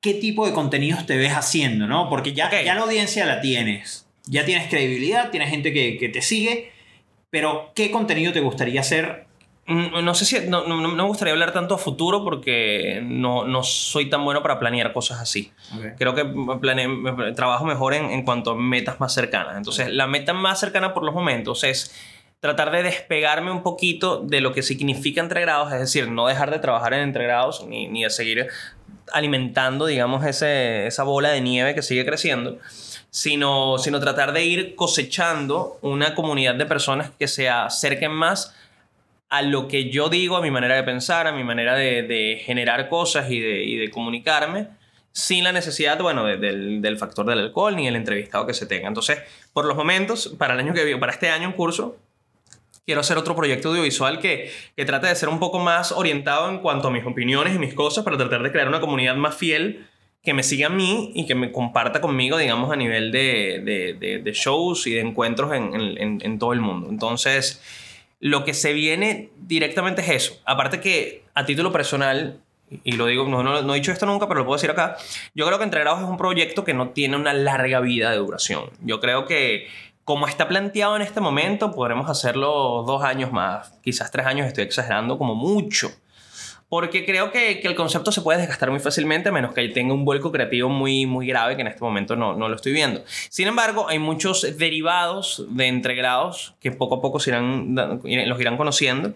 ¿qué 0.00 0.14
tipo 0.14 0.46
de 0.46 0.52
contenidos 0.52 1.06
te 1.06 1.16
ves 1.16 1.32
haciendo, 1.32 1.88
no? 1.88 2.08
Porque 2.08 2.34
ya, 2.34 2.50
ya 2.62 2.74
la 2.74 2.82
audiencia 2.82 3.26
la 3.26 3.40
tienes, 3.40 4.06
ya 4.26 4.44
tienes 4.44 4.68
credibilidad, 4.68 5.30
tienes 5.30 5.50
gente 5.50 5.72
que, 5.72 5.98
que 5.98 6.08
te 6.08 6.22
sigue, 6.22 6.73
pero, 7.34 7.72
¿qué 7.74 7.90
contenido 7.90 8.32
te 8.32 8.38
gustaría 8.38 8.80
hacer? 8.80 9.26
Mm, 9.66 10.04
no 10.04 10.14
sé 10.14 10.24
si. 10.24 10.46
No, 10.46 10.68
no, 10.68 10.76
me 10.76 11.02
gustaría 11.02 11.32
hablar 11.32 11.52
tanto 11.52 11.74
a 11.74 11.78
futuro 11.78 12.22
porque 12.22 13.00
no, 13.02 13.44
no 13.44 13.64
soy 13.64 14.08
tan 14.08 14.24
bueno 14.24 14.40
para 14.40 14.60
planear 14.60 14.92
cosas 14.92 15.18
así. 15.18 15.50
Creo 15.98 16.14
que 16.14 16.24
trabajo 17.34 17.64
mejor 17.64 17.94
en, 17.94 18.04
en 18.12 18.22
cuanto 18.22 18.52
a 18.52 18.54
metas 18.54 19.00
más 19.00 19.12
cercanas. 19.12 19.56
Entonces, 19.56 19.88
la 19.88 20.06
meta 20.06 20.32
más 20.32 20.60
cercana 20.60 20.94
por 20.94 21.02
los 21.02 21.12
momentos 21.12 21.64
es 21.64 21.92
tratar 22.38 22.70
de 22.70 22.84
despegarme 22.84 23.50
un 23.50 23.64
poquito 23.64 24.20
de 24.20 24.40
lo 24.40 24.52
que 24.52 24.62
significa 24.62 25.20
entregrados, 25.20 25.72
es 25.72 25.80
decir, 25.80 26.08
no 26.08 26.28
dejar 26.28 26.52
de 26.52 26.60
trabajar 26.60 26.94
en 26.94 27.00
entregrados 27.00 27.66
ni, 27.66 27.88
ni 27.88 28.04
de 28.04 28.10
seguir 28.10 28.46
alimentando, 29.12 29.86
digamos, 29.86 30.24
ese, 30.24 30.86
esa 30.86 31.02
bola 31.02 31.30
de 31.30 31.40
nieve 31.40 31.74
que 31.74 31.82
sigue 31.82 32.04
creciendo 32.04 32.60
sino, 33.14 33.78
sino 33.78 34.00
tratar 34.00 34.32
de 34.32 34.44
ir 34.44 34.74
cosechando 34.74 35.78
una 35.82 36.16
comunidad 36.16 36.56
de 36.56 36.66
personas 36.66 37.12
que 37.16 37.28
se 37.28 37.48
acerquen 37.48 38.10
más 38.10 38.56
a 39.28 39.40
lo 39.42 39.68
que 39.68 39.88
yo 39.88 40.08
digo, 40.08 40.36
a 40.36 40.42
mi 40.42 40.50
manera 40.50 40.74
de 40.74 40.82
pensar, 40.82 41.28
a 41.28 41.32
mi 41.32 41.44
manera 41.44 41.76
de, 41.76 42.42
generar 42.44 42.88
cosas 42.88 43.30
y 43.30 43.38
de, 43.38 43.88
comunicarme, 43.90 44.66
sin 45.12 45.44
la 45.44 45.52
necesidad, 45.52 45.96
bueno, 46.00 46.24
del, 46.24 46.82
del, 46.82 46.98
factor 46.98 47.24
del 47.24 47.38
alcohol 47.38 47.76
ni 47.76 47.86
el 47.86 47.94
entrevistado 47.94 48.48
que 48.48 48.52
se 48.52 48.66
tenga. 48.66 48.88
Entonces, 48.88 49.20
por 49.52 49.64
los 49.64 49.76
momentos, 49.76 50.34
para 50.36 50.54
el 50.54 50.58
año 50.58 50.74
que 50.74 50.96
para 50.96 51.12
este 51.12 51.30
año 51.30 51.46
en 51.46 51.52
curso, 51.52 51.96
quiero 52.84 53.00
hacer 53.00 53.16
otro 53.16 53.36
proyecto 53.36 53.68
audiovisual 53.68 54.18
que, 54.18 54.50
que 54.74 54.84
trate 54.84 55.06
de 55.06 55.14
ser 55.14 55.28
un 55.28 55.38
poco 55.38 55.60
más 55.60 55.92
orientado 55.92 56.50
en 56.50 56.58
cuanto 56.58 56.88
a 56.88 56.90
mis 56.90 57.06
opiniones 57.06 57.54
y 57.54 57.60
mis 57.60 57.74
cosas 57.74 58.02
para 58.02 58.16
tratar 58.16 58.42
de 58.42 58.50
crear 58.50 58.66
una 58.66 58.80
comunidad 58.80 59.14
más 59.14 59.36
fiel 59.36 59.86
que 60.24 60.32
me 60.32 60.42
siga 60.42 60.68
a 60.68 60.70
mí 60.70 61.12
y 61.14 61.26
que 61.26 61.34
me 61.34 61.52
comparta 61.52 62.00
conmigo, 62.00 62.38
digamos, 62.38 62.72
a 62.72 62.76
nivel 62.76 63.12
de, 63.12 63.60
de, 64.22 64.32
shows 64.32 64.86
y 64.86 64.94
de 64.94 65.00
encuentros 65.00 65.52
en, 65.52 66.20
en, 66.22 66.38
todo 66.38 66.54
el 66.54 66.60
mundo. 66.60 66.88
Entonces, 66.88 67.62
lo 68.20 68.42
que 68.42 68.54
se 68.54 68.72
viene 68.72 69.30
directamente 69.36 70.00
es 70.00 70.08
eso. 70.08 70.40
Aparte 70.46 70.80
que 70.80 71.24
a 71.34 71.44
título 71.44 71.72
personal, 71.72 72.40
y 72.84 72.92
lo 72.92 73.06
digo, 73.06 73.28
no, 73.28 73.42
no, 73.42 73.74
he 73.74 73.76
dicho 73.76 73.92
esto 73.92 74.06
nunca, 74.06 74.26
pero 74.26 74.40
lo 74.40 74.46
puedo 74.46 74.56
decir 74.56 74.70
acá, 74.70 74.96
yo 75.34 75.44
creo 75.46 75.58
que 75.58 75.64
Entre 75.64 75.80
Grados 75.80 76.00
es 76.00 76.08
un 76.08 76.16
proyecto 76.16 76.64
que 76.64 76.72
no 76.72 76.88
tiene 76.88 77.16
una 77.16 77.34
larga 77.34 77.80
vida 77.80 78.10
de 78.10 78.16
duración. 78.16 78.70
Yo 78.80 79.00
creo 79.00 79.26
que 79.26 79.66
como 80.04 80.26
está 80.26 80.48
planteado 80.48 80.96
en 80.96 81.02
este 81.02 81.20
momento, 81.20 81.70
podremos 81.72 82.08
hacerlo 82.08 82.82
dos 82.86 83.02
años 83.02 83.30
más, 83.30 83.78
quizás 83.82 84.10
tres 84.10 84.24
años, 84.26 84.46
estoy 84.46 84.64
exagerando 84.64 85.18
como 85.18 85.34
mucho 85.34 85.90
porque 86.68 87.04
creo 87.04 87.30
que, 87.30 87.60
que, 87.60 87.68
el 87.68 87.74
concepto 87.74 88.10
se 88.10 88.20
puede 88.20 88.38
desgastar 88.38 88.70
muy 88.70 88.80
fácilmente, 88.80 89.28
a 89.28 89.32
menos 89.32 89.54
que 89.54 89.68
tenga 89.68 89.94
un 89.94 90.04
vuelco 90.04 90.32
creativo 90.32 90.68
muy, 90.68 91.06
muy 91.06 91.26
grave, 91.26 91.56
que 91.56 91.62
en 91.62 91.68
este 91.68 91.80
momento 91.80 92.16
no, 92.16 92.34
no 92.34 92.48
lo 92.48 92.56
estoy 92.56 92.72
viendo. 92.72 93.04
Sin 93.28 93.48
embargo, 93.48 93.88
hay 93.88 93.98
muchos 93.98 94.58
derivados 94.58 95.44
de 95.50 95.66
entregrados 95.68 96.54
que 96.60 96.72
poco 96.72 96.96
a 96.96 97.00
poco 97.00 97.20
se 97.20 97.30
irán, 97.30 97.74
los 97.74 98.40
irán 98.40 98.56
conociendo 98.56 99.14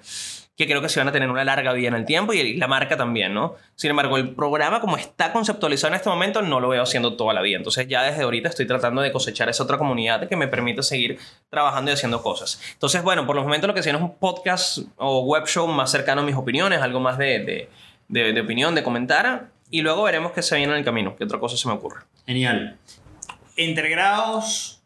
que 0.59 0.67
creo 0.67 0.83
que 0.83 0.89
se 0.89 0.99
van 0.99 1.07
a 1.07 1.13
tener 1.13 1.31
una 1.31 1.45
larga 1.45 1.73
vida 1.73 1.87
en 1.87 1.95
el 1.95 2.05
tiempo 2.05 2.33
y 2.33 2.57
la 2.57 2.67
marca 2.67 2.97
también, 2.97 3.33
¿no? 3.33 3.55
Sin 3.77 3.91
embargo, 3.91 4.17
el 4.17 4.35
programa 4.35 4.81
como 4.81 4.97
está 4.97 5.33
conceptualizado 5.33 5.93
en 5.93 5.99
este 5.99 6.09
momento 6.09 6.43
no 6.43 6.59
lo 6.59 6.69
veo 6.69 6.83
haciendo 6.83 7.15
toda 7.15 7.33
la 7.33 7.43
vida. 7.43 7.59
Entonces 7.59 7.87
ya 7.87 8.03
desde 8.03 8.25
ahorita 8.25 8.49
estoy 8.49 8.67
tratando 8.67 9.01
de 9.01 9.13
cosechar 9.13 9.49
esa 9.49 9.63
otra 9.63 9.79
comunidad 9.79 10.29
que 10.29 10.35
me 10.35 10.49
permite 10.49 10.83
seguir 10.83 11.21
trabajando 11.49 11.93
y 11.93 11.95
haciendo 11.95 12.21
cosas. 12.23 12.61
Entonces, 12.73 13.05
bueno, 13.05 13.25
por 13.25 13.37
los 13.37 13.45
momentos 13.45 13.69
lo 13.69 13.75
que 13.75 13.81
hacemos 13.81 14.03
es 14.03 14.09
un 14.09 14.19
podcast 14.19 14.79
o 14.97 15.23
web 15.23 15.47
show 15.47 15.69
más 15.69 15.93
cercano 15.93 16.23
a 16.23 16.25
mis 16.25 16.35
opiniones, 16.35 16.83
algo 16.83 16.99
más 16.99 17.19
de, 17.19 17.69
de, 18.09 18.33
de, 18.33 18.41
opinión, 18.41 18.75
de 18.75 18.83
comentar. 18.83 19.51
Y 19.71 19.83
luego 19.83 20.03
veremos 20.03 20.33
qué 20.33 20.43
se 20.43 20.57
viene 20.57 20.73
en 20.73 20.81
el 20.81 20.85
camino, 20.85 21.15
qué 21.15 21.23
otra 21.23 21.39
cosa 21.39 21.57
se 21.57 21.69
me 21.69 21.75
ocurre. 21.75 22.01
Genial. 22.27 22.77
Entre 23.57 23.91
grados 23.91 24.78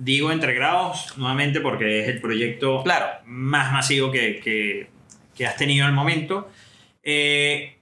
Digo 0.00 0.30
entre 0.30 0.54
grados 0.54 1.16
nuevamente 1.16 1.60
porque 1.60 2.02
es 2.02 2.08
el 2.08 2.20
proyecto 2.20 2.84
claro. 2.84 3.06
más 3.24 3.72
masivo 3.72 4.12
que, 4.12 4.40
que, 5.34 5.46
has 5.46 5.56
tenido 5.56 5.86
al 5.86 5.92
momento. 5.92 6.48
Eh, 7.02 7.78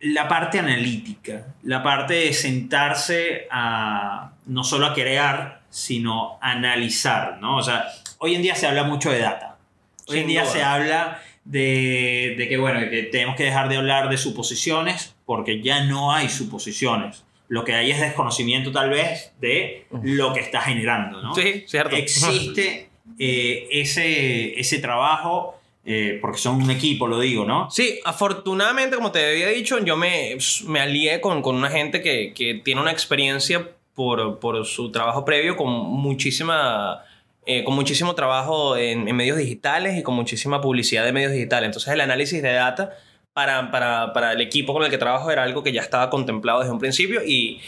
la 0.00 0.28
parte 0.28 0.58
analítica, 0.58 1.54
la 1.62 1.82
parte 1.82 2.14
de 2.14 2.32
sentarse 2.32 3.46
a 3.50 4.32
no 4.46 4.64
solo 4.64 4.86
a 4.86 4.94
crear, 4.94 5.62
sino 5.70 6.38
a 6.40 6.52
analizar, 6.52 7.38
¿no? 7.40 7.56
O 7.56 7.62
sea, 7.62 7.86
hoy 8.18 8.34
en 8.34 8.42
día 8.42 8.54
se 8.54 8.66
habla 8.66 8.84
mucho 8.84 9.10
de 9.10 9.20
data. 9.20 9.56
Hoy 10.08 10.20
en 10.20 10.26
día 10.26 10.44
se 10.44 10.62
habla 10.62 11.20
de, 11.44 12.34
de, 12.36 12.48
que, 12.48 12.58
bueno, 12.58 12.80
que 12.90 13.04
tenemos 13.04 13.34
que 13.36 13.44
dejar 13.44 13.68
de 13.68 13.76
hablar 13.76 14.08
de 14.08 14.18
suposiciones 14.18 15.16
porque 15.24 15.62
ya 15.62 15.84
no 15.84 16.12
hay 16.12 16.28
suposiciones. 16.28 17.25
Lo 17.48 17.64
que 17.64 17.74
hay 17.74 17.90
es 17.90 18.00
desconocimiento 18.00 18.72
tal 18.72 18.90
vez 18.90 19.32
de 19.40 19.86
lo 20.02 20.32
que 20.32 20.40
está 20.40 20.60
generando, 20.60 21.22
¿no? 21.22 21.34
Sí, 21.34 21.64
cierto. 21.66 21.94
Existe 21.94 22.88
eh, 23.18 23.68
ese, 23.70 24.58
ese 24.58 24.78
trabajo, 24.78 25.58
eh, 25.84 26.18
porque 26.20 26.38
son 26.38 26.60
un 26.60 26.70
equipo, 26.70 27.06
lo 27.06 27.20
digo, 27.20 27.44
¿no? 27.44 27.70
Sí, 27.70 28.00
afortunadamente, 28.04 28.96
como 28.96 29.12
te 29.12 29.30
había 29.30 29.48
dicho, 29.48 29.78
yo 29.78 29.96
me, 29.96 30.36
me 30.66 30.80
alié 30.80 31.20
con, 31.20 31.40
con 31.40 31.54
una 31.54 31.70
gente 31.70 32.02
que, 32.02 32.32
que, 32.34 32.54
tiene 32.64 32.80
una 32.80 32.90
experiencia 32.90 33.68
por, 33.94 34.40
por 34.40 34.66
su 34.66 34.90
trabajo 34.90 35.24
previo 35.24 35.56
con 35.56 35.70
muchísima... 35.70 37.02
Eh, 37.48 37.62
con 37.62 37.76
muchísimo 37.76 38.16
trabajo 38.16 38.76
en, 38.76 39.06
en, 39.06 39.14
medios 39.14 39.38
digitales 39.38 39.96
y 39.96 40.02
con 40.02 40.14
muchísima 40.16 40.60
publicidad 40.60 41.04
de 41.04 41.12
medios 41.12 41.30
digitales. 41.30 41.68
Entonces 41.68 41.92
el 41.92 42.00
análisis 42.00 42.42
de 42.42 42.52
data 42.52 42.96
para, 43.36 43.70
para, 43.70 44.14
para, 44.14 44.32
el 44.32 44.40
equipo 44.40 44.72
con 44.72 44.82
el 44.82 44.88
que 44.88 44.96
trabajo 44.96 45.30
era 45.30 45.42
algo 45.42 45.62
que 45.62 45.70
ya 45.70 45.82
estaba 45.82 46.08
contemplado 46.08 46.60
desde 46.60 46.72
un 46.72 46.78
principio 46.78 47.20
y, 47.22 47.60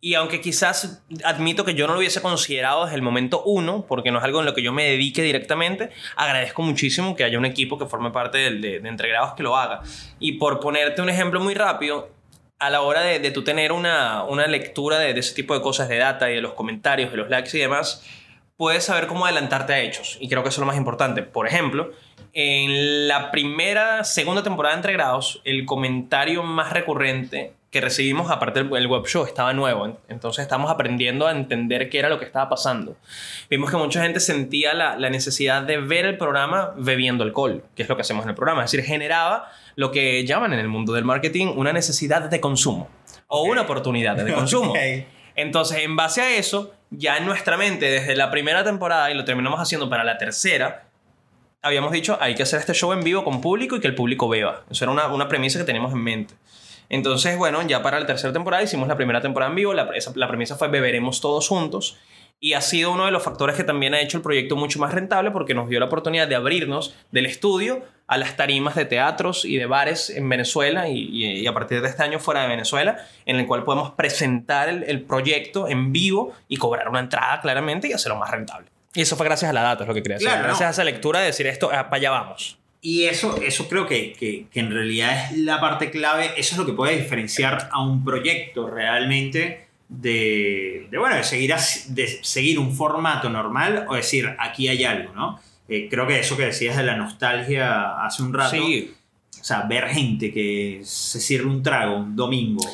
y 0.00 0.14
aunque 0.14 0.40
quizás 0.40 1.02
admito 1.24 1.62
que 1.62 1.74
yo 1.74 1.86
no 1.86 1.92
lo 1.92 1.98
hubiese 1.98 2.22
considerado 2.22 2.84
desde 2.84 2.96
el 2.96 3.02
momento 3.02 3.42
uno, 3.44 3.84
porque 3.86 4.10
no 4.10 4.16
es 4.16 4.24
algo 4.24 4.40
en 4.40 4.46
lo 4.46 4.54
que 4.54 4.62
yo 4.62 4.72
me 4.72 4.84
dedique 4.84 5.20
directamente, 5.22 5.90
agradezco 6.16 6.62
muchísimo 6.62 7.14
que 7.16 7.24
haya 7.24 7.36
un 7.36 7.44
equipo 7.44 7.76
que 7.76 7.84
forme 7.84 8.10
parte 8.12 8.38
de, 8.38 8.80
de, 8.80 8.88
entregrados 8.88 9.34
que 9.34 9.42
lo 9.42 9.58
haga. 9.58 9.82
Y 10.20 10.38
por 10.38 10.58
ponerte 10.58 11.02
un 11.02 11.10
ejemplo 11.10 11.38
muy 11.38 11.52
rápido, 11.52 12.08
a 12.58 12.70
la 12.70 12.80
hora 12.80 13.02
de, 13.02 13.18
de 13.18 13.30
tú 13.30 13.44
tener 13.44 13.72
una, 13.72 14.24
una 14.24 14.46
lectura 14.46 14.98
de, 14.98 15.12
de, 15.12 15.20
ese 15.20 15.34
tipo 15.34 15.52
de 15.52 15.60
cosas 15.60 15.90
de 15.90 15.98
data 15.98 16.30
y 16.30 16.36
de 16.36 16.40
los 16.40 16.54
comentarios, 16.54 17.10
de 17.10 17.18
los 17.18 17.28
likes 17.28 17.54
y 17.58 17.60
demás, 17.60 18.02
puedes 18.60 18.84
saber 18.84 19.06
cómo 19.06 19.24
adelantarte 19.24 19.72
a 19.72 19.80
hechos. 19.80 20.18
Y 20.20 20.28
creo 20.28 20.42
que 20.42 20.50
eso 20.50 20.56
es 20.56 20.60
lo 20.60 20.66
más 20.66 20.76
importante. 20.76 21.22
Por 21.22 21.46
ejemplo, 21.46 21.92
en 22.34 23.08
la 23.08 23.30
primera, 23.30 24.04
segunda 24.04 24.42
temporada 24.42 24.74
de 24.74 24.80
Entre 24.80 24.92
Grados, 24.92 25.40
el 25.44 25.64
comentario 25.64 26.42
más 26.42 26.70
recurrente 26.70 27.54
que 27.70 27.80
recibimos, 27.80 28.30
aparte 28.30 28.62
del 28.62 28.86
web 28.86 29.06
show, 29.06 29.24
estaba 29.24 29.54
nuevo. 29.54 29.98
Entonces 30.10 30.42
estamos 30.42 30.70
aprendiendo 30.70 31.26
a 31.26 31.30
entender 31.30 31.88
qué 31.88 32.00
era 32.00 32.10
lo 32.10 32.18
que 32.18 32.26
estaba 32.26 32.50
pasando. 32.50 32.98
Vimos 33.48 33.70
que 33.70 33.78
mucha 33.78 34.02
gente 34.02 34.20
sentía 34.20 34.74
la, 34.74 34.94
la, 34.98 35.08
necesidad 35.08 35.62
de 35.62 35.78
ver 35.78 36.04
el 36.04 36.18
programa 36.18 36.74
bebiendo 36.76 37.24
alcohol, 37.24 37.64
que 37.74 37.84
es 37.84 37.88
lo 37.88 37.96
que 37.96 38.02
hacemos 38.02 38.24
en 38.24 38.28
el 38.28 38.34
programa. 38.34 38.66
Es 38.66 38.72
decir, 38.72 38.84
generaba 38.84 39.50
lo 39.76 39.90
que 39.90 40.26
llaman 40.26 40.52
en 40.52 40.58
el 40.58 40.68
mundo 40.68 40.92
del 40.92 41.06
marketing 41.06 41.54
una 41.56 41.72
necesidad 41.72 42.28
de 42.28 42.40
consumo 42.42 42.90
o 43.26 43.44
una 43.44 43.62
oportunidad 43.62 44.16
de 44.16 44.34
consumo. 44.34 44.70
okay. 44.72 45.06
Entonces, 45.34 45.78
en 45.78 45.96
base 45.96 46.20
a 46.20 46.36
eso, 46.36 46.74
ya 46.90 47.16
en 47.16 47.26
nuestra 47.26 47.56
mente, 47.56 47.86
desde 47.86 48.16
la 48.16 48.30
primera 48.30 48.64
temporada, 48.64 49.10
y 49.10 49.14
lo 49.14 49.24
terminamos 49.24 49.60
haciendo 49.60 49.88
para 49.88 50.04
la 50.04 50.18
tercera, 50.18 50.88
habíamos 51.62 51.92
dicho, 51.92 52.18
hay 52.20 52.34
que 52.34 52.42
hacer 52.42 52.60
este 52.60 52.74
show 52.74 52.92
en 52.92 53.02
vivo 53.02 53.24
con 53.24 53.40
público 53.40 53.76
y 53.76 53.80
que 53.80 53.86
el 53.86 53.94
público 53.94 54.28
beba. 54.28 54.64
Eso 54.70 54.84
era 54.84 54.92
una, 54.92 55.08
una 55.08 55.28
premisa 55.28 55.58
que 55.58 55.64
teníamos 55.64 55.92
en 55.92 56.02
mente. 56.02 56.34
Entonces, 56.88 57.38
bueno, 57.38 57.62
ya 57.62 57.82
para 57.82 58.00
la 58.00 58.06
tercera 58.06 58.32
temporada 58.32 58.62
hicimos 58.62 58.88
la 58.88 58.96
primera 58.96 59.20
temporada 59.20 59.50
en 59.50 59.56
vivo. 59.56 59.72
La, 59.72 59.88
la 60.14 60.28
premisa 60.28 60.56
fue 60.56 60.68
beberemos 60.68 61.20
todos 61.20 61.46
juntos. 61.46 61.98
Y 62.42 62.54
ha 62.54 62.62
sido 62.62 62.90
uno 62.90 63.04
de 63.04 63.10
los 63.10 63.22
factores 63.22 63.54
que 63.54 63.64
también 63.64 63.92
ha 63.92 64.00
hecho 64.00 64.16
el 64.16 64.22
proyecto 64.22 64.56
mucho 64.56 64.78
más 64.78 64.94
rentable 64.94 65.30
porque 65.30 65.54
nos 65.54 65.68
dio 65.68 65.78
la 65.78 65.86
oportunidad 65.86 66.26
de 66.26 66.34
abrirnos 66.34 66.96
del 67.12 67.26
estudio 67.26 67.84
a 68.06 68.16
las 68.16 68.36
tarimas 68.36 68.74
de 68.74 68.86
teatros 68.86 69.44
y 69.44 69.56
de 69.56 69.66
bares 69.66 70.10
en 70.10 70.28
Venezuela 70.28 70.88
y, 70.88 71.46
a 71.46 71.54
partir 71.54 71.80
de 71.80 71.88
este 71.88 72.02
año 72.02 72.18
fuera 72.18 72.42
de 72.42 72.48
Venezuela, 72.48 72.96
en 73.24 73.36
el 73.36 73.46
cual 73.46 73.62
podemos 73.62 73.92
presentar 73.92 74.68
el, 74.68 74.82
el 74.84 75.02
proyecto 75.02 75.68
en 75.68 75.92
vivo 75.92 76.32
y 76.48 76.56
cobrar 76.56 76.88
una 76.88 76.98
entrada 76.98 77.40
claramente 77.40 77.86
y 77.88 77.92
hacerlo 77.92 78.18
más 78.18 78.30
rentable. 78.30 78.68
Y 78.94 79.02
eso 79.02 79.16
fue 79.16 79.26
gracias 79.26 79.50
a 79.50 79.52
la 79.52 79.62
data, 79.62 79.84
es 79.84 79.88
lo 79.88 79.94
que 79.94 80.02
quería 80.02 80.16
decir. 80.16 80.28
Claro, 80.28 80.42
gracias 80.44 80.62
no. 80.62 80.66
a 80.66 80.70
esa 80.70 80.84
lectura 80.84 81.20
de 81.20 81.26
decir 81.26 81.46
esto, 81.46 81.70
ah, 81.72 81.84
para 81.88 81.96
allá 81.96 82.10
vamos. 82.10 82.58
Y 82.82 83.04
eso, 83.04 83.36
eso 83.42 83.68
creo 83.68 83.86
que, 83.86 84.14
que, 84.14 84.46
que 84.50 84.60
en 84.60 84.72
realidad 84.72 85.26
es 85.30 85.38
la 85.38 85.60
parte 85.60 85.90
clave, 85.90 86.32
eso 86.36 86.54
es 86.54 86.56
lo 86.56 86.66
que 86.66 86.72
puede 86.72 86.96
diferenciar 86.96 87.68
a 87.70 87.82
un 87.82 88.04
proyecto 88.04 88.68
realmente 88.68 89.69
de, 89.90 90.86
de, 90.88 90.98
bueno, 90.98 91.16
de 91.16 91.24
seguir, 91.24 91.52
de 91.88 92.06
seguir 92.22 92.58
un 92.60 92.74
formato 92.74 93.28
normal 93.28 93.86
o 93.88 93.96
decir, 93.96 94.34
aquí 94.38 94.68
hay 94.68 94.84
algo, 94.84 95.12
¿no? 95.12 95.40
Eh, 95.68 95.88
creo 95.90 96.06
que 96.06 96.20
eso 96.20 96.36
que 96.36 96.44
decías 96.44 96.76
de 96.76 96.84
la 96.84 96.96
nostalgia 96.96 98.04
hace 98.04 98.22
un 98.22 98.32
rato, 98.32 98.50
Sí, 98.50 98.94
o 99.40 99.44
sea, 99.44 99.62
ver 99.62 99.88
gente 99.88 100.32
que 100.32 100.80
se 100.84 101.20
sirve 101.20 101.46
un 101.46 101.62
trago 101.62 101.96
un 101.96 102.14
domingo. 102.14 102.64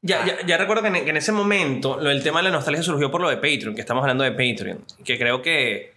Ya, 0.00 0.24
ya, 0.24 0.46
ya 0.46 0.56
recuerdo 0.56 0.82
que 0.82 0.88
en, 0.88 1.04
que 1.04 1.10
en 1.10 1.16
ese 1.16 1.32
momento 1.32 1.98
lo 2.00 2.08
del 2.08 2.22
tema 2.22 2.38
de 2.38 2.44
la 2.44 2.50
nostalgia 2.50 2.82
surgió 2.82 3.10
por 3.10 3.20
lo 3.20 3.28
de 3.28 3.36
Patreon, 3.36 3.74
que 3.74 3.80
estamos 3.80 4.02
hablando 4.02 4.24
de 4.24 4.30
Patreon, 4.30 4.84
que 5.04 5.18
creo 5.18 5.42
que, 5.42 5.92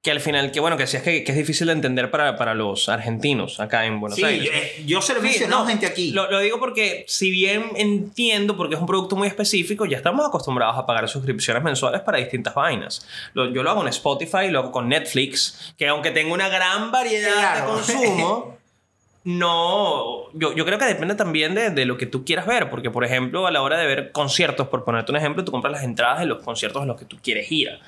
que 0.00 0.12
al 0.12 0.20
final, 0.20 0.52
que 0.52 0.60
bueno, 0.60 0.76
que 0.76 0.84
decías 0.84 1.02
que, 1.02 1.24
que 1.24 1.32
es 1.32 1.36
difícil 1.38 1.66
de 1.66 1.72
entender 1.72 2.08
para, 2.10 2.36
para 2.36 2.54
los 2.54 2.88
argentinos 2.88 3.58
acá 3.58 3.84
en 3.84 3.98
Buenos 4.00 4.16
Sí, 4.16 4.24
Aires. 4.24 4.44
yo, 4.46 4.52
eh, 4.52 4.84
yo 4.86 5.02
se 5.02 5.12
lo 5.12 5.18
he 5.18 5.22
Sí, 5.22 5.28
mencionado 5.30 5.62
no, 5.64 5.68
gente 5.68 5.86
aquí. 5.86 6.12
Lo, 6.12 6.30
lo 6.30 6.38
digo 6.38 6.60
porque 6.60 7.04
si 7.08 7.30
bien 7.32 7.72
entiendo 7.74 8.56
porque 8.56 8.76
es 8.76 8.80
un 8.80 8.86
producto 8.86 9.16
muy 9.16 9.26
específico, 9.26 9.86
ya 9.86 9.96
estamos 9.96 10.24
acostumbrados 10.24 10.78
a 10.78 10.86
pagar 10.86 11.08
suscripciones 11.08 11.64
mensuales 11.64 12.00
para 12.02 12.18
distintas 12.18 12.54
vainas. 12.54 13.04
Lo- 13.34 13.50
yo 13.52 13.64
lo 13.64 13.70
hago 13.70 13.82
en 13.82 13.88
Spotify, 13.88 14.48
lo 14.50 14.60
hago 14.60 14.70
con 14.72 14.88
Netflix, 14.88 15.74
que 15.76 15.88
aunque 15.88 16.12
tengo 16.12 16.32
una 16.32 16.48
gran 16.48 16.92
variedad 16.92 17.32
Claro. 17.32 17.66
de 17.66 17.72
consumo, 17.72 18.58
no, 19.24 20.30
yo, 20.32 20.54
yo 20.54 20.64
creo 20.64 20.78
que 20.78 20.84
depende 20.86 21.14
también 21.14 21.54
de, 21.54 21.70
de 21.70 21.84
lo 21.84 21.96
que 21.98 22.06
tú 22.06 22.24
quieras 22.24 22.46
ver, 22.46 22.70
porque 22.70 22.90
por 22.90 23.04
ejemplo 23.04 23.46
a 23.46 23.50
la 23.50 23.62
hora 23.62 23.76
de 23.78 23.86
ver 23.86 24.12
conciertos, 24.12 24.68
por 24.68 24.84
ponerte 24.84 25.10
un 25.12 25.16
ejemplo, 25.18 25.44
tú 25.44 25.50
compras 25.52 25.72
las 25.72 25.82
entradas 25.82 26.20
de 26.20 26.26
los 26.26 26.42
conciertos 26.42 26.82
a 26.82 26.86
los 26.86 26.96
que 26.98 27.04
tú 27.04 27.18
quieres 27.22 27.50
ir. 27.52 27.78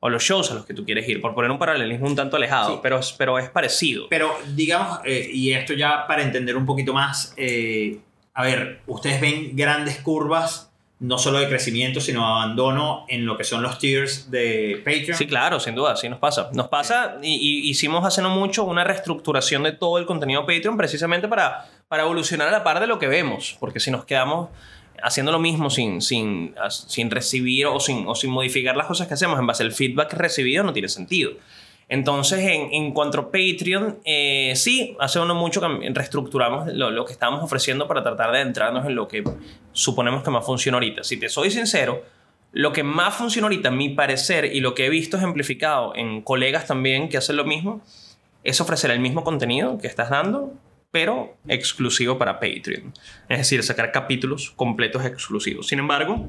O 0.00 0.08
los 0.08 0.22
shows 0.22 0.50
a 0.50 0.54
los 0.54 0.64
que 0.64 0.74
tú 0.74 0.84
quieres 0.84 1.08
ir, 1.08 1.20
por 1.20 1.34
poner 1.34 1.50
un 1.50 1.58
paralelismo 1.58 2.06
un 2.06 2.14
tanto 2.14 2.36
alejado, 2.36 2.74
Sí. 2.74 2.80
pero, 2.82 3.00
pero 3.16 3.38
es 3.38 3.50
parecido. 3.50 4.06
Pero 4.08 4.32
digamos, 4.54 5.00
eh, 5.04 5.28
y 5.32 5.52
esto 5.52 5.72
ya 5.74 6.06
para 6.06 6.22
entender 6.22 6.56
un 6.56 6.64
poquito 6.66 6.92
más, 6.94 7.34
eh, 7.36 7.98
a 8.34 8.44
ver, 8.44 8.80
ustedes 8.86 9.20
ven 9.20 9.56
grandes 9.56 9.98
curvas, 9.98 10.66
no 11.00 11.16
solo 11.18 11.38
de 11.38 11.48
crecimiento, 11.48 12.00
sino 12.00 12.20
de 12.20 12.26
abandono 12.26 13.06
en 13.08 13.24
lo 13.26 13.36
que 13.36 13.44
son 13.44 13.62
los 13.62 13.78
tiers 13.78 14.30
de 14.32 14.82
Patreon. 14.84 15.16
Sí, 15.16 15.26
claro, 15.26 15.58
sin 15.60 15.74
duda, 15.76 15.94
sí 15.96 16.08
nos 16.08 16.18
pasa. 16.18 16.50
Nos 16.52 16.68
pasa 16.68 17.18
y, 17.22 17.34
y 17.34 17.68
hicimos 17.70 18.04
hace 18.04 18.20
no 18.22 18.30
mucho 18.30 18.64
una 18.64 18.82
reestructuración 18.84 19.62
de 19.64 19.72
todo 19.72 19.98
el 19.98 20.06
contenido 20.06 20.44
Patreon 20.46 20.76
precisamente 20.76 21.28
para, 21.28 21.66
para 21.88 22.02
evolucionar 22.04 22.48
a 22.48 22.50
la 22.52 22.64
par 22.64 22.78
de 22.80 22.86
lo 22.88 22.98
que 22.98 23.06
vemos, 23.08 23.56
porque 23.60 23.78
si 23.80 23.90
nos 23.92 24.04
quedamos 24.04 24.48
haciendo 25.02 25.32
lo 25.32 25.38
mismo 25.38 25.70
sin, 25.70 26.00
sin, 26.02 26.54
sin 26.70 27.10
recibir 27.10 27.66
o 27.66 27.80
sin, 27.80 28.06
o 28.06 28.14
sin 28.14 28.30
modificar 28.30 28.76
las 28.76 28.86
cosas 28.86 29.08
que 29.08 29.14
hacemos 29.14 29.38
en 29.38 29.46
base 29.46 29.62
al 29.62 29.72
feedback 29.72 30.12
recibido 30.14 30.64
no 30.64 30.72
tiene 30.72 30.88
sentido. 30.88 31.32
Entonces, 31.88 32.40
en, 32.40 32.72
en 32.72 32.92
cuanto 32.92 33.18
a 33.18 33.30
Patreon, 33.30 34.00
eh, 34.04 34.52
sí, 34.56 34.94
hace 35.00 35.18
no 35.20 35.34
mucho 35.34 35.60
que 35.60 35.90
reestructuramos 35.90 36.68
lo, 36.74 37.04
que 37.06 37.12
estábamos 37.12 37.42
ofreciendo 37.42 37.88
para 37.88 38.02
tratar 38.02 38.30
de 38.32 38.40
entrarnos 38.40 38.84
en 38.86 38.94
lo 38.94 39.08
que 39.08 39.24
suponemos 39.72 40.22
que 40.22 40.30
más 40.30 40.44
funciona 40.44 40.76
ahorita. 40.76 41.02
Si 41.02 41.16
te 41.16 41.30
soy 41.30 41.50
sincero, 41.50 42.04
lo 42.52 42.72
que 42.72 42.82
más 42.82 43.14
funciona 43.14 43.46
ahorita, 43.46 43.70
a 43.70 43.72
mi 43.72 43.88
parecer, 43.90 44.44
y 44.44 44.60
lo 44.60 44.74
que 44.74 44.84
he 44.84 44.90
visto 44.90 45.16
ejemplificado 45.16 45.94
en 45.96 46.20
colegas 46.20 46.66
también 46.66 47.08
que 47.08 47.16
hacen 47.16 47.36
lo 47.36 47.44
mismo, 47.44 47.80
es 48.44 48.60
ofrecer 48.60 48.90
el 48.90 49.00
mismo 49.00 49.24
contenido 49.24 49.78
que 49.78 49.86
estás 49.86 50.10
dando, 50.10 50.52
pero 50.90 51.36
exclusivo 51.46 52.18
para 52.18 52.40
Patreon. 52.40 52.92
Es 53.28 53.38
decir, 53.38 53.62
sacar 53.62 53.92
capítulos 53.92 54.52
completos 54.56 55.04
exclusivos. 55.04 55.66
Sin 55.68 55.78
embargo, 55.78 56.26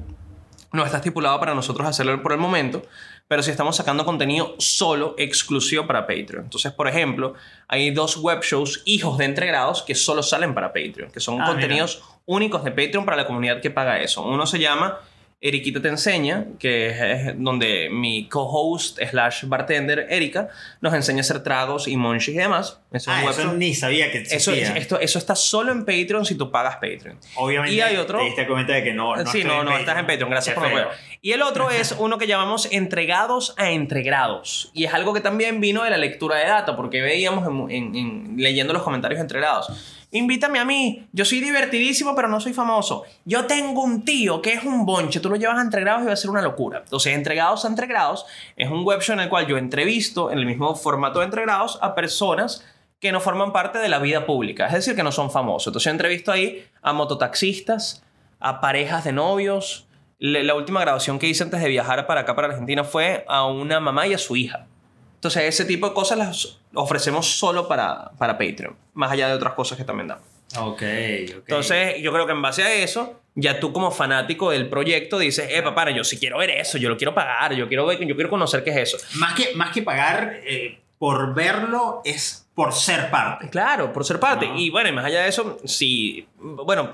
no 0.72 0.86
está 0.86 0.97
estipulado 0.97 1.39
para 1.39 1.55
nosotros 1.55 1.88
hacerlo 1.88 2.22
por 2.22 2.32
el 2.32 2.38
momento, 2.38 2.84
pero 3.28 3.41
sí 3.41 3.51
estamos 3.51 3.76
sacando 3.76 4.05
contenido 4.05 4.55
solo 4.60 5.16
exclusivo 5.18 5.88
para 5.88 6.05
Patreon. 6.05 6.43
Entonces, 6.43 6.72
por 6.72 6.88
ejemplo, 6.88 7.34
hay 7.68 7.91
dos 7.91 8.18
web 8.18 8.41
shows 8.43 8.82
hijos 8.86 9.18
de 9.18 9.26
entregrados 9.26 9.82
que 9.84 9.95
solo 9.95 10.22
salen 10.24 10.53
para 10.53 10.74
Patreon, 10.74 11.12
que 11.12 11.20
son 11.20 11.41
Ah, 11.41 11.45
contenidos 11.47 12.03
únicos 12.26 12.64
de 12.64 12.72
Patreon 12.72 13.05
para 13.05 13.18
la 13.18 13.26
comunidad 13.26 13.62
que 13.62 13.72
paga 13.72 13.99
eso. 14.01 14.22
Uno 14.24 14.45
se 14.45 14.60
llama 14.60 14.99
Eriquita 15.42 15.82
te 15.82 15.88
enseña, 15.88 16.48
que 16.60 16.88
es, 16.90 17.00
es 17.30 17.34
donde 17.38 17.90
mi 17.90 18.28
co-host 18.28 19.00
slash 19.10 19.46
bartender 19.46 20.06
Erika 20.10 20.50
nos 20.82 20.94
enseña 20.94 21.20
a 21.20 21.22
hacer 21.22 21.42
tragos 21.44 21.88
y 21.88 21.96
monchis 21.96 22.36
y 22.36 22.38
demás. 22.38 22.82
Es 22.92 23.08
un 23.08 23.14
Ah, 23.14 23.24
eso 23.30 23.54
ni 23.54 23.74
sabía 23.74 24.12
que 24.12 24.18
Eso, 24.18 24.52
existía. 24.52 24.76
esto, 24.76 25.00
eso 25.00 25.18
está 25.18 25.36
solo 25.38 25.72
en 25.72 25.86
Patreon 25.86 26.26
si 26.26 26.36
tú 26.36 26.52
pagas 26.52 26.76
Patreon. 26.76 27.18
Obviamente 27.36 27.74
y 27.74 27.80
hay 27.80 27.96
otro- 27.96 28.20
te 28.20 28.26
diste 28.26 28.48
cuenta 28.48 28.74
de 28.74 28.84
que 28.84 28.94
no, 28.94 29.16
no 29.16 29.32
sí, 29.32 29.40
estoy 29.40 29.44
no, 29.46 29.60
en 29.62 29.66
no, 29.66 29.78
estás 29.78 29.98
en 30.00 30.08
Patreon, 30.08 30.30
gracias 30.30 30.56
Qué 30.56 30.62
por 30.62 30.70
feo. 30.72 30.90
Y 31.22 31.32
el 31.32 31.42
otro 31.42 31.70
es 31.72 31.94
uno 31.98 32.18
que 32.18 32.28
llamamos 32.28 32.68
entregados 32.74 33.54
a 33.58 33.70
entregrados. 33.72 34.72
Y 34.74 34.84
es 34.86 34.94
algo 34.94 35.14
que 35.14 35.22
también 35.22 35.62
vino 35.62 35.84
de 35.86 35.90
la 35.90 35.98
lectura 35.98 36.36
de 36.36 36.48
data, 36.48 36.76
porque 36.76 37.02
veíamos 37.02 37.48
en- 37.48 37.72
en- 37.72 37.96
en- 37.96 38.34
leyendo 38.36 38.74
los 38.74 38.84
comentarios 38.84 39.20
de 39.20 39.22
entregrados. 39.22 39.96
Invítame 40.12 40.57
a 40.57 40.66
mí, 40.66 41.07
yo 41.12 41.24
soy 41.24 41.39
divertidísimo, 41.39 42.16
pero 42.16 42.28
no 42.28 42.39
soy 42.39 42.53
famoso. 42.53 43.03
Yo 43.26 43.45
tengo 43.45 43.84
un 43.84 44.03
tío 44.03 44.41
que 44.41 44.53
es 44.53 44.64
un 44.64 44.84
bonche, 44.84 45.20
tú 45.20 45.30
lo 45.30 45.36
llevas 45.36 45.60
a 45.60 45.62
entregrados 45.62 46.01
y 46.01 46.07
va 46.07 46.14
a 46.14 46.16
ser 46.16 46.32
una 46.32 46.41
locura. 46.41 46.80
Entonces, 46.80 47.14
entregados 47.14 47.64
a 47.64 47.68
entregrados 47.68 48.26
es 48.55 48.72
un 48.72 48.84
web 48.84 49.01
show 49.01 49.14
en 49.14 49.20
el 49.20 49.30
cual 49.30 49.45
yo 49.45 49.57
entrevisto 49.57 50.32
en 50.32 50.39
el 50.39 50.47
mismo 50.47 50.74
formato 50.74 51.20
de 51.20 51.26
entregrados 51.26 51.78
a 51.84 51.93
personas 51.93 52.66
que 52.99 53.12
no 53.12 53.20
forman 53.20 53.53
parte 53.53 53.78
de 53.78 53.88
la 53.88 53.99
vida 53.99 54.26
pública, 54.26 54.66
es 54.66 54.74
decir, 54.74 54.95
que 54.95 55.03
no 55.03 55.12
son 55.12 55.30
famosos. 55.30 55.68
Entonces, 55.68 55.86
yo 55.86 55.91
entrevisto 55.91 56.32
ahí 56.32 56.66
a 56.82 56.91
mototaxistas, 56.91 58.03
a 58.39 58.62
parejas 58.62 59.03
de 59.03 59.12
novios. 59.12 59.86
La 60.18 60.55
última 60.55 60.82
grabación 60.82 61.20
que 61.20 61.28
hice 61.28 61.43
antes 61.43 61.62
de 61.62 61.70
viajar 61.70 62.07
para 62.07 62.22
acá, 62.22 62.36
para 62.36 62.47
Argentina, 62.47 62.84
fue 62.84 63.26
a 63.28 63.45
una 63.45 63.80
mamá 63.80 64.07
y 64.07 64.16
a 64.16 64.18
su 64.18 64.36
hija. 64.36 64.68
Entonces, 65.20 65.43
ese 65.43 65.65
tipo 65.65 65.88
de 65.88 65.93
cosas 65.93 66.17
las 66.17 66.59
ofrecemos 66.74 67.28
solo 67.38 67.67
para, 67.67 68.11
para 68.17 68.38
Patreon, 68.38 68.76
más 68.93 69.11
allá 69.11 69.28
de 69.28 69.34
otras 69.34 69.53
cosas 69.53 69.78
que 69.78 69.84
también 69.84 70.07
damos. 70.07 70.24
Ok, 70.57 70.82
ok. 70.82 70.82
Entonces, 71.45 71.95
yo 72.01 72.11
creo 72.13 72.26
que 72.26 72.32
en 72.32 72.41
base 72.41 72.63
a 72.63 72.74
eso, 72.74 73.20
ya 73.36 73.59
tú 73.59 73.74
como 73.74 73.91
fanático 73.91 74.49
del 74.51 74.70
proyecto 74.70 75.20
dices, 75.20 75.47
eh, 75.51 75.61
papá, 75.61 75.89
yo 75.91 76.03
sí 76.05 76.17
quiero 76.17 76.38
ver 76.38 76.49
eso, 76.51 76.78
yo 76.78 76.88
lo 76.89 76.95
quiero 76.97 77.13
pagar, 77.13 77.53
yo 77.53 77.67
quiero, 77.67 77.86
ver, 77.86 77.99
yo 78.05 78.15
quiero 78.15 78.30
conocer 78.30 78.63
qué 78.63 78.70
es 78.72 78.93
eso. 78.93 78.97
más, 79.15 79.34
que, 79.34 79.53
más 79.55 79.72
que 79.74 79.82
pagar 79.84 80.39
eh, 80.45 80.80
por 80.97 81.34
verlo, 81.36 82.01
es 82.05 82.47
por 82.55 82.74
ser 82.74 83.11
parte. 83.11 83.49
Claro, 83.49 83.91
por 83.93 84.05
ser 84.05 84.20
parte. 84.20 84.47
No. 84.47 84.57
Y 84.57 84.70
bueno, 84.70 84.91
más 84.93 85.05
allá 85.05 85.22
de 85.24 85.28
eso, 85.30 85.57
sí, 85.65 86.28
bueno, 86.39 86.91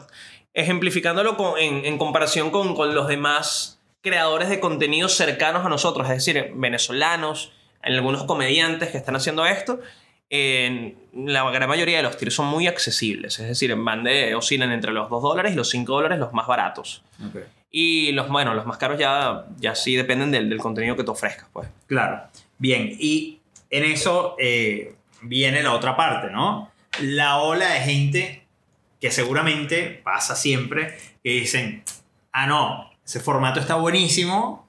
ejemplificándolo 0.53 1.37
con- 1.37 1.57
en, 1.59 1.85
en 1.85 1.97
comparación 1.97 2.49
con, 2.51 2.75
con 2.75 2.95
los 2.95 3.07
demás 3.07 3.79
creadores 4.01 4.49
de 4.49 4.59
contenidos 4.59 5.15
cercanos 5.15 5.65
a 5.65 5.69
nosotros, 5.69 6.07
es 6.09 6.25
decir, 6.25 6.51
venezolanos, 6.55 7.51
algunos 7.93 8.23
comediantes 8.23 8.89
que 8.89 8.97
están 8.97 9.15
haciendo 9.15 9.45
esto, 9.45 9.79
en 10.29 10.97
la 11.13 11.49
gran 11.51 11.69
mayoría 11.69 11.97
de 11.97 12.03
los 12.03 12.17
tiers 12.17 12.33
son 12.33 12.47
muy 12.47 12.67
accesibles, 12.67 13.39
es 13.39 13.47
decir, 13.47 13.75
van 13.75 14.03
de, 14.03 14.33
oscilan 14.35 14.71
entre 14.71 14.91
los 14.91 15.09
2 15.09 15.21
dólares 15.21 15.53
y 15.53 15.55
los 15.55 15.69
5 15.69 15.93
dólares 15.93 16.19
los 16.19 16.33
más 16.33 16.47
baratos. 16.47 17.03
Ok. 17.25 17.41
Y 17.71 18.11
los, 18.13 18.29
bueno, 18.29 18.53
los 18.53 18.65
más 18.65 18.77
caros 18.77 18.97
ya, 18.97 19.45
ya 19.57 19.75
sí 19.75 19.95
dependen 19.95 20.31
del, 20.31 20.49
del 20.49 20.59
contenido 20.59 20.95
que 20.95 21.03
te 21.03 21.11
ofrezcas, 21.11 21.47
pues. 21.51 21.67
Claro. 21.87 22.23
Bien, 22.57 22.95
y 22.97 23.39
en 23.69 23.83
eso 23.83 24.35
eh, 24.39 24.95
viene 25.21 25.61
la 25.61 25.73
otra 25.73 25.95
parte, 25.95 26.31
¿no? 26.31 26.71
La 27.01 27.37
ola 27.37 27.69
de 27.73 27.81
gente 27.81 28.45
que 29.01 29.11
seguramente 29.11 30.01
pasa 30.03 30.35
siempre, 30.35 30.97
que 31.21 31.31
dicen, 31.31 31.83
ah, 32.31 32.47
no, 32.47 32.91
ese 33.05 33.19
formato 33.19 33.59
está 33.59 33.75
buenísimo, 33.75 34.67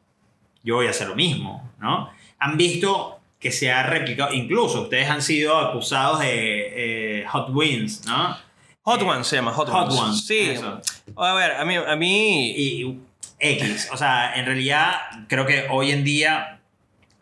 yo 0.65 0.75
voy 0.75 0.89
a 0.89 0.91
hacer 0.91 1.09
lo 1.09 1.15
mismo, 1.15 1.73
¿no? 1.79 2.11
Han 2.39 2.57
visto 2.57 3.21
que 3.39 3.53
se 3.53 3.71
ha 3.71 3.83
replicado, 3.85 4.33
incluso 4.33 4.83
ustedes 4.83 5.09
han 5.11 5.23
sido 5.23 5.59
acusados 5.59 6.21
de 6.21 7.21
eh, 7.21 7.27
hot 7.27 7.49
wins, 7.51 8.05
¿no? 8.07 8.37
Hot 8.83 9.03
Ones 9.03 9.27
se 9.27 9.37
llama, 9.37 9.53
Hot, 9.53 9.69
Hot 9.69 9.89
Ones. 9.89 10.01
Ones, 10.01 10.27
Sí. 10.27 10.39
eso. 10.51 10.81
A 11.17 11.35
ver, 11.35 11.53
a 11.53 11.65
mí, 11.65 11.75
a 11.77 11.97
mí 11.97 12.51
y 12.57 12.99
X. 13.39 13.89
O 13.93 13.97
sea, 13.97 14.35
en 14.37 14.47
realidad 14.47 14.93
creo 15.29 15.45
que 15.45 15.67
hoy 15.71 15.91
en 15.91 16.05
día 16.05 16.61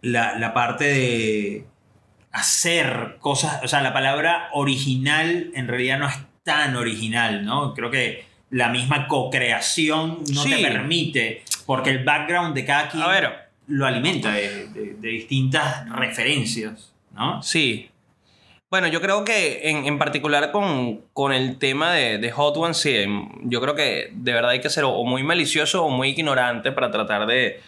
la, 0.03 0.39
la 0.39 0.53
parte 0.55 0.85
de 0.85 1.65
hacer 2.33 3.17
cosas, 3.21 3.61
o 3.63 3.69
sea, 3.69 3.81
la 3.81 3.93
palabra 3.93 4.49
original 4.53 5.51
en 5.55 5.69
realidad 5.69 5.99
no 5.99 6.09
es 6.09 6.17
tan 6.43 6.77
original, 6.77 7.45
¿no? 7.45 7.75
Creo 7.75 7.91
que 7.91 8.27
la 8.51 8.69
misma 8.69 9.09
co-creación 9.09 10.19
no 10.33 10.43
Sí. 10.43 10.51
te 10.51 10.63
permite 10.63 11.43
porque 11.67 11.91
el 11.91 12.05
background 12.05 12.55
de 12.55 12.65
cada 12.65 12.89
quien 12.89 13.03
A 13.03 13.09
ver. 13.09 13.44
Lo 13.67 13.87
alimenta 13.87 14.33
de, 14.33 14.67
de- 14.69 14.95
distintas 15.09 15.89
referencias, 15.91 16.93
¿no? 17.15 17.43
Sí. 17.43 17.91
Bueno, 18.71 18.89
yo 18.89 19.01
creo 19.01 19.25
que 19.25 19.71
en, 19.71 19.87
en 19.87 19.99
particular 19.99 20.51
con, 20.51 21.03
con 21.13 21.33
el 21.33 21.59
tema 21.59 21.93
de, 21.93 22.19
de 22.19 22.31
Hot 22.33 22.57
Ones, 22.57 22.77
sí, 22.79 22.97
em, 22.97 23.29
yo 23.49 23.61
creo 23.61 23.75
que 23.75 24.11
de 24.13 24.33
verdad 24.33 24.51
hay 24.51 24.61
que 24.61 24.71
ser 24.71 24.85
o 24.85 25.05
muy 25.05 25.23
malicioso 25.23 25.85
o 25.85 25.91
muy 25.91 26.09
ignorante 26.11 26.73
para 26.73 26.91
tratar 26.91 27.27
de, 27.27 27.61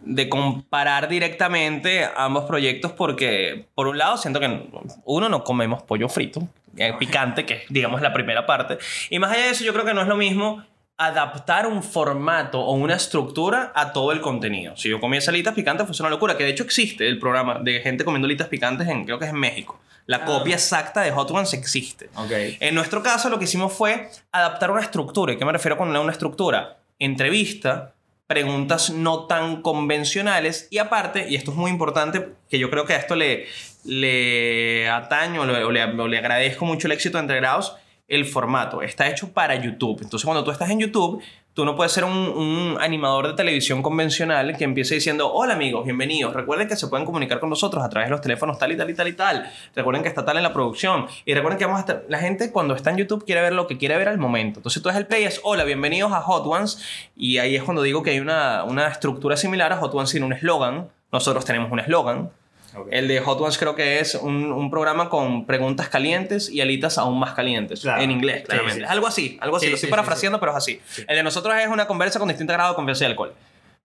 de 0.00 0.28
comparar 0.30 1.08
directamente 1.08 2.08
ambos 2.16 2.44
proyectos 2.44 2.92
porque, 2.92 3.66
por 3.74 3.86
un 3.86 3.98
lado, 3.98 4.16
siento 4.16 4.40
que 4.40 4.68
uno 5.04 5.28
no 5.28 5.44
comemos 5.44 5.82
pollo 5.82 6.08
frito, 6.08 6.48
eh, 6.78 6.94
picante, 6.98 7.44
que 7.44 7.54
es, 7.54 7.62
digamos, 7.68 8.00
la 8.00 8.12
primera 8.14 8.46
parte. 8.46 8.78
Y 9.10 9.18
más 9.18 9.32
allá 9.32 9.44
de 9.46 9.50
eso, 9.50 9.64
yo 9.64 9.72
creo 9.74 9.84
que 9.84 9.92
no 9.94 10.00
es 10.00 10.08
lo 10.08 10.16
mismo 10.16 10.64
adaptar 10.98 11.66
un 11.66 11.82
formato 11.82 12.60
o 12.60 12.72
una 12.72 12.94
estructura 12.94 13.70
a 13.74 13.92
todo 13.92 14.12
el 14.12 14.20
contenido. 14.20 14.76
Si 14.76 14.88
yo 14.88 14.98
comiese 15.00 15.30
alitas 15.30 15.54
picantes, 15.54 15.86
fue 15.86 15.96
una 16.00 16.08
locura, 16.10 16.36
que 16.36 16.44
de 16.44 16.50
hecho 16.50 16.62
existe 16.62 17.06
el 17.06 17.18
programa 17.18 17.58
de 17.60 17.80
gente 17.80 18.04
comiendo 18.04 18.26
alitas 18.26 18.48
picantes 18.48 18.88
en, 18.88 19.04
creo 19.04 19.18
que 19.18 19.26
es 19.26 19.30
en 19.30 19.38
México. 19.38 19.78
La 20.06 20.18
Ah. 20.18 20.24
copia 20.24 20.54
exacta 20.54 21.02
de 21.02 21.10
Hot 21.10 21.30
Ones 21.32 21.52
existe. 21.52 22.08
Ok. 22.14 22.30
En 22.60 22.74
nuestro 22.74 23.02
caso, 23.02 23.28
lo 23.28 23.38
que 23.38 23.44
hicimos 23.44 23.72
fue 23.72 24.08
adaptar 24.32 24.70
una 24.70 24.80
estructura. 24.80 25.32
¿Y 25.32 25.36
qué 25.36 25.44
me 25.44 25.52
refiero 25.52 25.76
con 25.76 25.94
una 25.94 26.12
estructura? 26.12 26.78
Entrevista, 26.98 27.92
preguntas 28.26 28.90
no 28.90 29.26
tan 29.26 29.62
convencionales 29.62 30.68
y 30.70 30.78
aparte, 30.78 31.26
y 31.28 31.34
esto 31.36 31.50
es 31.50 31.56
muy 31.56 31.70
importante, 31.70 32.28
que 32.48 32.58
yo 32.58 32.70
creo 32.70 32.86
que 32.86 32.94
a 32.94 32.98
esto 32.98 33.16
le, 33.16 33.46
le 33.84 34.88
ataño 34.88 35.42
o 35.42 35.44
le, 35.70 35.82
o 35.84 36.08
le- 36.08 36.18
agradezco 36.18 36.64
mucho 36.64 36.86
el 36.88 36.92
éxito 36.92 37.18
de 37.18 37.22
Entre 37.22 37.36
Grados, 37.36 37.76
el 38.08 38.24
formato. 38.24 38.82
Está 38.82 39.08
hecho 39.08 39.32
para 39.32 39.54
YouTube. 39.56 40.00
Entonces, 40.02 40.24
cuando 40.24 40.44
tú 40.44 40.50
estás 40.50 40.70
en 40.70 40.80
YouTube, 40.80 41.22
tú 41.54 41.64
no 41.64 41.74
puedes 41.74 41.90
ser 41.92 42.04
un, 42.04 42.76
animador 42.80 43.28
de 43.28 43.34
televisión 43.34 43.82
convencional 43.82 44.56
que 44.56 44.64
empiece 44.64 44.94
diciendo, 44.94 45.32
hola 45.32 45.54
amigos, 45.54 45.84
bienvenidos. 45.84 46.34
Recuerden 46.34 46.68
que 46.68 46.76
se 46.76 46.86
pueden 46.86 47.04
comunicar 47.04 47.40
con 47.40 47.50
nosotros 47.50 47.82
a 47.82 47.88
través 47.88 48.08
de 48.08 48.10
los 48.10 48.20
teléfonos 48.20 48.58
tal 48.58 48.72
y 48.72 48.76
tal 48.76 48.90
y 48.90 48.94
tal 48.94 49.08
y 49.08 49.12
tal. 49.14 49.50
Recuerden 49.74 50.02
que 50.02 50.08
está 50.08 50.24
tal 50.24 50.36
en 50.36 50.42
la 50.42 50.52
producción. 50.52 51.06
Y 51.24 51.34
recuerden 51.34 51.58
que. 51.58 51.66
La 52.08 52.18
gente 52.18 52.52
cuando 52.52 52.74
está 52.74 52.90
en 52.90 52.98
YouTube 52.98 53.24
quiere 53.24 53.40
ver 53.40 53.52
lo 53.52 53.66
que 53.66 53.76
quiere 53.76 53.96
ver 53.96 54.08
al 54.08 54.18
momento. 54.18 54.60
Entonces 54.60 54.82
tú 54.82 54.88
das 54.88 54.98
el 54.98 55.06
play 55.06 55.24
es, 55.24 55.40
hola, 55.42 55.64
bienvenidos 55.64 56.12
a 56.12 56.20
Hot 56.20 56.46
Ones. 56.46 57.10
Y 57.16 57.38
ahí 57.38 57.56
es 57.56 57.62
cuando 57.62 57.82
digo 57.82 58.02
que 58.02 58.10
hay 58.10 58.20
una, 58.20 58.64
una 58.64 58.86
estructura 58.88 59.36
similar 59.36 59.72
a 59.72 59.76
Hot 59.78 59.94
Ones 59.94 60.10
sin 60.10 60.22
un 60.22 60.32
eslogan. 60.32 60.88
Nosotros 61.10 61.44
tenemos 61.44 61.72
un 61.72 61.80
eslogan. 61.80 62.30
Ok. 62.76 62.88
El 62.90 63.08
de 63.08 63.20
Hot 63.20 63.40
Ones 63.40 63.58
creo 63.58 63.74
que 63.74 64.00
es 64.00 64.14
un, 64.14 64.52
un 64.52 64.70
programa 64.70 65.08
con 65.08 65.46
preguntas 65.46 65.88
calientes 65.88 66.48
y 66.50 66.60
alitas 66.60 66.98
aún 66.98 67.18
más 67.18 67.34
calientes. 67.34 67.80
Claro. 67.80 68.02
En 68.02 68.10
inglés, 68.10 68.40
Sí, 68.40 68.44
claramente. 68.46 68.74
sí, 68.80 68.86
sí. 68.86 68.92
Algo 68.92 69.06
así, 69.06 69.38
algo 69.40 69.56
así. 69.56 69.66
Sí, 69.66 69.70
Lo 69.70 69.74
estoy 69.76 69.86
sí, 69.86 69.86
sí, 69.86 69.90
parafraseando, 69.90 70.40
pero 70.40 70.52
es 70.52 70.58
así. 70.58 70.80
El 71.08 71.16
de 71.16 71.22
nosotros 71.22 71.54
es 71.56 71.68
una 71.68 71.86
conversa 71.86 72.18
con 72.18 72.28
distinto 72.28 72.52
grado 72.52 72.70
de 72.70 72.76
confianza 72.76 73.04
y 73.04 73.06
alcohol. 73.08 73.34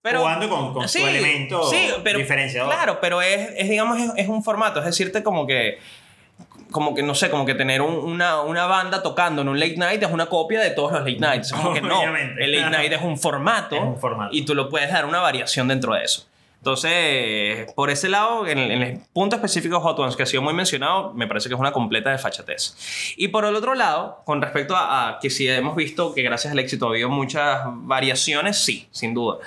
Pero, 0.02 0.20
Jugando 0.22 0.50
con- 0.50 0.74
con 0.74 0.90
su 0.90 0.98
elemento 1.06 1.70
diferenciador. 2.16 2.74
Claro, 2.74 3.00
pero 3.00 3.22
es, 3.22 3.50
es, 3.56 3.70
digamos, 3.70 4.00
es, 4.00 4.12
es 4.18 4.28
un 4.28 4.44
formato. 4.44 4.80
Es 4.80 4.86
decirte 4.86 5.22
como 5.24 5.46
que 5.46 5.78
como 6.72 6.96
que 6.96 7.04
no 7.04 7.14
sé, 7.16 7.30
como 7.30 7.46
que 7.46 7.54
tener 7.54 7.82
un- 7.82 7.96
una, 7.98 8.42
una 8.42 8.66
banda 8.66 9.04
tocando 9.04 9.42
en 9.42 9.50
un 9.50 9.60
late 9.60 9.76
night 9.78 10.02
es 10.02 10.10
una 10.10 10.28
copia 10.28 10.62
de 10.62 10.70
todos 10.72 10.94
los 10.94 11.02
late 11.02 11.20
nights. 11.20 11.52
Como 11.52 11.74
que 11.74 11.82
no. 11.82 12.02
El 12.40 12.52
late 12.52 12.70
night 12.78 12.92
es 12.94 13.02
un 13.02 13.18
formato. 13.18 13.76
Es 13.82 13.82
un 13.82 14.00
formato. 14.00 14.34
Y 14.34 14.44
tú 14.44 14.56
lo 14.56 14.70
puedes 14.70 14.90
dar 14.92 15.06
una 15.06 15.20
variación 15.20 15.68
dentro 15.68 15.94
de 15.94 16.04
eso. 16.06 16.26
Entonces, 16.62 17.72
por 17.74 17.90
ese 17.90 18.08
lado, 18.08 18.46
en 18.46 18.60
el, 18.60 18.70
en 18.70 18.82
el 18.84 19.00
punto 19.14 19.36
específico 19.36 19.76
de 19.78 19.82
Hot 19.82 19.98
Ones, 19.98 20.16
que 20.16 20.22
ha 20.22 20.26
sido 20.28 20.44
muy 20.44 20.54
mencionado, 20.54 21.12
me 21.14 21.26
parece 21.26 21.50
que 21.50 21.56
es 21.56 21.60
una 21.60 21.72
completa 21.72 22.12
desfachatez. 22.12 23.14
Y 23.18 23.30
por 23.30 23.46
el 23.46 23.56
otro 23.56 23.74
lado, 23.74 24.22
con 24.26 24.44
respecto 24.44 24.76
a, 24.76 25.10
a 25.10 25.20
que 25.20 25.32
si 25.32 25.48
hemos 25.50 25.76
visto 25.76 26.14
que 26.14 26.22
gracias 26.22 26.54
al 26.54 26.60
éxito 26.60 26.86
ha 26.86 26.90
habido 26.92 27.10
muchas 27.10 27.62
variaciones, 27.66 28.58
sí, 28.64 28.88
sin 28.92 29.16
duda. 29.16 29.38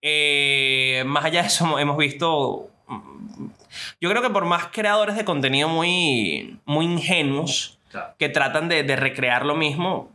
Eh, 0.00 1.02
más 1.06 1.26
allá 1.26 1.42
de 1.42 1.48
eso, 1.48 1.78
hemos- 1.78 1.98
visto 1.98 2.68
mm, 2.88 3.46
yo 4.00 4.08
creo 4.10 4.22
que 4.22 4.30
por 4.30 4.46
más 4.46 4.68
creadores 4.72 5.16
de 5.16 5.24
contenido 5.24 5.68
muy, 5.68 6.58
muy 6.64 6.86
ingenuos 6.86 7.78
Claro. 7.90 8.14
que 8.18 8.28
tratan 8.28 8.68
de, 8.68 8.82
de 8.82 8.96
recrear 8.96 9.44
lo 9.46 9.54
mismo 9.54 10.10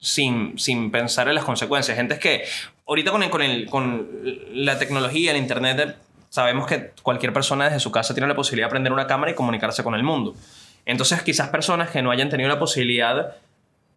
sin, 0.00 0.58
sin 0.58 0.90
pensar 0.90 1.28
en 1.28 1.34
las 1.34 1.44
consecuencias. 1.44 1.96
Gente 1.96 2.14
es 2.14 2.20
que 2.20 2.44
ahorita 2.90 3.10
con, 3.12 3.22
el- 3.22 3.30
con, 3.30 3.40
el, 3.42 3.66
con 3.66 4.08
la 4.52 4.78
tecnología, 4.78 5.30
el 5.30 5.36
internet, 5.38 5.96
sabemos 6.28 6.66
que 6.66 6.90
cualquier 7.02 7.32
persona 7.32 7.64
desde 7.64 7.80
su 7.80 7.90
casa 7.90 8.14
tiene 8.14 8.26
la 8.28 8.34
posibilidad 8.34 8.66
de 8.66 8.70
prender 8.70 8.92
una 8.92 9.06
cámara 9.06 9.30
y 9.32 9.34
comunicarse 9.34 9.82
con 9.84 9.94
el 9.94 10.02
mundo. 10.02 10.34
Entonces 10.84 11.22
quizás 11.22 11.48
personas 11.48 11.90
que 11.90 12.02
no 12.02 12.10
hayan 12.10 12.28
tenido 12.28 12.48
la 12.48 12.58
posibilidad 12.58 13.36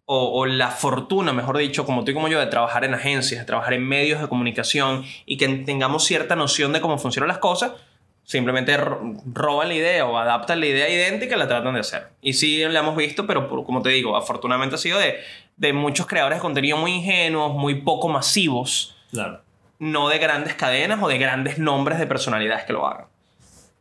o, 0.06 0.38
o 0.40 0.46
la 0.46 0.68
fortuna, 0.70 1.32
mejor 1.32 1.56
dicho, 1.58 1.84
como 1.86 2.04
tú 2.04 2.12
y 2.12 2.14
como 2.14 2.28
yo, 2.28 2.38
de 2.38 2.46
trabajar 2.46 2.84
en 2.84 2.94
agencias, 2.94 3.40
de 3.40 3.46
trabajar 3.46 3.72
en 3.74 3.86
medios 3.86 4.20
de 4.20 4.28
comunicación 4.28 5.04
y 5.26 5.36
que 5.38 5.48
tengamos 5.48 6.04
cierta 6.04 6.36
noción 6.36 6.72
de 6.72 6.80
cómo 6.80 6.98
funcionan 6.98 7.28
las 7.28 7.38
cosas, 7.38 7.72
simplemente 8.24 8.76
ro- 8.76 9.14
roban 9.32 9.68
la 9.68 9.74
idea 9.74 10.06
o 10.06 10.16
adaptan 10.16 10.60
la 10.60 10.66
idea 10.66 10.88
idéntica 10.88 11.36
y 11.36 11.38
la 11.38 11.46
tratan 11.48 11.74
de 11.74 11.80
hacer. 11.80 12.08
Y 12.22 12.32
sí 12.34 12.64
la 12.68 12.80
hemos 12.80 12.96
visto, 12.96 13.26
pero 13.26 13.48
por- 13.48 13.64
como 13.64 13.82
te 13.82 13.90
digo, 13.90 14.16
afortunadamente 14.16 14.74
ha 14.76 14.78
sido 14.78 14.98
de, 14.98 15.16
de 15.56 15.72
muchos 15.72 16.06
creadores 16.06 16.38
de 16.38 16.42
contenido 16.42 16.76
muy 16.76 16.92
ingenuos, 16.92 17.52
muy 17.54 17.82
poco 17.82 18.08
masivos, 18.08 18.96
Claro. 19.10 19.40
no 19.78 20.08
de 20.08 20.18
grandes 20.18 20.54
cadenas 20.54 20.98
o 21.02 21.08
de 21.08 21.18
grandes 21.18 21.58
nombres 21.58 21.98
de 21.98 22.06
personalidades 22.06 22.64
que 22.64 22.72
lo 22.72 22.86
hagan. 22.86 23.06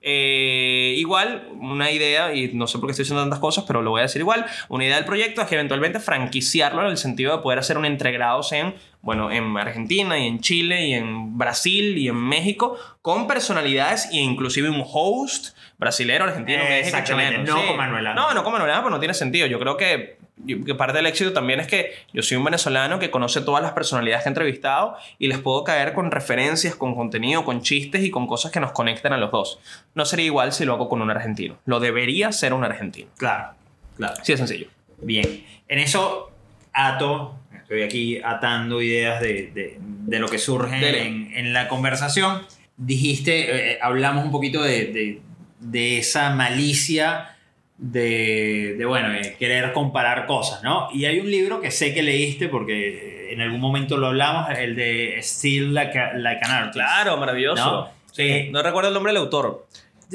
Eh, 0.05 0.95
igual, 0.97 1.47
una 1.61 1.89
idea, 1.89 2.33
y 2.35 2.49
no 2.53 2.67
sé 2.67 2.77
por 2.77 2.87
qué 2.87 2.91
estoy 2.91 3.03
diciendo 3.03 3.23
tantas 3.23 3.39
cosas, 3.39 3.63
pero 3.65 3.81
lo 3.81 3.91
voy 3.91 3.99
a 3.99 4.03
decir 4.03 4.19
igual, 4.19 4.45
una 4.67 4.83
idea 4.83 4.97
del 4.97 5.05
proyecto 5.05 5.41
es 5.41 5.47
que 5.47 5.55
eventualmente 5.55 6.01
franquiciarlo 6.01 6.81
en 6.81 6.87
el 6.87 6.97
sentido 6.97 7.37
de 7.37 7.41
poder 7.41 7.59
hacer 7.59 7.77
un 7.77 7.85
entregrados 7.85 8.51
en, 8.51 8.75
bueno, 9.03 9.31
en 9.31 9.55
Argentina 9.57 10.17
y 10.17 10.27
en 10.27 10.39
Chile 10.39 10.87
y 10.87 10.93
en 10.93 11.37
Brasil 11.37 11.97
y 11.97 12.07
en 12.07 12.15
México 12.15 12.77
con 13.01 13.27
personalidades 13.27 14.07
e 14.13 14.15
inclusive 14.15 14.69
un 14.69 14.81
host 14.81 15.57
brasilero, 15.77 16.23
argentino, 16.23 16.63
exactamente, 16.63 17.41
chileno. 17.41 17.57
no 17.57 17.67
con 17.67 17.77
Manuel 17.77 18.07
Ángel. 18.07 18.23
No, 18.23 18.33
no 18.33 18.43
con 18.45 18.53
Manuel 18.53 18.71
Ángel, 18.71 18.83
pero 18.85 18.95
no 18.95 18.99
tiene 19.01 19.13
sentido. 19.13 19.45
Yo 19.45 19.59
creo 19.59 19.75
que, 19.75 20.19
que 20.47 20.73
parte 20.75 20.95
del 20.95 21.05
éxito 21.07 21.33
también 21.33 21.59
es 21.59 21.67
que 21.67 21.91
yo 22.13 22.23
soy 22.23 22.37
un 22.37 22.45
venezolano 22.45 22.97
que 22.97 23.11
conoce 23.11 23.41
todas 23.41 23.61
las 23.61 23.73
personalidades 23.73 24.23
que 24.23 24.29
he 24.29 24.31
entrevistado 24.31 24.95
y 25.19 25.27
les 25.27 25.39
puedo 25.39 25.65
caer 25.65 25.91
con 25.91 26.09
referencias, 26.09 26.73
con 26.73 26.95
contenido, 26.95 27.43
con 27.43 27.61
chistes 27.61 28.05
y 28.05 28.09
con 28.09 28.25
cosas 28.25 28.53
que 28.53 28.61
nos 28.61 28.71
conectan 28.71 29.11
a 29.11 29.17
los 29.17 29.31
dos. 29.31 29.59
No 29.95 30.05
sería 30.05 30.27
igual 30.27 30.53
si 30.53 30.63
lo 30.63 30.75
hago 30.75 30.87
con 30.87 31.01
un 31.01 31.11
argentino. 31.11 31.57
Lo 31.65 31.81
debería 31.81 32.31
ser 32.31 32.53
un 32.53 32.63
argentino. 32.63 33.09
Claro. 33.17 33.49
Claro. 33.97 34.15
Sí, 34.23 34.31
es 34.31 34.39
sencillo. 34.39 34.67
Bien. 35.01 35.45
En 35.67 35.79
eso 35.79 36.31
ato, 36.71 37.35
estoy 37.73 37.83
aquí 37.83 38.21
atando 38.23 38.81
ideas 38.81 39.19
de, 39.21 39.51
de- 39.53 39.77
de 39.79 40.19
lo 40.19 40.27
que 40.27 40.37
surge 40.37 40.79
en, 41.07 41.31
en 41.33 41.53
la 41.53 41.67
conversación. 41.67 42.41
Dijiste, 42.77 43.71
eh, 43.73 43.79
hablamos 43.81 44.25
un 44.25 44.31
poquito 44.31 44.61
de, 44.61 45.19
de- 45.59 45.97
esa 45.97 46.29
malicia 46.35 47.29
de, 47.77 48.83
bueno, 48.87 49.09
de 49.09 49.35
querer 49.35 49.71
comparar 49.73 50.25
cosas, 50.25 50.61
¿no? 50.63 50.89
Y 50.93 51.05
hay 51.05 51.19
un 51.19 51.29
libro 51.31 51.61
que 51.61 51.71
sé 51.71 51.93
que 51.93 52.03
leíste 52.03 52.47
porque 52.49 53.31
en 53.31 53.41
algún 53.41 53.59
momento 53.61 53.97
lo 53.97 54.07
hablamos, 54.07 54.47
el 54.57 54.75
de 54.75 55.17
Still 55.21 55.73
Like, 55.73 55.97
a- 55.97 56.13
like 56.13 56.41
an 56.45 56.51
Artist. 56.51 56.73
Claro, 56.75 57.17
maravilloso. 57.17 57.63
¿No? 57.65 57.89
Sí, 58.11 58.21
Eh, 58.23 58.49
no 58.51 58.61
recuerdo 58.61 58.89
el 58.89 58.93
nombre 58.93 59.11
del 59.13 59.21
autor. 59.21 59.67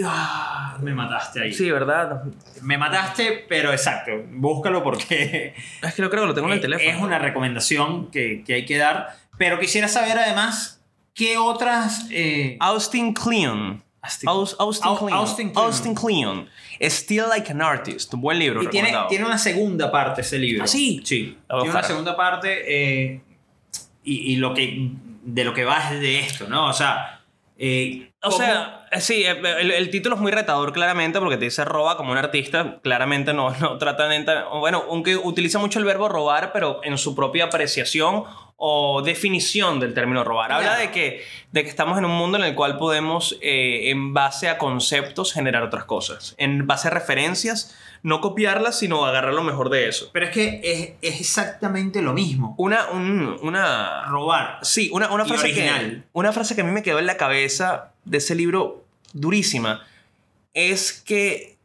Ah, 0.06 0.76
me 0.80 0.94
mataste 0.94 1.42
ahí. 1.42 1.52
Sí, 1.52 1.70
¿verdad? 1.70 2.22
Me 2.62 2.78
mataste, 2.78 3.44
pero 3.48 3.72
exacto. 3.72 4.12
Búscalo 4.30 4.82
porque 4.82 5.54
Es 5.82 5.94
que 5.94 6.02
yo 6.02 6.10
creo 6.10 6.22
que 6.22 6.28
lo 6.28 6.34
tengo 6.34 6.48
en 6.48 6.52
el 6.54 6.58
Eh, 6.58 6.62
teléfono. 6.62 6.90
Es 6.90 7.02
una 7.02 7.18
recomendación 7.18 8.10
que, 8.10 8.42
que 8.46 8.54
hay 8.54 8.64
que 8.66 8.76
dar. 8.78 9.16
Pero 9.38 9.58
quisiera 9.58 9.88
saber 9.88 10.18
además 10.18 10.80
qué 11.14 11.38
otras. 11.38 12.06
eh, 12.10 12.56
Austin 12.60 13.12
Kleon. 13.14 13.82
Austin- 14.00 14.28
Aus- 14.28 14.56
Austin 14.58 14.88
Au- 14.88 14.98
Kleon. 14.98 15.12
Austin 15.12 15.50
Kleon. 15.50 15.66
Austin 15.66 15.94
Kleon. 15.94 16.48
Still 16.80 17.24
Like 17.28 17.50
an 17.50 17.60
Artist. 17.62 18.14
Un 18.14 18.20
buen 18.20 18.38
libro. 18.38 18.62
y 18.62 18.68
tiene, 18.68 18.92
tiene 19.08 19.24
una 19.24 19.38
segunda 19.38 19.90
parte 19.90 20.20
ese 20.20 20.38
libro. 20.38 20.64
¿Ah, 20.64 20.66
sí? 20.68 21.00
Sí. 21.04 21.36
Tiene 21.48 21.70
una 21.70 21.82
segunda 21.82 22.16
parte 22.16 22.62
eh, 22.66 23.20
y, 24.04 24.32
y 24.32 24.36
lo 24.36 24.54
que, 24.54 24.90
de 25.24 25.44
lo 25.44 25.52
que 25.52 25.64
va 25.64 25.92
es 25.92 26.00
de 26.00 26.20
esto, 26.20 26.46
¿no? 26.48 26.66
O 26.68 26.72
sea. 26.72 27.20
eh, 27.58 28.12
O 28.22 28.30
sea, 28.30 28.77
sí, 29.00 29.24
eh, 29.24 29.36
el, 29.60 29.90
título 29.90 30.16
es 30.16 30.20
muy 30.20 30.32
retador 30.32 30.72
claramente 30.72 31.18
porque 31.18 31.36
te 31.36 31.46
dice 31.46 31.64
roba 31.64 31.96
como 31.96 32.12
un 32.12 32.18
artista. 32.18 32.78
Claramente 32.82 33.32
no, 33.32 33.50
no 33.60 33.78
trata 33.78 34.08
de... 34.08 34.24
Bueno, 34.58 34.84
aunque 34.88 35.16
utiliza 35.16 35.58
mucho 35.58 35.78
el 35.78 35.84
verbo 35.84 36.08
robar, 36.08 36.52
pero 36.52 36.80
en 36.82 36.98
su 36.98 37.14
propia 37.14 37.44
apreciación 37.44 38.24
o 38.60 39.02
definición 39.02 39.78
del 39.78 39.94
término 39.94 40.24
robar. 40.24 40.50
Habla 40.50 40.76
de 40.76 40.90
que, 40.90 41.22
de 41.52 41.62
que 41.62 41.68
estamos 41.70 41.96
en 41.96 42.04
un 42.04 42.10
mundo 42.10 42.38
en 42.38 42.44
el 42.44 42.56
cual 42.56 42.76
podemos, 42.76 43.38
eh, 43.40 43.88
en 43.90 44.12
base 44.12 44.48
a 44.48 44.58
conceptos, 44.58 45.32
generar 45.32 45.62
otras 45.62 45.84
cosas. 45.84 46.34
En 46.38 46.66
base 46.66 46.88
a 46.88 46.90
referencias, 46.90 47.76
no 48.02 48.20
copiarlas, 48.20 48.76
sino 48.76 49.06
agarrar 49.06 49.32
lo 49.32 49.44
mejor 49.44 49.70
de 49.70 49.88
eso. 49.88 50.10
Pero 50.12 50.26
es 50.26 50.32
que 50.32 50.60
es, 50.64 50.92
es 51.14 51.20
exactamente 51.20 52.02
lo 52.02 52.12
mismo. 52.12 52.56
Una, 52.58 52.88
un- 52.90 53.38
una, 53.42 54.06
Robar. 54.06 54.58
Sí, 54.62 54.90
una, 54.92 55.08
una 55.12 55.24
frase 55.24 55.54
que, 55.54 56.02
una 56.12 56.32
frase 56.32 56.56
que 56.56 56.62
a 56.62 56.64
mí 56.64 56.72
me 56.72 56.82
quedó 56.82 56.98
en 56.98 57.06
la 57.06 57.16
cabeza 57.16 57.92
de 58.04 58.18
ese 58.18 58.34
libro 58.34 58.84
durísima 59.12 59.86
es 60.52 60.92
que, 60.92 61.56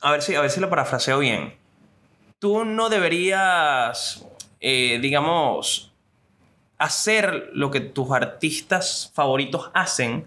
a 0.00 0.12
ver 0.12 0.22
si, 0.22 0.36
a 0.36 0.40
ver 0.40 0.50
si 0.50 0.60
lo 0.60 0.70
parafraseo 0.70 1.18
bien, 1.18 1.54
tú 2.38 2.64
no 2.64 2.88
deberías, 2.88 4.24
eh, 4.60 4.98
digamos, 5.02 5.87
hacer 6.78 7.50
lo 7.52 7.70
que 7.70 7.80
tus 7.80 8.10
artistas 8.12 9.10
favoritos 9.14 9.70
hacen, 9.74 10.26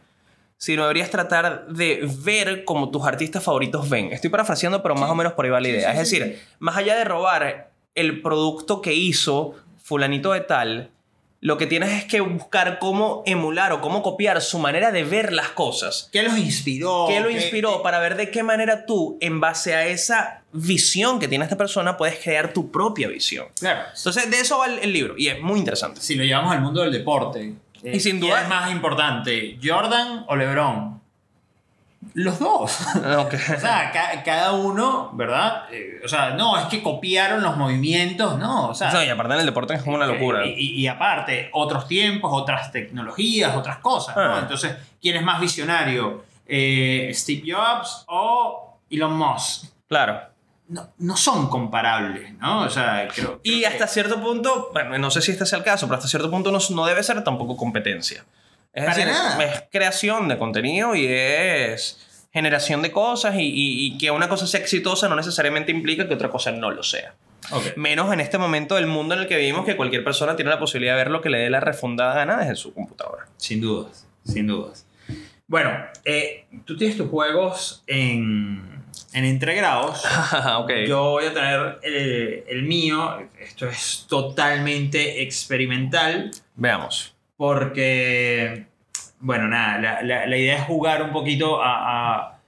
sino 0.58 0.84
deberías 0.84 1.10
tratar 1.10 1.68
de 1.68 2.08
ver 2.24 2.66
como 2.66 2.92
tus 2.92 3.06
artistas 3.06 3.44
favoritos 3.44 3.90
ven. 3.90 4.12
Estoy 4.14 4.30
parafraseando, 4.30 4.84
pero 4.84 4.96
más 4.96 5.10
o 5.10 5.16
menos 5.16 5.34
por 5.34 5.46
ahí 5.46 5.52
va 5.52 5.60
la 5.60 5.70
idea. 5.70 5.92
sí, 5.94 6.00
es 6.02 6.10
decir, 6.10 6.40
más 6.60 6.78
allá 6.78 6.96
de 6.96 7.04
robar 7.04 7.72
el 7.96 8.22
producto 8.22 8.82
que 8.82 8.94
hizo 8.94 9.56
fulanito 9.84 10.32
de 10.34 10.42
tal, 10.42 10.92
lo 11.40 11.58
que 11.58 11.66
tienes 11.66 11.90
es 11.94 12.06
que 12.06 12.22
buscar 12.22 12.78
cómo 12.78 13.24
emular 13.26 13.72
o 13.74 13.82
cómo 13.82 14.04
copiar 14.04 14.40
su 14.42 14.60
manera 14.60 14.92
de 14.92 15.04
ver 15.04 15.34
las 15.34 15.50
cosas. 15.50 16.08
¿Qué 16.12 16.22
los 16.22 16.38
inspiró? 16.38 17.06
¿Qué 17.08 17.20
lo 17.20 17.30
¿Qué- 17.30 17.34
inspiró? 17.34 17.82
Para 17.82 17.98
ver 18.00 18.16
de 18.16 18.30
qué 18.30 18.44
manera 18.44 18.86
tú, 18.86 19.18
en 19.22 19.40
base 19.40 19.74
a 19.74 19.88
esa 19.88 20.41
visión 20.54 21.20
que 21.20 21.28
tiene 21.28 21.44
esta 21.46 21.58
persona, 21.58 21.96
puedes 21.98 22.20
crear 22.20 22.52
tu 22.54 22.72
propia 22.72 23.08
visión. 23.08 23.48
Claro. 23.60 23.82
Entonces, 23.96 24.30
de 24.30 24.40
eso 24.40 24.58
va 24.60 24.68
el, 24.68 24.80
el 24.80 24.92
libro 24.94 25.14
y 25.18 25.28
es 25.28 25.42
muy 25.42 25.60
interesante. 25.60 26.02
Si 26.02 26.16
lo 26.16 26.24
llevamos 26.24 26.52
al 26.52 26.62
mundo 26.62 26.82
del 26.82 26.92
deporte. 26.92 27.54
eh, 27.84 27.96
Y 27.96 28.00
sin 28.00 28.20
¿quién 28.20 28.32
duda- 28.32 28.44
es 28.44 28.50
más 28.50 28.72
importante, 28.72 29.58
Jordan 29.64 30.26
o 30.28 30.36
LeBron? 30.36 31.00
Los 32.16 32.40
dos. 32.40 32.80
O 32.96 33.30
sea, 33.60 33.92
ca- 33.94 34.24
cada 34.24 34.54
uno, 34.54 35.12
¿verdad? 35.14 35.66
Eh, 35.72 36.02
o 36.04 36.08
sea, 36.08 36.32
no, 36.32 36.58
es 36.58 36.66
que 36.66 36.82
copiaron 36.82 37.44
los 37.44 37.56
movimientos, 37.58 38.40
no, 38.40 38.70
o 38.70 38.74
sea... 38.76 38.92
No, 38.92 39.04
y 39.04 39.08
aparte 39.10 39.36
en 39.36 39.40
el 39.42 39.46
deporte 39.46 39.76
es 39.76 39.84
como 39.84 39.98
una 39.98 40.08
locura. 40.08 40.44
eh, 40.44 40.56
Y, 40.58 40.82
y 40.82 40.88
aparte, 40.88 41.50
otros 41.54 41.88
tiempos, 41.88 42.32
otras 42.34 42.72
tecnologías, 42.72 43.56
otras 43.56 43.78
cosas, 43.78 44.16
¿no? 44.16 44.36
Ah. 44.36 44.40
Entonces, 44.42 44.76
¿quién 45.00 45.16
es 45.16 45.24
más 45.24 45.40
visionario? 45.40 46.26
Eh, 46.48 47.12
¿Steve 47.14 47.44
Jobs 47.54 48.04
o 48.08 48.78
Elon 48.90 49.16
Musk? 49.16 49.66
Claro. 49.88 50.22
No, 50.72 50.90
no 51.00 51.18
son 51.18 51.50
comparables, 51.50 52.34
¿no? 52.40 52.62
O 52.62 52.70
sea, 52.70 53.08
creo, 53.14 53.26
creo 53.26 53.40
Y 53.44 53.60
que- 53.60 53.68
hasta 53.68 53.88
cierto 53.88 54.22
punto, 54.22 54.70
bueno, 54.72 54.98
no 54.98 55.12
sé 55.12 55.22
si 55.22 55.32
este 55.32 55.44
es 55.44 55.52
el 55.54 55.64
caso, 55.64 55.86
pero 55.88 55.98
hasta 55.98 56.08
cierto 56.08 56.32
punto 56.32 56.50
no, 56.52 56.60
no 56.70 56.86
debe 56.86 57.04
ser 57.04 57.22
tampoco 57.26 57.58
competencia. 57.58 58.24
Es 58.74 58.86
Para 58.86 58.96
decir, 58.98 59.12
nada. 59.12 59.44
es 59.44 59.64
creación 59.70 60.30
de 60.30 60.38
contenido 60.38 60.96
y 60.96 61.06
es 61.08 62.08
generación 62.32 62.82
de 62.82 62.92
cosas 62.92 63.36
y, 63.36 63.40
y- 63.42 63.86
y 63.88 63.98
que 63.98 64.12
una 64.12 64.30
cosa 64.30 64.48
sea 64.48 64.62
exitosa 64.62 65.10
no 65.10 65.18
necesariamente 65.18 65.72
implica 65.74 66.08
que 66.08 66.14
otra 66.14 66.30
cosa 66.30 66.52
no 66.54 66.72
lo 66.72 66.84
sea. 66.84 67.16
Menos 67.76 68.14
en 68.14 68.22
este 68.22 68.38
momento 68.38 68.76
del 68.76 68.88
mundo 68.88 69.14
en 69.16 69.22
el 69.22 69.28
que 69.28 69.36
vivimos 69.36 69.66
que 69.66 69.76
cualquier 69.76 70.06
persona 70.06 70.38
tiene 70.38 70.52
la 70.52 70.60
posibilidad 70.60 70.94
de 70.94 70.98
ver 71.00 71.12
lo 71.12 71.20
que 71.22 71.30
le 71.30 71.40
dé 71.40 71.50
la 71.50 71.60
refundada 71.60 72.14
gana 72.14 72.38
desde 72.38 72.56
su 72.56 72.74
computadora. 72.74 73.26
Sin 73.36 73.60
dudas, 73.60 74.08
sin 74.24 74.48
dudas. 74.48 74.86
Bueno, 75.48 75.72
eh, 76.06 76.46
tú 76.64 76.78
tienes 76.78 76.96
tus 76.96 77.10
juegos 77.10 77.84
en, 77.88 78.81
en 79.14 79.26
entregrados. 79.26 80.04
ok. 80.58 80.72
Yo 80.88 81.12
voy 81.12 81.26
a 81.26 81.34
tener 81.34 81.80
el, 81.84 82.44
el 82.48 82.64
mío. 82.64 83.28
Esto 83.40 83.68
es 83.68 84.06
totalmente 84.10 85.22
experimental. 85.22 86.32
Veamos. 86.56 87.16
Porque, 87.38 88.66
bueno, 89.20 89.48
nada, 89.48 89.80
la, 89.80 90.02
la- 90.04 90.26
la 90.28 90.38
idea 90.38 90.58
es 90.58 90.64
jugar 90.64 91.02
un 91.04 91.12
poquito 91.12 91.62
a, 91.62 92.16
a 92.16 92.40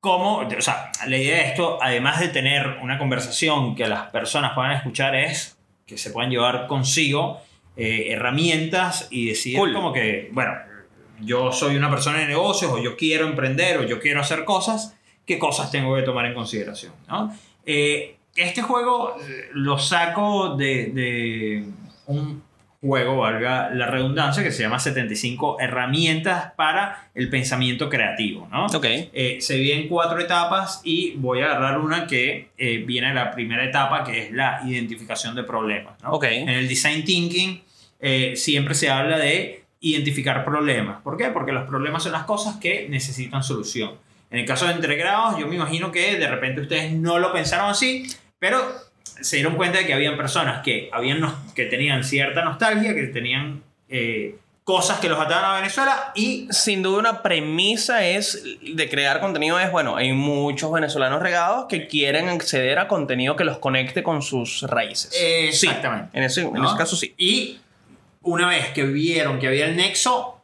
cómo, 0.00 0.38
o 0.38 0.60
sea, 0.60 0.90
la 1.06 1.16
idea 1.16 1.36
de 1.36 1.48
esto, 1.48 1.78
además 1.80 2.20
de 2.20 2.28
tener 2.28 2.78
una 2.82 2.98
conversación 2.98 3.74
que 3.76 3.86
las 3.86 4.08
personas 4.10 4.52
puedan 4.54 4.72
escuchar, 4.72 5.14
es 5.14 5.58
que 5.86 5.96
se 5.98 6.10
puedan 6.10 6.30
llevar 6.30 6.66
consigo 6.66 7.40
eh, 7.76 8.06
herramientas 8.10 9.08
y 9.10 9.26
decir 9.28 9.56
Cool. 9.58 9.72
como 9.74 9.92
que, 9.92 10.28
bueno, 10.32 10.52
yo 11.20 11.52
soy 11.52 11.76
una 11.76 11.90
persona 11.90 12.18
de 12.18 12.26
negocios 12.26 12.72
o 12.72 12.78
yo 12.82 12.96
quiero 12.96 13.26
emprender 13.26 13.78
o 13.78 13.82
yo 13.84 14.00
quiero 14.00 14.20
hacer 14.20 14.44
cosas, 14.44 14.96
¿qué 15.30 15.38
cosas 15.38 15.70
tengo 15.70 15.94
que 15.94 16.02
tomar 16.02 16.26
en 16.26 16.34
consideración? 16.34 16.92
¿no? 17.06 17.32
Eh, 17.64 18.16
este 18.34 18.62
juego 18.62 19.14
eh, 19.20 19.50
lo 19.52 19.78
saco 19.78 20.56
de, 20.56 20.86
de 20.86 21.64
un 22.06 22.42
juego, 22.80 23.18
valga 23.18 23.70
la 23.70 23.86
redundancia, 23.86 24.42
que 24.42 24.50
se 24.50 24.64
llama 24.64 24.80
75 24.80 25.60
herramientas 25.60 26.52
para 26.56 27.10
el 27.14 27.30
pensamiento 27.30 27.88
creativo. 27.88 28.48
¿no? 28.50 28.66
Ok. 28.66 28.84
Eh, 28.84 29.38
se 29.40 29.54
divide 29.54 29.82
en 29.82 29.86
cuatro 29.88 30.18
etapas 30.18 30.80
y 30.82 31.12
voy 31.12 31.42
a 31.42 31.46
agarrar 31.46 31.78
una 31.78 32.08
que 32.08 32.48
eh, 32.58 32.78
viene 32.84 33.08
de 33.08 33.14
la 33.14 33.30
primera 33.30 33.64
etapa, 33.64 34.02
que 34.02 34.18
es 34.18 34.32
la 34.32 34.62
identificación 34.66 35.36
de 35.36 35.44
problemas. 35.44 35.94
¿no? 36.02 36.10
Ok. 36.10 36.24
En 36.24 36.48
el 36.48 36.66
design 36.66 37.04
thinking 37.04 37.62
eh, 38.00 38.34
siempre 38.34 38.74
se 38.74 38.90
habla 38.90 39.16
de 39.16 39.62
identificar 39.78 40.44
problemas. 40.44 41.02
¿Por 41.02 41.16
qué? 41.16 41.26
Porque 41.26 41.52
los 41.52 41.68
problemas 41.68 42.02
son 42.02 42.10
las 42.10 42.24
cosas 42.24 42.56
que 42.56 42.88
necesitan 42.88 43.44
solución. 43.44 43.92
En 44.30 44.38
el 44.38 44.46
caso 44.46 44.66
de 44.66 44.72
entregrados, 44.72 45.38
yo 45.38 45.46
me 45.48 45.56
imagino 45.56 45.90
que 45.90 46.16
de 46.16 46.28
repente 46.28 46.60
ustedes 46.60 46.92
no 46.92 47.18
lo 47.18 47.32
pensaron 47.32 47.68
así, 47.68 48.06
pero 48.38 48.62
se 49.20 49.36
dieron 49.36 49.56
cuenta 49.56 49.78
de 49.78 49.86
que 49.86 49.94
habían 49.94 50.16
personas 50.16 50.62
que, 50.62 50.88
habían 50.92 51.20
que 51.54 51.66
tenían 51.66 52.04
cierta 52.04 52.42
nostalgia, 52.44 52.94
que 52.94 53.08
tenían 53.08 53.62
eh, 53.88 54.36
cosas 54.64 55.00
que 55.00 55.08
los 55.08 55.18
ataban 55.18 55.44
a 55.44 55.54
Venezuela 55.56 56.12
y 56.14 56.46
Sin 56.50 56.82
duda 56.82 57.00
una 57.00 57.22
premisa 57.22 58.06
es 58.06 58.44
de 58.62 58.88
crear 58.88 59.20
contenido 59.20 59.58
es, 59.58 59.72
bueno, 59.72 59.96
hay 59.96 60.12
muchos 60.12 60.70
venezolanos 60.70 61.20
regados 61.20 61.66
que 61.68 61.88
quieren 61.88 62.28
acceder 62.28 62.78
a 62.78 62.86
contenido 62.86 63.34
que 63.34 63.44
los 63.44 63.58
conecte 63.58 64.04
con 64.04 64.22
sus 64.22 64.62
raíces. 64.62 65.12
Exactamente. 65.20 66.10
Sí, 66.12 66.18
en 66.18 66.22
ese, 66.22 66.40
en 66.42 66.52
¿no? 66.52 66.68
ese 66.68 66.76
caso 66.76 66.94
sí. 66.94 67.14
Y 67.18 67.58
una 68.22 68.48
vez 68.48 68.68
que 68.68 68.84
vieron 68.84 69.40
que 69.40 69.48
había 69.48 69.66
el 69.66 69.76
nexo, 69.76 70.40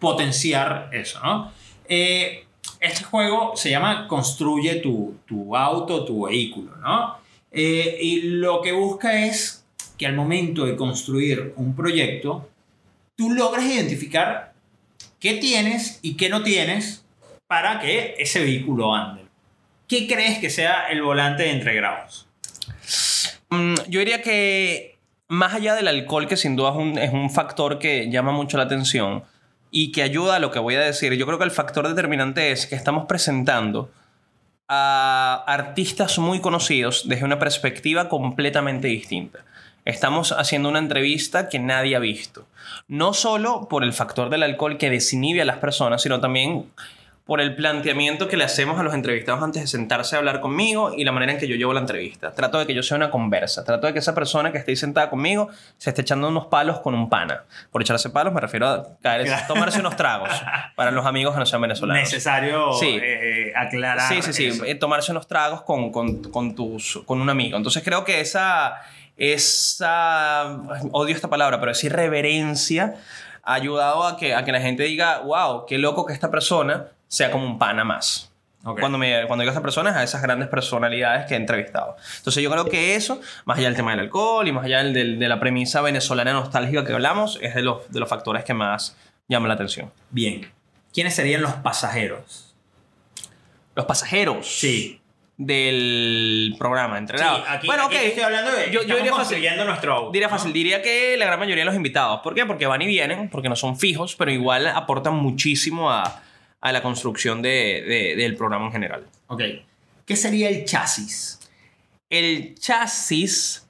potenciar 0.00 0.88
eso, 0.92 1.20
¿no? 1.22 1.52
Eh, 1.88 2.43
este 2.84 3.04
juego 3.04 3.56
se 3.56 3.70
llama 3.70 4.06
Construye 4.08 4.76
tu, 4.76 5.16
tu 5.26 5.56
auto, 5.56 6.04
tu 6.04 6.26
vehículo, 6.26 6.76
¿no? 6.76 7.16
Eh, 7.50 7.98
y 8.00 8.20
lo 8.22 8.60
que 8.60 8.72
busca 8.72 9.24
es 9.24 9.64
que 9.96 10.06
al 10.06 10.14
momento 10.14 10.64
de 10.66 10.76
construir 10.76 11.54
un 11.56 11.74
proyecto, 11.74 12.48
tú 13.16 13.30
logres 13.30 13.64
identificar 13.64 14.52
qué 15.20 15.34
tienes 15.34 16.00
y 16.02 16.16
qué 16.16 16.28
no 16.28 16.42
tienes 16.42 17.04
para 17.46 17.80
que 17.80 18.16
ese 18.18 18.40
vehículo 18.40 18.94
ande. 18.94 19.22
¿Qué 19.86 20.06
crees 20.06 20.38
que 20.38 20.50
sea 20.50 20.88
el 20.90 21.02
volante 21.02 21.44
de 21.44 21.50
entre 21.50 21.74
grados? 21.74 22.26
Mm, 23.50 23.74
yo 23.88 24.00
diría 24.00 24.20
que 24.20 24.98
más 25.28 25.54
allá 25.54 25.74
del 25.74 25.88
alcohol, 25.88 26.26
que 26.26 26.36
sin 26.36 26.56
duda 26.56 26.74
es 27.00 27.12
un 27.12 27.30
factor 27.30 27.78
que 27.78 28.10
llama 28.10 28.32
mucho 28.32 28.56
la 28.56 28.64
atención 28.64 29.22
y 29.76 29.90
que 29.90 30.04
ayuda 30.04 30.36
a 30.36 30.38
lo 30.38 30.52
que 30.52 30.60
voy 30.60 30.76
a 30.76 30.80
decir, 30.80 31.12
yo 31.14 31.26
creo 31.26 31.36
que 31.36 31.44
el 31.44 31.50
factor 31.50 31.88
determinante 31.88 32.52
es 32.52 32.68
que 32.68 32.76
estamos 32.76 33.06
presentando 33.06 33.90
a 34.68 35.42
artistas 35.48 36.16
muy 36.20 36.40
conocidos 36.40 37.08
desde 37.08 37.24
una 37.24 37.40
perspectiva 37.40 38.08
completamente 38.08 38.86
distinta. 38.86 39.40
Estamos 39.84 40.30
haciendo 40.30 40.68
una 40.68 40.78
entrevista 40.78 41.48
que 41.48 41.58
nadie 41.58 41.96
ha 41.96 41.98
visto. 41.98 42.46
No 42.86 43.14
solo 43.14 43.66
por 43.68 43.82
el 43.82 43.92
factor 43.92 44.30
del 44.30 44.44
alcohol 44.44 44.78
que 44.78 44.90
desinhibe 44.90 45.42
a 45.42 45.44
las 45.44 45.58
personas, 45.58 46.02
sino 46.02 46.20
también 46.20 46.66
por 47.26 47.40
el 47.40 47.56
planteamiento 47.56 48.28
que 48.28 48.36
le 48.36 48.44
hacemos 48.44 48.78
a 48.78 48.82
los 48.82 48.92
entrevistados 48.92 49.42
antes 49.42 49.62
de 49.62 49.66
sentarse 49.66 50.14
a 50.14 50.18
hablar 50.18 50.40
conmigo 50.42 50.92
y 50.94 51.04
la 51.04 51.12
manera 51.12 51.32
en 51.32 51.38
que 51.38 51.48
yo 51.48 51.56
llevo 51.56 51.72
la 51.72 51.80
entrevista. 51.80 52.34
Trato 52.34 52.58
de 52.58 52.66
que 52.66 52.74
yo 52.74 52.82
sea 52.82 52.98
una 52.98 53.10
conversa. 53.10 53.64
Trato 53.64 53.86
de 53.86 53.94
que 53.94 53.98
esa 54.00 54.14
persona 54.14 54.52
que 54.52 54.58
esté 54.58 54.72
ahí 54.72 54.76
sentada 54.76 55.08
conmigo 55.08 55.48
se 55.78 55.88
esté 55.88 56.02
echando 56.02 56.28
unos 56.28 56.46
palos 56.46 56.80
con 56.80 56.94
un 56.94 57.08
pana. 57.08 57.44
Por 57.72 57.80
echarse 57.80 58.10
palos 58.10 58.34
me 58.34 58.42
refiero 58.42 58.68
a 58.68 58.84
caer, 59.00 59.26
tomarse 59.48 59.80
unos 59.80 59.96
tragos 59.96 60.28
para 60.76 60.90
los 60.90 61.06
amigos 61.06 61.32
que 61.32 61.40
no 61.40 61.46
sean 61.46 61.62
venezolanos. 61.62 62.02
Necesario 62.02 62.74
Sí. 62.74 62.98
eh, 63.02 63.52
aclarar. 63.56 64.06
Sí, 64.06 64.20
sí, 64.20 64.32
sí. 64.34 64.46
eso. 64.48 64.64
eh, 64.66 64.74
Tomarse 64.74 65.10
unos 65.12 65.26
tragos 65.26 65.62
con, 65.62 65.90
con, 65.92 66.24
con, 66.24 66.54
tus, 66.54 67.00
con 67.06 67.22
un 67.22 67.30
amigo. 67.30 67.56
Entonces 67.56 67.82
creo 67.82 68.04
que 68.04 68.20
esa, 68.20 68.82
esa, 69.16 70.58
odio 70.92 71.14
esta 71.14 71.28
palabra, 71.28 71.58
pero 71.58 71.72
esa 71.72 71.86
irreverencia 71.86 72.96
ha 73.42 73.54
ayudado 73.54 74.04
a 74.06 74.16
que, 74.16 74.34
a 74.34 74.44
que 74.44 74.52
la 74.52 74.60
gente 74.60 74.82
diga, 74.84 75.20
wow, 75.20 75.64
qué 75.66 75.78
loco 75.78 76.04
que 76.06 76.12
esta 76.12 76.30
persona 76.30 76.88
sea 77.08 77.30
como 77.30 77.44
un 77.46 77.58
pana 77.58 77.84
más. 77.84 78.30
Ok. 78.66 78.80
Cuando, 78.80 78.96
me, 78.96 79.26
cuando 79.26 79.42
digo 79.42 79.50
a 79.50 79.52
estas 79.52 79.62
personas, 79.62 79.94
a 79.94 80.02
esas 80.02 80.22
grandes 80.22 80.48
personalidades 80.48 81.26
que 81.26 81.34
he 81.34 81.36
entrevistado. 81.36 81.96
Entonces 82.18 82.42
yo 82.42 82.50
creo 82.50 82.64
que 82.66 82.94
eso, 82.94 83.20
más 83.44 83.58
allá 83.58 83.66
del 83.68 83.76
tema 83.76 83.90
del 83.90 84.00
alcohol 84.00 84.48
y 84.48 84.52
más 84.52 84.64
allá 84.64 84.78
del- 84.82 84.94
del- 84.94 85.18
de 85.18 85.28
la 85.28 85.38
premisa 85.38 85.82
venezolana 85.82 86.32
nostálgica 86.32 86.84
que 86.84 86.92
hablamos, 86.94 87.38
es 87.42 87.54
de 87.54 87.62
los, 87.62 87.90
de 87.92 88.00
los 88.00 88.08
factores 88.08 88.42
que 88.44 88.54
más 88.54 88.96
llaman 89.28 89.48
la 89.48 89.54
atención. 89.54 89.92
Bien. 90.10 90.50
¿Quiénes 90.94 91.14
serían 91.14 91.42
los 91.42 91.52
pasajeros? 91.54 92.54
Los 93.74 93.84
pasajeros. 93.86 94.46
Sí. 94.46 95.00
del 95.36 96.54
programa, 96.58 96.96
entrenados. 96.96 97.38
Sí, 97.40 97.44
aquí, 97.48 97.66
bueno, 97.66 97.86
aquí 97.86 97.96
ok. 97.96 98.02
estoy 98.04 98.22
hablando 98.22 98.52
de. 98.52 98.70
Yo, 98.70 98.82
yo 98.84 98.96
diría 98.96 99.12
fácil. 99.12 99.42
nuestro. 99.66 100.10
Diría 100.12 100.28
¿no? 100.28 100.34
fácil, 100.36 100.52
diría 100.52 100.80
que 100.80 101.16
la 101.18 101.26
gran 101.26 101.40
mayoría 101.40 101.62
de 101.62 101.66
los 101.66 101.74
invitados. 101.74 102.20
¿Por 102.22 102.34
qué? 102.36 102.46
Porque 102.46 102.66
van 102.66 102.80
y 102.82 102.86
vienen, 102.86 103.28
porque 103.28 103.48
no 103.48 103.56
son 103.56 103.76
fijos, 103.76 104.14
pero 104.16 104.30
igual 104.30 104.68
aportan 104.68 105.14
muchísimo 105.16 105.90
a, 105.90 106.22
a 106.64 106.72
la 106.72 106.80
construcción 106.82 107.42
de- 107.42 107.84
de- 107.86 108.16
del 108.16 108.36
programa 108.36 108.66
en 108.66 108.72
general. 108.72 109.04
Ok. 109.28 109.42
¿Qué 110.06 110.16
sería 110.16 110.48
el 110.48 110.64
chasis? 110.64 111.38
El 112.10 112.54
chasis 112.58 113.66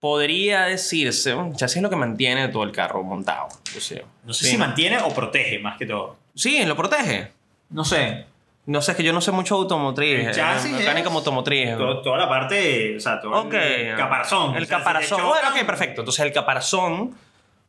podría 0.00 0.64
decirse, 0.66 1.32
el 1.32 1.56
chasis 1.56 1.76
es 1.78 1.82
lo 1.82 1.90
que 1.90 1.96
mantiene 1.96 2.48
todo 2.48 2.62
el 2.64 2.72
carro 2.72 3.02
montado. 3.02 3.48
No 3.74 3.80
sé 3.80 4.44
Sí. 4.44 4.50
si 4.50 4.56
mantiene 4.58 4.98
o 4.98 5.08
protege, 5.14 5.58
más 5.58 5.78
que 5.78 5.86
todo. 5.86 6.16
Sí, 6.34 6.62
lo 6.64 6.76
protege. 6.76 7.32
No 7.70 7.84
sé. 7.84 8.26
No 8.66 8.82
sé, 8.82 8.90
es 8.92 8.96
que 8.96 9.02
yo 9.04 9.12
no 9.12 9.20
sé 9.20 9.30
mucho 9.32 9.54
automotriz. 9.54 10.26
El 10.26 10.34
chasis 10.34 10.72
eh, 10.72 10.76
mecánica 10.78 11.08
es- 11.08 11.14
automotriz. 11.14 11.76
Todo- 11.76 12.02
toda 12.02 12.18
la 12.18 12.28
parte. 12.28 12.96
O 12.96 13.00
sea, 13.00 13.20
todo 13.20 13.32
Ok. 13.46 13.54
el 13.54 13.96
caparazón. 13.96 14.56
El 14.56 14.62
O 14.62 14.66
sea, 14.66 14.78
si 14.78 14.82
caparazón. 14.84 15.22
Bueno, 15.26 15.48
ok, 15.50 15.64
perfecto. 15.66 16.00
Entonces 16.02 16.24
el 16.26 16.32
caparazón 16.32 17.14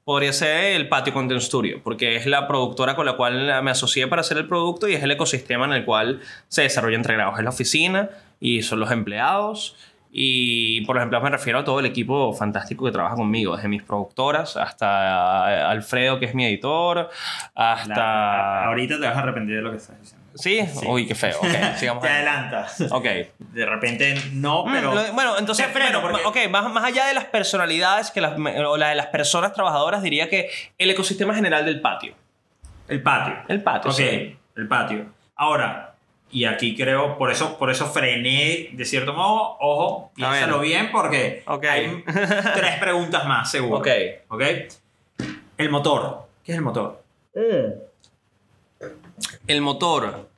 podría 0.08 0.32
ser 0.32 0.72
el 0.78 0.88
Patio 0.88 1.12
Content 1.14 1.42
Studio, 1.42 1.82
porque 1.84 2.16
es 2.16 2.26
la 2.28 2.48
productora 2.48 2.96
con 2.96 3.06
la 3.06 3.18
cual 3.18 3.62
me 3.62 3.72
asocié 3.72 4.08
para 4.08 4.22
hacer 4.22 4.38
el 4.38 4.48
producto 4.48 4.88
y 4.88 4.94
es 4.94 5.04
el 5.04 5.12
ecosistema 5.12 5.66
en 5.66 5.74
el 5.74 5.84
cual 5.84 6.22
se 6.48 6.62
desarrolla 6.62 6.96
entre 6.96 7.16
grados. 7.16 7.38
Es 7.38 7.44
la 7.44 7.50
oficina 7.50 8.10
y 8.40 8.62
son 8.62 8.80
los 8.80 8.90
empleados. 8.92 9.76
Y 10.10 10.80
por 10.86 10.96
ejemplo, 10.96 11.20
me 11.20 11.30
refiero 11.30 11.60
a 11.60 11.66
todo 11.66 11.82
el 11.82 11.86
equipo 11.86 12.32
fantástico 12.34 12.86
que 12.86 12.92
trabaja 12.94 13.16
conmigo, 13.16 13.54
desde 13.58 13.68
mis 13.68 13.84
productoras 13.84 14.56
hasta 14.56 15.70
Alfredo, 15.70 16.20
que 16.20 16.28
es 16.28 16.34
mi 16.34 16.46
editor, 16.46 17.10
hasta. 17.54 17.94
La- 17.94 18.66
ahorita 18.68 19.02
te 19.02 19.06
vas 19.08 19.18
a 19.18 19.20
arrepentir 19.20 19.58
de 19.58 19.62
lo 19.62 19.72
que 19.72 19.78
estás 19.78 20.00
diciendo. 20.00 20.17
¿Sí? 20.38 20.60
Uy, 20.86 21.08
qué 21.08 21.16
feo. 21.16 21.38
Ok, 21.40 21.48
sigamos. 21.78 22.04
Te 22.04 22.10
adelantas. 22.10 22.80
Ok. 22.92 23.06
De 23.40 23.66
repente 23.66 24.16
no, 24.34 24.66
Mm, 24.66 24.72
pero. 24.74 24.94
lo- 24.94 25.14
bueno, 25.14 25.38
entonces, 25.38 25.66
Te 25.68 25.72
freno 25.74 26.02
bueno, 26.02 26.20
porque- 26.24 26.46
ok, 26.46 26.50
más, 26.52 26.72
más 26.72 26.84
allá 26.84 27.06
de 27.08 27.14
las 27.14 27.26
personalidades 27.26 28.12
que 28.12 28.22
las, 28.22 28.34
o 28.40 28.78
la 28.78 28.90
de 28.90 28.96
las 28.96 29.08
personas 29.08 29.54
trabajadoras, 29.54 30.02
diría 30.04 30.30
que 30.30 30.50
el 30.78 30.90
ecosistema 30.90 31.34
general 31.36 31.66
del 31.66 31.82
patio. 31.82 32.14
El 32.88 33.02
patio. 33.02 33.36
El 33.48 33.62
patio, 33.64 33.92
Ok, 33.92 33.98
sí. 33.98 34.38
el 34.56 34.68
patio. 34.68 35.06
Ahora, 35.36 35.94
y 36.32 36.46
aquí 36.46 36.76
creo, 36.76 37.18
por 37.18 37.32
eso, 37.32 37.58
por 37.58 37.70
eso 37.72 37.86
frené 37.88 38.70
de 38.74 38.86
cierto 38.86 39.14
modo. 39.14 39.58
Ojo, 39.60 40.12
piénsalo 40.16 40.60
bien 40.60 40.90
porque 40.92 41.44
Ok. 41.48 41.64
hay 41.66 42.04
tres 42.06 42.76
preguntas 42.80 43.26
más, 43.26 43.50
seguro. 43.52 43.80
Ok. 43.80 43.88
Ok. 44.30 44.42
El 45.58 45.70
motor. 45.70 46.28
¿Qué 46.44 46.52
es 46.52 46.58
el 46.58 46.64
motor? 46.64 47.04
El 49.48 49.62
motor. 49.62 50.30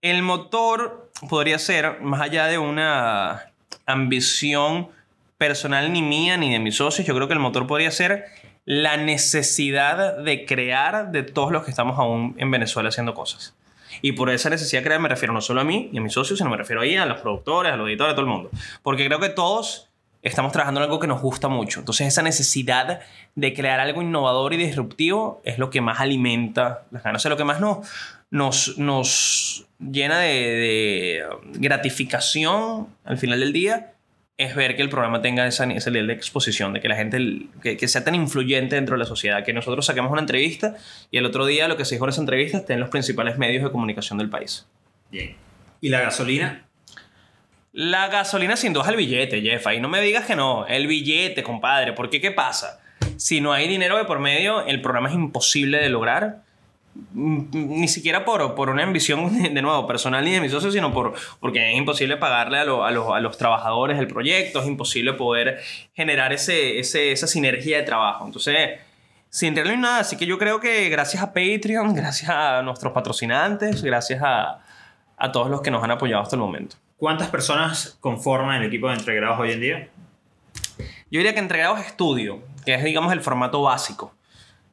El 0.00 0.22
motor 0.22 1.10
podría 1.28 1.58
ser, 1.58 2.00
más 2.00 2.20
allá 2.20 2.46
de 2.46 2.56
una 2.56 3.50
ambición 3.84 4.88
personal 5.38 5.92
ni 5.92 6.02
mía 6.02 6.36
ni 6.36 6.52
de 6.52 6.60
mis 6.60 6.76
socios, 6.76 7.04
yo 7.04 7.16
creo 7.16 7.26
que 7.26 7.34
el 7.34 7.40
motor 7.40 7.66
podría 7.66 7.90
ser 7.90 8.26
la 8.64 8.96
necesidad 8.96 10.18
de 10.18 10.46
crear 10.46 11.10
de 11.10 11.24
todos 11.24 11.50
los 11.50 11.64
que 11.64 11.70
estamos 11.70 11.98
aún 11.98 12.36
en 12.38 12.48
Venezuela 12.50 12.90
haciendo 12.90 13.12
cosas. 13.12 13.56
Y 14.02 14.12
por 14.12 14.30
esa 14.30 14.50
necesidad 14.50 14.82
de 14.82 14.86
crear 14.86 15.00
me 15.00 15.08
refiero 15.08 15.32
no 15.34 15.40
solo 15.40 15.62
a 15.62 15.64
mí 15.64 15.90
y 15.92 15.98
a 15.98 16.00
mis 16.00 16.12
socios, 16.12 16.38
sino 16.38 16.50
me 16.50 16.56
refiero 16.56 16.82
ahí 16.82 16.96
a 16.96 17.06
los 17.06 17.20
productores, 17.20 17.72
a 17.72 17.76
los 17.76 17.88
editores, 17.88 18.12
a 18.12 18.14
todo 18.14 18.26
el 18.26 18.30
mundo. 18.30 18.50
Porque 18.84 19.04
creo 19.04 19.18
que 19.18 19.30
todos 19.30 19.85
estamos 20.28 20.52
trabajando 20.52 20.80
en 20.80 20.84
algo 20.84 21.00
que 21.00 21.06
nos 21.06 21.20
gusta 21.20 21.48
mucho. 21.48 21.80
Entonces 21.80 22.06
esa 22.06 22.22
necesidad 22.22 23.00
de 23.34 23.54
crear 23.54 23.80
algo 23.80 24.02
innovador 24.02 24.52
y 24.54 24.56
disruptivo 24.56 25.40
es 25.44 25.58
lo 25.58 25.70
que 25.70 25.80
más 25.80 26.00
alimenta 26.00 26.84
las 26.90 27.02
ganas, 27.02 27.24
es 27.24 27.30
lo 27.30 27.36
que 27.36 27.44
más 27.44 27.60
nos, 27.60 27.88
nos, 28.30 28.78
nos 28.78 29.66
llena 29.78 30.20
de, 30.20 30.32
de 30.32 31.26
gratificación 31.54 32.88
al 33.04 33.18
final 33.18 33.40
del 33.40 33.52
día 33.52 33.92
es 34.38 34.54
ver 34.54 34.76
que 34.76 34.82
el 34.82 34.90
programa 34.90 35.22
tenga 35.22 35.46
esa, 35.46 35.64
ese 35.64 35.90
nivel 35.90 36.08
de 36.08 36.12
exposición, 36.12 36.74
de 36.74 36.80
que 36.80 36.88
la 36.88 36.96
gente, 36.96 37.46
que, 37.62 37.76
que 37.76 37.88
sea 37.88 38.04
tan 38.04 38.14
influyente 38.14 38.76
dentro 38.76 38.94
de 38.94 38.98
la 38.98 39.06
sociedad, 39.06 39.44
que 39.44 39.54
nosotros 39.54 39.86
saquemos 39.86 40.12
una 40.12 40.20
entrevista 40.20 40.76
y 41.10 41.16
el 41.16 41.24
otro 41.24 41.46
día 41.46 41.68
lo 41.68 41.76
que 41.76 41.84
se 41.84 41.94
dijo 41.94 42.04
en 42.04 42.10
esa 42.10 42.20
entrevista 42.20 42.58
esté 42.58 42.74
en 42.74 42.80
los 42.80 42.90
principales 42.90 43.38
medios 43.38 43.64
de 43.64 43.70
comunicación 43.70 44.18
del 44.18 44.28
país. 44.28 44.66
Bien. 45.10 45.36
¿Y 45.80 45.88
la 45.88 46.00
gasolina? 46.00 46.65
La 47.78 48.08
gasolina 48.08 48.56
sin 48.56 48.72
duda 48.72 48.84
es 48.84 48.88
el 48.90 48.96
billete, 48.96 49.42
Jeff. 49.42 49.66
Ahí 49.66 49.80
no 49.82 49.88
me 49.90 50.00
digas 50.00 50.24
que 50.24 50.34
no. 50.34 50.64
El 50.66 50.86
billete, 50.86 51.42
compadre. 51.42 51.92
Porque 51.92 52.22
¿qué 52.22 52.30
pasa? 52.30 52.80
Si 53.18 53.42
no 53.42 53.52
hay 53.52 53.68
dinero 53.68 53.98
de 53.98 54.06
por 54.06 54.18
medio, 54.18 54.64
el 54.64 54.80
programa 54.80 55.10
es 55.10 55.14
imposible 55.14 55.76
de 55.76 55.90
lograr. 55.90 56.38
Mm, 57.12 57.42
Ni 57.52 57.86
siquiera 57.88 58.24
por, 58.24 58.70
una 58.70 58.82
ambición, 58.82 59.42
de 59.54 59.60
nuevo, 59.60 59.86
personal 59.86 60.24
ni 60.24 60.30
de 60.32 60.40
mis 60.40 60.52
socios, 60.52 60.72
sino 60.72 60.90
por, 60.90 61.12
porque 61.38 61.70
es 61.72 61.76
imposible 61.76 62.16
pagarle 62.16 62.60
a, 62.60 62.64
lo- 62.64 62.82
a 62.82 63.20
los, 63.20 63.36
trabajadores 63.36 63.98
del 63.98 64.06
proyecto, 64.06 64.60
es 64.62 64.66
imposible 64.66 65.12
poder 65.12 65.60
generar 65.94 66.32
ese, 66.32 66.78
esa 66.78 67.26
sinergia 67.26 67.76
de 67.76 67.82
trabajo. 67.82 68.24
Entonces, 68.24 68.80
sin 69.28 69.54
realidad 69.54 69.76
nada. 69.76 69.98
Así 70.00 70.16
que 70.16 70.24
yo 70.24 70.38
creo 70.38 70.60
que 70.60 70.88
gracias 70.88 71.22
a 71.22 71.34
Patreon, 71.34 71.94
gracias 71.94 72.30
a 72.30 72.62
nuestros 72.62 72.94
patrocinantes, 72.94 73.82
gracias 73.82 74.22
a 74.22 75.30
todos 75.30 75.50
los 75.50 75.60
que 75.60 75.70
nos 75.70 75.84
han 75.84 75.90
apoyado 75.90 76.22
hasta 76.22 76.36
el 76.36 76.40
momento. 76.40 76.76
¿Cuántas 76.96 77.28
personas 77.28 77.98
conforman 78.00 78.62
el 78.62 78.68
equipo 78.68 78.88
de 78.88 78.94
entregrados 78.94 79.38
hoy 79.38 79.52
en 79.52 79.60
día? 79.60 79.88
Yo 81.10 81.18
diría 81.18 81.34
que 81.34 81.40
entregados 81.40 81.80
estudio, 81.80 82.42
que 82.64 82.74
es, 82.74 82.82
digamos, 82.82 83.12
el 83.12 83.20
formato 83.20 83.60
básico. 83.60 84.14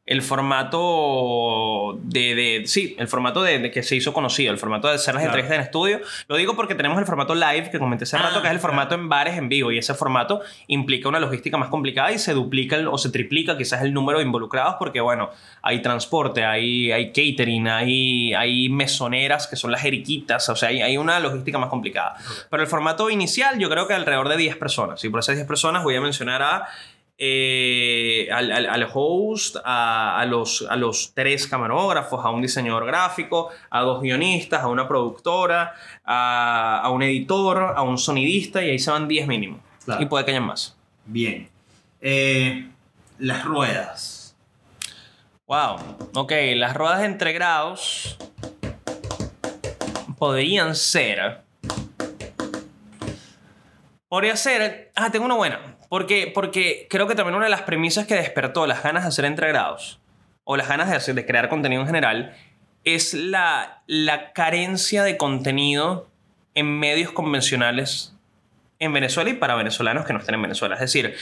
El 0.05 0.21
formato 0.21 1.97
de, 2.03 2.35
de- 2.35 2.63
sí, 2.67 2.95
el 2.99 3.07
formato 3.07 3.41
de, 3.41 3.59
de 3.59 3.71
que 3.71 3.83
se 3.83 3.95
hizo 3.95 4.11
conocido, 4.11 4.51
el 4.51 4.57
formato 4.59 4.89
de 4.89 4.95
hacer 4.95 5.13
las 5.13 5.23
Claro. 5.23 5.37
entrevistas 5.37 5.55
en 5.55 5.63
estudio. 5.63 5.99
Lo 6.27 6.35
digo 6.35 6.55
porque 6.57 6.75
tenemos 6.75 6.99
el 6.99 7.05
formato 7.05 7.33
live 7.33 7.69
que 7.71 7.79
comenté 7.79 8.03
hace 8.03 8.17
Ah, 8.17 8.23
rato, 8.23 8.41
que 8.41 8.47
es 8.47 8.53
el 8.53 8.59
claro. 8.59 8.61
formato 8.73 8.95
en 8.95 9.07
bares 9.07 9.37
en 9.37 9.47
vivo 9.47 9.71
y 9.71 9.77
ese 9.77 9.93
formato 9.93 10.41
implica 10.67 11.07
una 11.07 11.19
logística 11.21 11.57
más 11.57 11.69
complicada 11.69 12.11
y 12.11 12.19
se 12.19 12.33
duplica 12.33 12.75
el- 12.75 12.87
o 12.89 12.97
se 12.97 13.11
triplica 13.11 13.57
quizás 13.57 13.81
el 13.81 13.93
número 13.93 14.19
de 14.19 14.25
involucrados 14.25 14.75
porque, 14.77 14.99
bueno, 14.99 15.29
hay 15.61 15.81
transporte, 15.81 16.43
hay, 16.43 16.91
hay 16.91 17.07
catering, 17.13 17.69
hay, 17.69 18.33
hay 18.33 18.67
mesoneras 18.67 19.47
que 19.47 19.55
son 19.55 19.71
las 19.71 19.81
jeriquitas, 19.81 20.49
o 20.49 20.55
sea, 20.57 20.67
hay, 20.69 20.81
hay 20.81 20.97
una 20.97 21.19
logística 21.21 21.57
más 21.57 21.69
complicada. 21.69 22.15
Pero 22.49 22.61
el 22.61 22.67
formato 22.67 23.09
inicial 23.09 23.57
yo 23.57 23.69
creo 23.69 23.87
que 23.87 23.93
alrededor 23.93 24.27
de 24.27 24.35
10 24.35 24.57
personas 24.57 25.01
y 25.05 25.09
por 25.09 25.21
esas 25.21 25.35
10 25.35 25.47
personas 25.47 25.81
voy 25.83 25.95
a 25.95 26.01
mencionar 26.01 26.41
a 26.41 26.67
eh, 27.18 28.28
al, 28.32 28.51
al- 28.51 28.66
al 28.70 28.88
host, 28.93 29.57
a, 29.64 30.20
a 30.20 30.26
los, 30.26 30.66
a 30.70 30.76
los 30.76 31.14
tres 31.14 31.47
camarógrafos, 31.47 32.26
a 32.26 32.30
un 32.30 32.41
diseñador 32.41 32.86
gráfico, 32.86 33.49
a 33.70 33.82
dos 33.82 34.01
guionistas, 34.01 34.61
a 34.64 34.68
una 34.68 34.88
productora, 34.88 35.74
a, 36.03 36.82
a 36.84 36.89
un 36.89 37.03
editor, 37.03 37.74
a 37.76 37.82
un 37.84 37.97
sonidista 37.97 38.64
y 38.64 38.72
ahí 38.72 38.80
se 38.80 38.91
van 38.91 39.07
10 39.07 39.28
mínimo. 39.28 39.59
Claro. 39.86 40.01
Y 40.01 40.05
puede 40.05 40.26
que 40.26 40.32
haya 40.32 40.41
más. 40.41 40.76
Bien. 41.05 41.49
Eh, 42.01 42.70
las 43.20 43.43
ruedas. 43.45 44.36
Wow. 45.45 45.76
Ok, 46.16 46.32
las 46.55 46.74
ruedas 46.76 47.03
entre 47.03 47.32
grados 47.34 48.18
podrían 50.18 50.74
ser. 50.76 51.41
Podría 54.07 54.36
ser. 54.36 54.91
Ah, 54.95 55.11
tengo 55.11 55.26
una 55.26 55.36
buena. 55.36 55.72
Porque, 55.93 56.31
porque 56.33 56.87
creo 56.89 57.07
que 57.07 57.13
también 57.13 57.35
una 57.35 57.45
de 57.45 57.51
las 57.51 57.61
premisas 57.61 58.07
que 58.07 58.15
despertó 58.15 58.65
las 58.65 58.81
ganas 58.81 59.03
de 59.03 59.09
hacer 59.09 59.25
entregrados 59.25 59.99
o 60.43 60.57
las 60.57 60.67
ganas 60.67 60.89
de, 60.89 60.95
hacer, 60.95 61.13
de 61.13 61.23
crear 61.23 61.49
contenido 61.49 61.83
en 61.83 61.85
general 61.85 62.35
es 62.83 63.13
la, 63.13 63.83
la 63.85 64.33
carencia 64.33 65.03
de 65.03 65.17
contenido 65.17 66.09
en 66.55 66.79
medios 66.79 67.11
convencionales 67.11 68.15
en 68.79 68.91
Venezuela 68.91 69.29
y 69.29 69.33
para 69.33 69.53
venezolanos 69.53 70.03
que 70.07 70.13
no 70.13 70.19
estén 70.19 70.33
en 70.33 70.41
Venezuela. 70.41 70.73
Es 70.73 70.81
decir, 70.81 71.13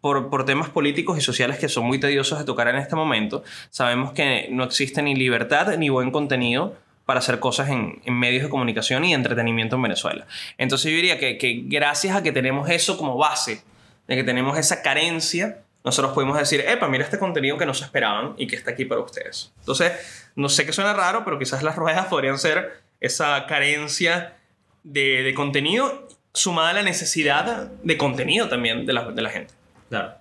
por, 0.00 0.28
por 0.28 0.44
temas 0.44 0.70
políticos 0.70 1.16
y 1.16 1.20
sociales 1.20 1.60
que 1.60 1.68
son 1.68 1.86
muy 1.86 2.00
tediosos 2.00 2.40
de 2.40 2.44
tocar 2.44 2.66
en 2.66 2.74
este 2.74 2.96
momento, 2.96 3.44
sabemos 3.70 4.10
que 4.10 4.48
no 4.50 4.64
existe 4.64 5.02
ni 5.02 5.14
libertad 5.14 5.72
ni 5.76 5.88
buen 5.88 6.10
contenido 6.10 6.76
para 7.04 7.20
hacer 7.20 7.38
cosas 7.38 7.68
en, 7.68 8.02
en 8.04 8.18
medios 8.18 8.42
de 8.42 8.48
comunicación 8.48 9.04
y 9.04 9.14
entretenimiento 9.14 9.76
en 9.76 9.82
Venezuela. 9.82 10.26
Entonces 10.58 10.90
yo 10.90 10.96
diría 10.96 11.16
que, 11.20 11.38
que 11.38 11.62
gracias 11.66 12.16
a 12.16 12.24
que 12.24 12.32
tenemos 12.32 12.68
eso 12.68 12.98
como 12.98 13.16
base, 13.16 13.62
de 14.06 14.16
que 14.16 14.24
tenemos 14.24 14.58
esa 14.58 14.82
carencia, 14.82 15.58
nosotros 15.84 16.12
podemos 16.14 16.38
decir, 16.38 16.64
epa, 16.66 16.88
mira 16.88 17.04
este 17.04 17.18
contenido 17.18 17.58
que 17.58 17.66
no 17.66 17.74
se 17.74 17.84
esperaban 17.84 18.34
y 18.38 18.46
que 18.46 18.56
está 18.56 18.70
aquí 18.72 18.84
para 18.84 19.00
ustedes. 19.00 19.52
Entonces, 19.60 19.92
no 20.34 20.48
sé 20.48 20.64
que 20.66 20.72
suena 20.72 20.92
raro, 20.94 21.24
pero 21.24 21.38
quizás 21.38 21.62
las 21.62 21.76
ruedas 21.76 22.06
podrían 22.06 22.38
ser 22.38 22.80
esa 23.00 23.46
carencia 23.46 24.34
de, 24.82 25.22
de 25.22 25.34
contenido 25.34 26.08
sumada 26.32 26.70
a 26.70 26.72
la 26.74 26.82
necesidad 26.82 27.68
de 27.82 27.96
contenido 27.98 28.48
también 28.48 28.86
de 28.86 28.92
la, 28.92 29.10
de 29.10 29.22
la 29.22 29.30
gente. 29.30 29.54
Claro. 29.88 30.14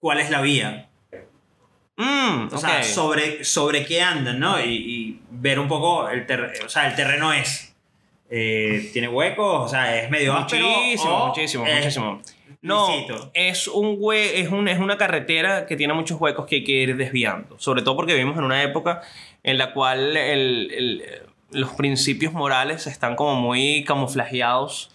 ¿Cuál 0.00 0.18
es 0.20 0.30
la 0.30 0.40
vía? 0.40 0.88
Mm, 1.96 2.48
O 2.52 2.58
sea, 2.58 2.82
sobre, 2.82 3.44
sobre 3.44 3.86
qué 3.86 4.02
andan, 4.02 4.38
¿no? 4.38 4.60
Y, 4.60 4.68
y 4.74 5.20
ver 5.30 5.58
un 5.58 5.68
poco 5.68 6.08
el 6.08 6.26
terreno. 6.26 6.66
O 6.66 6.68
sea, 6.68 6.88
el 6.88 6.94
terreno 6.94 7.32
es. 7.32 7.74
eh, 8.28 8.90
¿Tiene 8.92 9.08
huecos? 9.08 9.64
O 9.64 9.68
sea, 9.68 9.96
es 10.02 10.10
medio 10.10 10.34
áspero. 10.34 10.66
Muchísimo, 10.68 11.14
o 11.24 11.26
muchísimo, 11.28 11.66
es 11.66 11.76
muchísimo. 11.76 12.22
No, 12.66 12.86
es, 13.34 13.68
un 13.68 13.98
hue- 14.00 14.30
es, 14.34 14.50
un, 14.50 14.68
es 14.68 14.78
una 14.78 14.96
carretera 14.98 15.66
que 15.66 15.76
tiene 15.76 15.94
muchos 15.94 16.20
huecos 16.20 16.46
que 16.46 16.56
hay 16.56 16.64
que 16.64 16.72
ir 16.72 16.96
desviando. 16.96 17.58
Sobre 17.58 17.82
todo 17.82 17.96
porque 17.96 18.12
vivimos 18.14 18.36
en 18.38 18.44
una 18.44 18.62
época 18.62 19.02
en 19.42 19.58
la 19.58 19.72
cual 19.72 20.16
el- 20.16 20.70
el- 20.72 21.02
los 21.52 21.70
principios 21.74 22.32
morales 22.32 22.86
están 22.86 23.14
como 23.16 23.36
muy 23.36 23.84
camuflajeados 23.84 24.90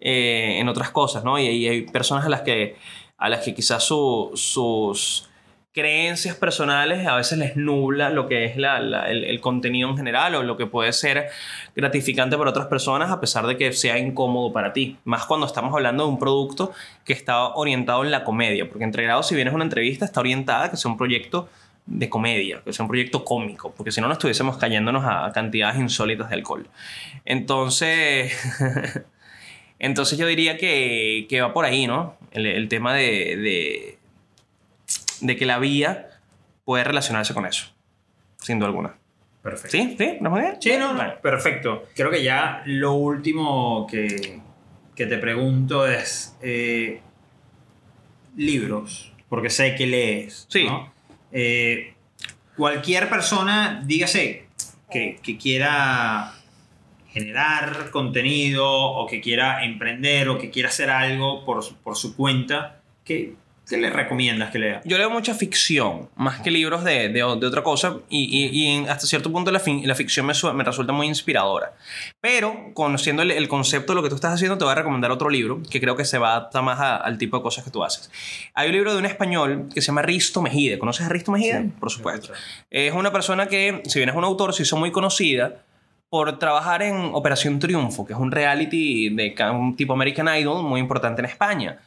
eh, 0.00 0.56
en 0.58 0.68
otras 0.68 0.90
cosas, 0.90 1.24
¿no? 1.24 1.38
Y, 1.38 1.46
y 1.46 1.68
hay 1.68 1.82
personas 1.82 2.26
a 2.26 2.28
las 2.28 2.42
que, 2.42 2.76
a 3.16 3.28
las 3.28 3.44
que 3.44 3.54
quizás 3.54 3.84
su- 3.84 4.30
sus 4.34 5.28
creencias 5.74 6.36
personales 6.36 7.04
a 7.06 7.16
veces 7.16 7.36
les 7.36 7.56
nubla 7.56 8.08
lo 8.08 8.28
que 8.28 8.44
es 8.44 8.56
la- 8.56 8.78
la- 8.78 9.10
el, 9.10 9.40
contenido 9.40 9.90
en 9.90 9.96
general 9.96 10.36
o 10.36 10.42
lo 10.44 10.56
que 10.56 10.66
puede 10.66 10.92
ser 10.92 11.28
gratificante 11.74 12.38
para 12.38 12.50
otras 12.50 12.66
personas 12.66 13.10
a 13.10 13.20
pesar 13.20 13.46
de 13.46 13.56
que 13.56 13.72
sea 13.72 13.98
incómodo 13.98 14.52
para 14.52 14.72
ti. 14.72 14.96
Más 15.04 15.26
cuando 15.26 15.46
estamos 15.46 15.74
hablando 15.74 16.04
de 16.04 16.10
un 16.10 16.18
producto 16.18 16.72
que 17.04 17.12
está 17.12 17.48
orientado 17.48 18.04
en 18.04 18.12
la 18.12 18.22
comedia, 18.22 18.68
porque 18.68 18.84
Entregrado, 18.84 19.22
si 19.24 19.34
bien 19.34 19.48
es 19.48 19.54
una 19.54 19.64
entrevista, 19.64 20.04
está 20.04 20.20
orientada 20.20 20.66
a 20.66 20.70
que 20.70 20.76
sea 20.76 20.90
un 20.90 20.96
proyecto 20.96 21.48
de 21.86 22.08
comedia, 22.08 22.62
que 22.64 22.72
sea 22.72 22.84
un 22.84 22.88
proyecto 22.88 23.24
cómico, 23.24 23.74
porque 23.76 23.90
si 23.90 24.00
no 24.00 24.06
nos 24.08 24.16
estuviésemos 24.18 24.56
cayéndonos 24.56 25.04
a 25.04 25.30
cantidades 25.34 25.76
insólitas 25.78 26.28
de 26.30 26.36
alcohol. 26.36 26.66
Entonces, 27.24 28.32
entonces 29.78 30.16
yo 30.18 30.26
diría 30.26 30.56
que, 30.56 31.26
que 31.28 31.40
va 31.40 31.52
por 31.52 31.64
ahí, 31.64 31.86
¿no? 31.86 32.16
El, 32.30 32.68
tema 32.68 32.94
de, 32.94 33.98
de 35.24 35.36
que 35.36 35.46
la 35.46 35.58
vía 35.58 36.08
puede 36.64 36.84
relacionarse 36.84 37.34
con 37.34 37.46
eso. 37.46 37.66
Sin 38.40 38.58
duda 38.58 38.68
alguna. 38.68 38.94
Perfecto. 39.42 39.76
¿Sí? 39.76 39.96
¿Sí? 39.98 40.16
¿No 40.20 40.30
muy 40.30 40.40
bien? 40.42 40.56
Sí, 40.60 40.72
no, 40.78 40.92
no, 40.94 41.20
perfecto. 41.20 41.84
Creo 41.94 42.10
que 42.10 42.22
ya 42.22 42.62
lo 42.66 42.92
último 42.92 43.86
que, 43.90 44.40
que 44.94 45.06
te 45.06 45.18
pregunto 45.18 45.86
es 45.86 46.36
eh, 46.42 47.00
libros, 48.36 49.12
porque 49.28 49.50
sé 49.50 49.74
que 49.74 49.86
lees. 49.86 50.46
Sí. 50.48 50.64
¿no? 50.64 50.92
Eh, 51.32 51.94
cualquier 52.56 53.08
persona, 53.08 53.82
dígase, 53.84 54.46
que, 54.90 55.18
que 55.22 55.36
quiera 55.38 56.32
generar 57.08 57.90
contenido 57.90 58.66
o 58.70 59.06
que 59.06 59.20
quiera 59.20 59.64
emprender 59.64 60.28
o 60.28 60.38
que 60.38 60.50
quiera 60.50 60.68
hacer 60.68 60.90
algo 60.90 61.44
por, 61.44 61.62
su- 61.62 61.76
por 61.76 61.96
su 61.96 62.16
cuenta, 62.16 62.80
¿qué, 63.04 63.34
qué 63.68 63.76
le 63.78 63.90
recomiendas 63.90 64.50
que 64.50 64.58
lea? 64.58 64.80
Yo 64.84 64.98
leo 64.98 65.08
mucha 65.10 65.34
ficción, 65.34 66.08
más 66.16 66.40
que 66.40 66.50
libros 66.50 66.84
de, 66.84 67.08
de, 67.08 67.12
de 67.12 67.22
otra 67.22 67.62
cosa, 67.62 67.96
y, 68.10 68.24
y- 68.24 68.46
y 68.48 68.66
en- 68.76 68.88
hasta 68.90 69.06
cierto 69.06 69.32
punto 69.32 69.50
la, 69.50 69.58
fin- 69.60 69.86
la 69.86 69.94
ficción 69.94 70.26
me, 70.26 70.34
su- 70.34 70.52
me 70.52 70.64
resulta 70.64 70.92
muy 70.92 71.06
inspiradora. 71.06 71.72
Pero, 72.20 72.70
conociendo 72.74 73.22
el, 73.22 73.30
el 73.30 73.48
concepto 73.48 73.92
de 73.92 73.96
lo 73.96 74.02
que 74.02 74.08
tú 74.10 74.14
estás 74.16 74.34
haciendo, 74.34 74.58
te 74.58 74.64
voy 74.64 74.72
a 74.72 74.74
recomendar 74.76 75.10
otro 75.10 75.30
libro 75.30 75.62
que 75.70 75.80
creo 75.80 75.96
que 75.96 76.04
se 76.04 76.18
va 76.18 76.28
a 76.32 76.36
adaptar 76.36 76.62
más 76.62 76.78
a- 76.80 76.96
al 76.96 77.16
tipo 77.18 77.36
de 77.38 77.42
cosas 77.42 77.64
que 77.64 77.70
tú 77.70 77.82
haces. 77.84 78.10
Hay 78.54 78.68
un 78.68 78.74
libro 78.74 78.92
de 78.92 78.98
un 78.98 79.06
español 79.06 79.68
que 79.74 79.80
se 79.80 79.86
llama 79.88 80.02
Risto 80.02 80.42
Mejide. 80.42 80.78
¿Conoces 80.78 81.06
a 81.06 81.08
Risto 81.08 81.32
Mejide? 81.32 81.70
Por 81.80 81.90
supuesto. 81.90 82.32
Es 82.70 82.92
una 82.92 83.12
persona 83.12 83.46
que, 83.46 83.82
si 83.86 83.98
bien 83.98 84.08
es 84.10 84.14
un 84.16 84.24
autor, 84.24 84.52
se 84.54 84.62
hizo 84.64 84.76
muy 84.76 84.90
conocida 84.92 85.62
por 86.10 86.38
trabajar 86.38 86.82
en 86.82 87.10
Operación 87.14 87.58
Triunfo, 87.58 88.06
que 88.06 88.12
es 88.12 88.18
un 88.18 88.30
reality 88.30 89.08
de 89.08 89.34
un 89.52 89.74
tipo 89.74 89.94
American 89.94 90.28
Idol 90.36 90.62
muy 90.62 90.78
importante 90.80 91.20
en 91.22 91.26
España. 91.26 91.78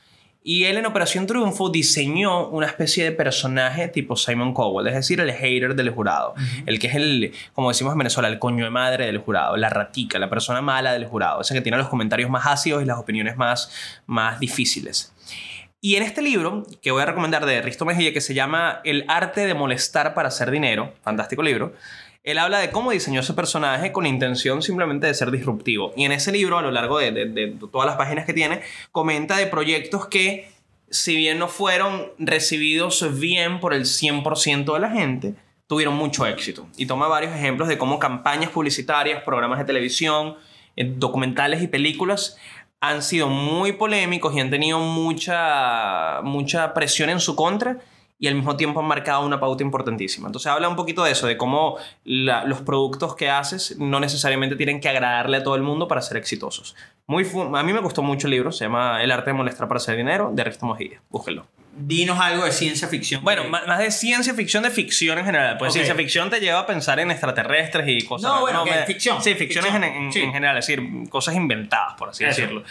Y 0.49 0.63
él 0.63 0.77
en 0.77 0.85
Operación 0.85 1.27
Triunfo 1.27 1.69
diseñó 1.69 2.47
una 2.47 2.67
especie 2.67 3.03
de 3.03 3.11
personaje 3.11 3.89
tipo 3.89 4.15
Simon 4.15 4.53
Cowell, 4.53 4.87
es 4.87 4.93
decir, 4.93 5.19
el 5.19 5.33
hater 5.33 5.75
del 5.75 5.89
jurado. 5.89 6.35
El 6.65 6.79
que 6.79 6.87
es 6.87 6.95
el, 6.95 7.33
como 7.51 7.67
decimos 7.67 7.91
en 7.91 7.97
Venezuela, 7.97 8.29
el 8.29 8.39
coño 8.39 8.63
de 8.63 8.69
madre 8.69 9.07
del 9.07 9.17
jurado, 9.17 9.57
la 9.57 9.67
ratica, 9.67 10.19
la 10.19 10.29
persona 10.29 10.61
mala 10.61 10.93
del 10.93 11.05
jurado, 11.05 11.41
ese 11.41 11.53
que 11.53 11.59
tiene 11.59 11.77
los 11.77 11.89
comentarios 11.89 12.29
más 12.29 12.47
ácidos 12.47 12.81
y 12.81 12.85
las 12.85 12.97
opiniones 12.97 13.35
más, 13.35 13.69
más 14.05 14.39
difíciles. 14.39 15.13
Y 15.81 15.97
en 15.97 16.03
este 16.03 16.21
libro, 16.21 16.65
que 16.81 16.91
voy 16.91 17.01
a 17.01 17.07
recomendar 17.07 17.45
de 17.45 17.61
Risto 17.61 17.83
Mejía, 17.83 18.13
que 18.13 18.21
se 18.21 18.33
llama 18.33 18.79
El 18.85 19.03
arte 19.09 19.45
de 19.45 19.53
molestar 19.53 20.13
para 20.13 20.29
hacer 20.29 20.49
dinero, 20.49 20.93
fantástico 21.01 21.43
libro, 21.43 21.73
él 22.27 22.39
habla 22.39 22.59
de 22.59 22.71
cómo 22.71 22.91
diseñó 22.91 23.21
ese 23.21 23.33
personaje 23.33 23.93
con 23.93 24.05
intención 24.05 24.61
simplemente 24.61 25.07
de 25.07 25.13
ser 25.13 25.31
disruptivo. 25.31 25.93
Y 25.95 26.03
en 26.03 26.11
ese 26.11 26.33
libro, 26.33 26.57
a 26.57 26.61
lo 26.61 26.71
largo 26.71 26.99
de, 26.99 27.55
todas 27.71 27.87
las 27.87 27.95
páginas 27.95 28.25
que 28.25 28.33
tiene, 28.33 28.59
comenta 28.91 29.37
de 29.37 29.47
proyectos 29.47 30.07
que, 30.07 30.51
si 30.89 31.15
bien 31.15 31.39
no 31.39 31.47
fueron 31.47 32.11
recibidos 32.19 33.17
bien 33.17 33.61
por 33.61 33.73
el 33.73 33.85
100% 33.85 34.73
de 34.73 34.79
la 34.79 34.89
gente, 34.89 35.35
tuvieron 35.67 35.95
mucho 35.95 36.25
éxito. 36.25 36.67
Y 36.75 36.85
toma 36.85 37.07
varios 37.07 37.33
ejemplos 37.33 37.69
de 37.69 37.77
cómo 37.77 37.97
campañas 37.97 38.49
publicitarias, 38.49 39.23
programas 39.23 39.59
de 39.59 39.63
televisión, 39.63 40.35
eh, 40.75 40.83
documentales 40.97 41.61
y 41.61 41.67
películas 41.67 42.37
han 42.81 43.03
sido 43.03 43.29
muy 43.29 43.71
polémicos 43.71 44.35
y 44.35 44.41
han 44.41 44.49
tenido 44.49 44.79
mucha, 44.79 46.19
mucha 46.23 46.73
presión 46.73 47.09
en 47.09 47.21
su 47.21 47.37
contra 47.37 47.77
y 48.19 48.27
al 48.27 48.35
mismo 48.35 48.55
tiempo 48.57 48.79
han 48.79 48.87
marcado 48.87 49.25
una 49.25 49.39
pauta 49.39 49.63
importantísima. 49.63 50.27
Entonces 50.27 50.51
habla 50.51 50.67
un 50.69 50.75
poquito 50.75 51.03
de 51.03 51.11
eso, 51.11 51.27
de 51.27 51.37
cómo 51.37 51.77
la- 52.03 52.43
los 52.45 52.61
productos 52.61 53.15
que 53.15 53.29
haces 53.29 53.77
no 53.77 53.99
necesariamente 53.99 54.55
tienen 54.55 54.79
que 54.81 54.89
agradarle 54.89 55.37
a 55.37 55.43
todo 55.43 55.55
el 55.55 55.61
mundo 55.61 55.87
para 55.87 56.01
ser 56.01 56.17
exitosos. 56.17 56.75
Muy 57.05 57.25
a 57.55 57.63
mí 57.63 57.73
me 57.73 57.79
gustó 57.79 58.01
mucho 58.01 58.27
el 58.27 58.31
libro, 58.31 58.51
se 58.51 58.65
llama 58.65 59.03
El 59.03 59.11
arte 59.11 59.29
de 59.29 59.33
molestar 59.35 59.67
para 59.67 59.77
hacer 59.77 59.95
dinero, 59.95 60.31
de 60.33 60.43
Risto 60.43 60.65
Mejía. 60.65 60.99
Búsquenlo. 61.09 61.45
Dinos 61.79 62.19
algo 62.19 62.43
de 62.43 62.51
ciencia 62.51 62.87
ficción. 62.87 63.23
Bueno, 63.23 63.43
que- 63.43 63.49
más 63.49 63.77
de 63.77 63.91
ciencia 63.91 64.33
ficción, 64.33 64.63
de 64.63 64.71
ficción 64.71 65.19
en 65.19 65.25
general. 65.25 65.57
Pues 65.59 65.69
Ok. 65.69 65.73
ciencia 65.73 65.93
ficción 65.93 66.31
te 66.31 66.39
lleva 66.39 66.61
a 66.61 66.65
pensar 66.65 66.99
en 66.99 67.11
extraterrestres 67.11 67.87
y 67.87 68.01
cosas. 68.03 68.31
No, 68.31 68.41
bueno, 68.41 68.63
que 68.63 68.71
me- 68.71 68.85
ficción, 68.87 69.21
Sí, 69.21 69.35
ficción, 69.35 69.63
ficción, 69.63 69.83
En, 69.83 69.93
en- 70.05 70.11
sí. 70.11 70.21
en 70.21 70.33
general, 70.33 70.57
es 70.57 70.65
decir, 70.65 70.81
cosas 71.09 71.35
inventadas, 71.35 71.93
por 71.93 72.09
así 72.09 72.23
Eso. 72.25 72.41
decirlo. 72.41 72.63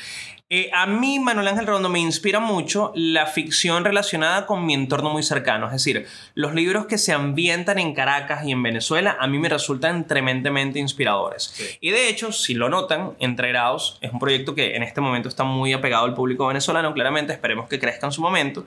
Eh, 0.48 0.70
a 0.72 0.86
mí, 0.86 1.18
Manuel 1.18 1.48
Ángel 1.48 1.66
Rondo, 1.66 1.88
me 1.88 1.98
inspira 1.98 2.38
mucho 2.38 2.92
la 2.94 3.26
ficción 3.26 3.84
relacionada 3.84 4.46
con 4.46 4.64
mi 4.64 4.74
entorno 4.74 5.10
muy 5.10 5.24
cercano. 5.24 5.66
Es 5.66 5.72
decir, 5.72 6.06
los 6.34 6.54
libros 6.54 6.86
que 6.86 6.98
se 6.98 7.12
ambientan 7.12 7.80
en 7.80 7.94
Caracas 7.94 8.44
y 8.44 8.52
en 8.52 8.62
Venezuela, 8.62 9.16
a 9.18 9.26
mí 9.26 9.40
me 9.40 9.48
resultan 9.48 10.06
tremendamente 10.06 10.78
inspiradores. 10.78 11.50
Sí. 11.52 11.64
Y 11.80 11.90
de 11.90 12.08
hecho, 12.08 12.30
si 12.30 12.54
lo 12.54 12.68
notan, 12.68 13.14
Entre 13.18 13.48
Grados 13.48 13.98
es 14.00 14.12
un 14.12 14.20
proyecto 14.20 14.54
que 14.54 14.76
en 14.76 14.84
este 14.84 15.00
momento 15.00 15.28
está 15.28 15.42
muy 15.42 15.72
apegado 15.72 16.04
al 16.04 16.14
público 16.14 16.46
venezolano. 16.46 16.94
Claramente, 16.94 17.32
esperemos 17.32 17.68
que 17.68 17.80
crezca 17.80 18.06
en 18.06 18.12
su 18.12 18.22
momento. 18.22 18.64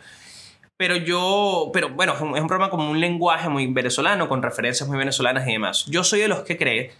Pero 0.75 0.97
yo, 0.97 1.71
pero 1.73 1.89
bueno, 1.91 2.13
es 2.13 2.19
un, 2.19 2.35
es 2.35 2.41
un 2.41 2.47
programa 2.47 2.69
con 2.71 2.81
un 2.81 2.99
lenguaje 2.99 3.47
muy 3.47 3.67
venezolano, 3.67 4.27
con 4.27 4.43
referencias 4.43 4.89
muy 4.89 4.97
venezolanas 4.97 5.47
y 5.47 5.53
demás. 5.53 5.85
Yo 5.85 6.03
soy 6.03 6.19
de 6.19 6.27
los 6.27 6.41
que 6.41 6.57
cree 6.57 6.91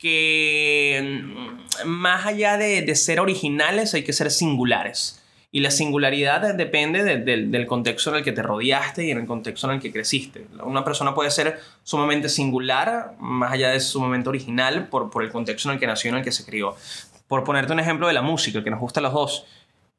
que 0.00 1.00
mm, 1.84 1.86
más 1.88 2.26
allá 2.26 2.56
de, 2.56 2.82
de 2.82 2.94
ser 2.96 3.20
originales 3.20 3.94
hay 3.94 4.02
que 4.02 4.12
ser 4.12 4.30
singulares. 4.30 5.16
Y 5.52 5.60
la 5.60 5.70
singularidad 5.72 6.54
depende 6.54 7.02
de- 7.02 7.18
del- 7.18 7.66
contexto 7.66 8.10
en 8.10 8.16
el 8.16 8.22
que 8.24 8.30
te 8.32 8.40
rodeaste 8.42 9.04
y 9.04 9.10
en 9.10 9.18
el 9.18 9.26
contexto 9.26 9.66
en 9.68 9.74
el 9.74 9.80
que 9.82 9.90
creciste. 9.92 10.46
Una 10.62 10.84
persona 10.84 11.12
puede 11.14 11.30
ser 11.32 11.58
sumamente 11.82 12.28
singular, 12.28 13.14
más 13.18 13.52
allá 13.52 13.70
de 13.70 13.80
sumamente 13.80 14.28
original, 14.28 14.86
por, 14.88 15.10
por 15.10 15.24
el 15.24 15.30
contexto 15.30 15.68
en 15.68 15.74
el 15.74 15.80
que 15.80 15.88
nació 15.88 16.08
y 16.08 16.12
en 16.12 16.18
el 16.18 16.24
que 16.24 16.30
se 16.32 16.44
crió. 16.44 16.76
Por 17.26 17.42
ponerte 17.44 17.72
un 17.72 17.80
ejemplo 17.80 18.06
de 18.06 18.12
la 18.12 18.22
música, 18.22 18.62
que 18.62 18.70
nos 18.70 18.78
gusta 18.80 19.00
a 19.00 19.02
los 19.02 19.12
dos. 19.12 19.44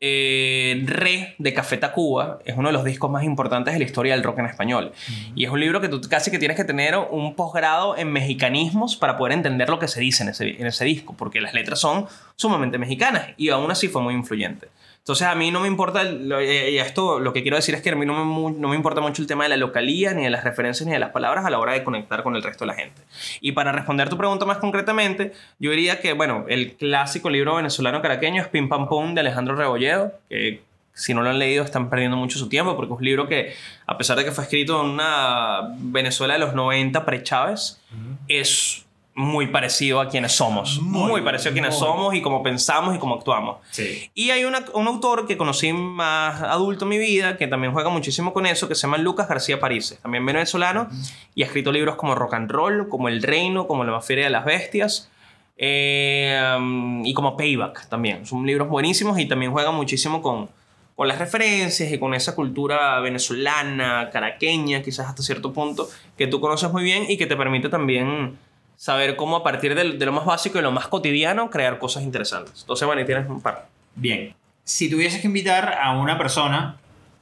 Eh, 0.04 0.82
Re 0.88 1.36
de 1.38 1.54
Café 1.54 1.78
Tacuba 1.78 2.40
es 2.44 2.58
uno 2.58 2.70
de 2.70 2.74
los 2.74 2.84
discos 2.84 3.12
más 3.12 3.24
importantes 3.24 3.72
de 3.76 3.80
la 3.80 3.86
historia 3.86 4.14
del 4.16 4.24
rock 4.24 4.40
en 4.40 4.48
español. 4.48 4.94
Y 5.36 5.46
es 5.46 5.52
un 5.52 5.60
libro 5.60 5.80
que 5.80 5.90
tú 5.90 6.02
casi 6.10 6.32
que 6.32 6.40
tienes 6.40 6.58
que 6.58 6.64
tener 6.64 6.96
un 6.98 7.36
posgrado 7.36 7.96
en 7.96 8.12
mexicanismos 8.12 8.96
para 8.96 9.16
poder 9.16 9.34
entender 9.34 9.70
lo 9.70 9.78
que 9.78 9.88
se 9.88 10.02
dice 10.02 10.24
en 10.24 10.30
ese, 10.30 10.60
en 10.60 10.66
ese 10.66 10.86
disco, 10.86 11.14
porque 11.16 11.40
las 11.40 11.54
letras 11.54 11.80
son 11.80 12.08
sumamente 12.36 12.80
mexicanas 12.80 13.28
y 13.38 13.50
aún 13.50 13.70
así 13.70 13.90
fue 13.90 14.02
muy 14.02 14.16
influyente. 14.16 14.70
Entonces 15.02 15.26
a 15.28 15.34
mí 15.34 15.50
no 15.50 15.60
me 15.60 15.68
importa, 15.68 16.04
lo- 16.04 16.40
eh, 16.40 16.72
y 16.72 16.78
esto 16.78 17.20
lo 17.20 17.34
que 17.34 17.42
quiero 17.42 17.58
decir 17.58 17.74
es 17.74 17.82
que 17.82 17.90
a 17.90 17.96
mí 17.96 18.06
no 18.06 18.24
me, 18.24 18.52
no 18.60 18.68
me 18.68 18.76
importa 18.76 19.02
mucho 19.02 19.22
el 19.22 19.28
tema 19.28 19.44
de 19.44 19.50
la 19.50 19.58
localía, 19.58 20.14
ni 20.14 20.24
de 20.24 20.30
las 20.30 20.44
referencias, 20.44 20.86
ni 20.86 20.94
de 20.94 21.00
las 21.00 21.10
palabras 21.10 21.44
a 21.44 21.50
la 21.50 21.58
hora 21.58 21.74
de 21.74 21.84
conectar 21.84 22.22
con 22.22 22.36
el 22.36 22.44
resto 22.44 22.66
de 22.66 22.68
la 22.68 22.76
gente. 22.76 23.02
Y 23.42 23.54
para 23.54 23.72
responder 23.72 24.10
tu 24.10 24.18
pregunta 24.18 24.46
más 24.46 24.58
concretamente, 24.60 25.34
yo 25.58 25.72
diría 25.72 26.00
que, 26.02 26.14
bueno, 26.14 26.46
el 26.50 26.74
clásico 26.74 27.30
libro 27.32 27.56
venezolano 27.56 28.02
caraqueño 28.02 28.44
es 28.44 28.48
Pim 28.50 28.70
Pam 28.70 28.88
Pum 28.88 29.16
de 29.16 29.22
Alejandro 29.22 29.56
Rebolledo, 29.56 30.14
que 30.30 30.62
si 30.94 31.14
no 31.16 31.24
lo 31.24 31.30
han 31.32 31.40
leído 31.40 31.64
están 31.64 31.90
perdiendo 31.90 32.16
mucho 32.18 32.38
su 32.38 32.48
tiempo, 32.48 32.76
porque 32.76 32.94
es 32.94 33.00
un 33.00 33.06
libro 33.06 33.28
que, 33.28 33.54
a 33.88 33.98
pesar 33.98 34.18
de 34.20 34.26
que 34.26 34.32
fue 34.32 34.44
escrito 34.44 34.84
en 34.84 34.90
una 34.92 35.62
Venezuela 35.80 36.34
de 36.36 36.40
los 36.42 36.54
90 36.54 37.06
pre-Chávez, 37.06 37.82
es 38.28 38.86
muy 39.22 39.48
parecido 39.48 40.02
a 40.02 40.10
quienes 40.10 40.32
somos. 40.34 40.80
Muy, 40.82 41.10
Muy, 41.12 41.22
parecido 41.22 41.52
a 41.52 41.54
quienes 41.54 41.72
muy. 41.72 41.80
somos 41.80 42.16
y 42.16 42.22
cómo 42.22 42.44
pensamos 42.44 42.96
y 42.96 43.00
cómo 43.00 43.16
actuamos. 43.16 43.58
Sí. 43.72 44.10
Y 44.14 44.32
hay 44.32 44.44
una- 44.46 44.66
un 44.74 44.88
autor 44.88 45.28
que 45.28 45.38
conocí 45.38 45.72
más 45.74 46.42
adulto 46.42 46.86
en 46.86 46.90
mi 46.90 46.98
vida, 46.98 47.38
que 47.38 47.48
también 47.48 47.72
juega 47.74 47.90
muchísimo 47.90 48.34
con 48.34 48.46
eso, 48.46 48.68
que 48.68 48.76
se 48.76 48.82
llama 48.82 48.98
Lucas 48.98 49.28
García 49.30 49.60
Paríses, 49.60 50.00
también 50.02 50.26
venezolano, 50.26 50.90
y 51.36 51.44
ha 51.44 51.46
escrito 51.46 51.72
libros 51.72 51.96
como 51.96 52.16
Rock 52.16 52.34
and 52.34 52.52
Roll, 52.52 52.90
como 52.90 53.08
El 53.08 53.22
Reino, 53.24 53.68
como 53.68 53.84
La 53.84 54.02
Feria 54.02 54.26
de 54.26 54.30
las 54.32 54.44
Bestias, 54.46 55.10
eh, 55.58 56.56
um, 56.58 57.06
y 57.06 57.14
como 57.14 57.38
Payback 57.38 57.88
también. 57.88 58.26
Son 58.26 58.46
libros 58.46 58.68
buenísimos 58.68 59.20
y 59.20 59.26
también 59.28 59.52
juega 59.52 59.72
muchísimo 59.72 60.22
con, 60.22 60.50
con 60.96 61.08
las 61.08 61.20
referencias 61.20 61.92
y 61.92 62.00
con 62.00 62.14
esa 62.14 62.34
cultura 62.36 63.00
venezolana, 63.00 64.10
caraqueña, 64.12 64.82
quizás 64.82 65.08
hasta 65.08 65.22
cierto 65.24 65.54
punto, 65.54 65.88
que 66.18 66.28
tú 66.28 66.40
conoces 66.42 66.72
muy 66.72 66.84
bien 66.84 67.06
y 67.08 67.18
que 67.18 67.28
te 67.28 67.36
permite 67.36 67.70
también 67.70 68.38
saber 68.82 69.16
cómo 69.16 69.36
a 69.36 69.44
partir 69.44 69.76
del- 69.76 70.00
de, 70.00 70.06
lo 70.08 70.12
más 70.12 70.26
básico 70.26 70.58
y 70.58 70.64
lo 70.64 70.72
más 70.72 70.88
cotidiano 70.88 71.52
crear 71.52 71.78
cosas 71.78 72.02
interesantes. 72.02 72.62
Entonces, 72.62 72.84
bueno, 72.88 73.00
y 73.04 73.06
tienes 73.06 73.30
un 73.30 73.40
par. 73.40 73.68
Bien. 73.94 74.34
Si 74.64 74.90
tuvieses 74.90 75.22
que 75.22 75.28
invitar 75.28 75.78
a 75.80 75.92
una 75.92 76.18
persona 76.18 76.78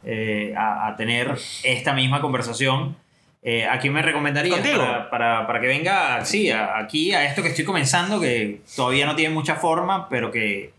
eh, 0.05 0.53
a, 0.57 0.87
a 0.87 0.95
tener 0.95 1.37
esta 1.65 1.91
misma 1.91 2.21
conversación, 2.21 2.95
eh, 3.43 3.65
¿a 3.65 3.77
quién 3.79 3.91
me 3.91 4.01
recomendarías? 4.01 4.65
Para, 4.65 5.09
para- 5.09 5.47
para 5.47 5.59
que 5.59 5.67
venga, 5.67 6.23
sí, 6.23 6.49
a- 6.49 6.77
aquí 6.77 7.13
a 7.13 7.25
esto 7.25 7.41
que 7.41 7.49
estoy 7.49 7.65
comenzando, 7.65 8.21
que 8.21 8.61
todavía 8.77 9.05
no 9.05 9.17
tiene 9.17 9.33
mucha 9.33 9.55
forma, 9.55 10.07
pero 10.07 10.31
que, 10.31 10.71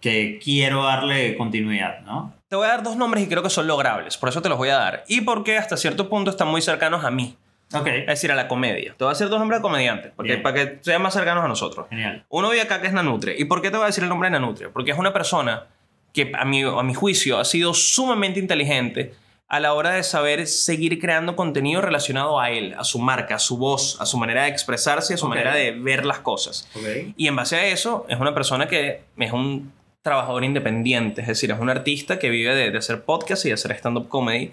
que 0.00 0.40
quiero 0.42 0.84
darle 0.84 1.36
continuidad, 1.36 2.00
¿no? 2.00 2.32
Te 2.48 2.56
voy 2.56 2.64
a 2.66 2.70
dar 2.70 2.82
dos 2.82 2.96
nombres 2.96 3.24
y 3.24 3.28
creo 3.28 3.42
que 3.42 3.50
son 3.50 3.66
logrables, 3.66 4.16
por 4.16 4.30
eso 4.30 4.40
te 4.40 4.48
los 4.48 4.56
voy 4.56 4.70
a 4.70 4.76
dar. 4.76 5.04
Y 5.08 5.20
porque 5.20 5.58
hasta 5.58 5.76
cierto 5.76 6.08
punto 6.08 6.30
están 6.30 6.48
muy 6.48 6.62
cercanos 6.62 7.04
a 7.04 7.10
mí, 7.10 7.36
Ok. 7.74 7.86
es 7.86 8.06
decir, 8.06 8.30
a 8.32 8.34
la 8.34 8.48
comedia. 8.48 8.94
Te 8.96 9.04
voy 9.04 9.10
a 9.10 9.14
decir 9.14 9.28
dos 9.28 9.38
nombres 9.38 9.60
de 9.60 9.62
comediantes, 9.62 10.12
porque, 10.16 10.32
Bien. 10.32 10.42
para 10.42 10.54
que 10.54 10.78
sean 10.82 11.02
más 11.02 11.14
cercanos 11.14 11.44
a 11.44 11.48
nosotros. 11.48 11.86
Genial. 11.90 12.24
Uno 12.28 12.50
vive 12.50 12.62
acá 12.62 12.80
que 12.80 12.86
es 12.86 12.92
Nanutria. 12.92 13.34
¿Y 13.38 13.44
por 13.46 13.62
qué 13.62 13.70
te 13.70 13.76
voy 13.76 13.84
a 13.84 13.86
decir 13.86 14.02
el 14.04 14.08
nombre 14.10 14.28
de 14.28 14.32
Nanutria? 14.32 14.70
Porque 14.72 14.90
es 14.90 14.98
una 14.98 15.12
persona 15.12 15.66
que 16.12 16.32
a 16.38 16.44
mi, 16.44 16.62
a 16.62 16.82
mi 16.82 16.94
juicio 16.94 17.38
ha 17.38 17.44
sido 17.44 17.72
sumamente 17.74 18.38
inteligente 18.38 19.14
a 19.48 19.60
la 19.60 19.74
hora 19.74 19.90
de 19.90 20.02
saber 20.02 20.46
seguir 20.46 20.98
creando 20.98 21.36
contenido 21.36 21.80
relacionado 21.82 22.40
a 22.40 22.50
él, 22.50 22.74
a 22.78 22.84
su 22.84 22.98
marca, 22.98 23.34
a 23.34 23.38
su 23.38 23.58
voz, 23.58 24.00
a 24.00 24.06
su 24.06 24.16
manera 24.16 24.44
de 24.44 24.48
expresarse, 24.48 25.14
a 25.14 25.16
su 25.18 25.26
Ok. 25.26 25.30
manera 25.30 25.54
de 25.54 25.72
ver 25.72 26.06
las 26.06 26.20
cosas. 26.20 26.68
Ok. 26.74 27.12
Y 27.16 27.26
en 27.28 27.36
base 27.36 27.56
a 27.56 27.66
eso, 27.66 28.06
es 28.08 28.18
una 28.18 28.32
persona 28.32 28.66
que 28.66 29.02
es 29.18 29.32
un 29.32 29.72
trabajador 30.00 30.42
independiente, 30.44 31.20
es 31.20 31.28
decir, 31.28 31.50
es 31.50 31.60
un 31.60 31.68
artista 31.70 32.18
que 32.18 32.28
vive 32.30 32.54
de, 32.54 32.70
de 32.70 32.78
hacer 32.78 33.04
podcast 33.04 33.44
y 33.44 33.48
de 33.48 33.54
hacer 33.54 33.72
stand-up 33.72 34.08
comedy 34.08 34.52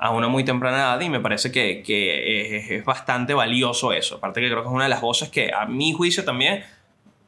a 0.00 0.10
una 0.10 0.28
muy 0.28 0.44
temprana 0.44 0.78
edad 0.78 1.00
y 1.00 1.08
me 1.08 1.20
parece 1.20 1.50
que, 1.50 1.82
que 1.82 2.56
es, 2.56 2.70
es 2.70 2.84
bastante 2.84 3.34
valioso 3.34 3.92
eso. 3.92 4.16
Aparte 4.16 4.40
que 4.40 4.48
creo 4.48 4.62
que 4.62 4.68
es 4.68 4.74
una 4.74 4.84
de 4.84 4.90
las 4.90 5.00
voces 5.00 5.28
que 5.28 5.52
a 5.52 5.66
mi 5.66 5.92
juicio 5.92 6.24
también 6.24 6.64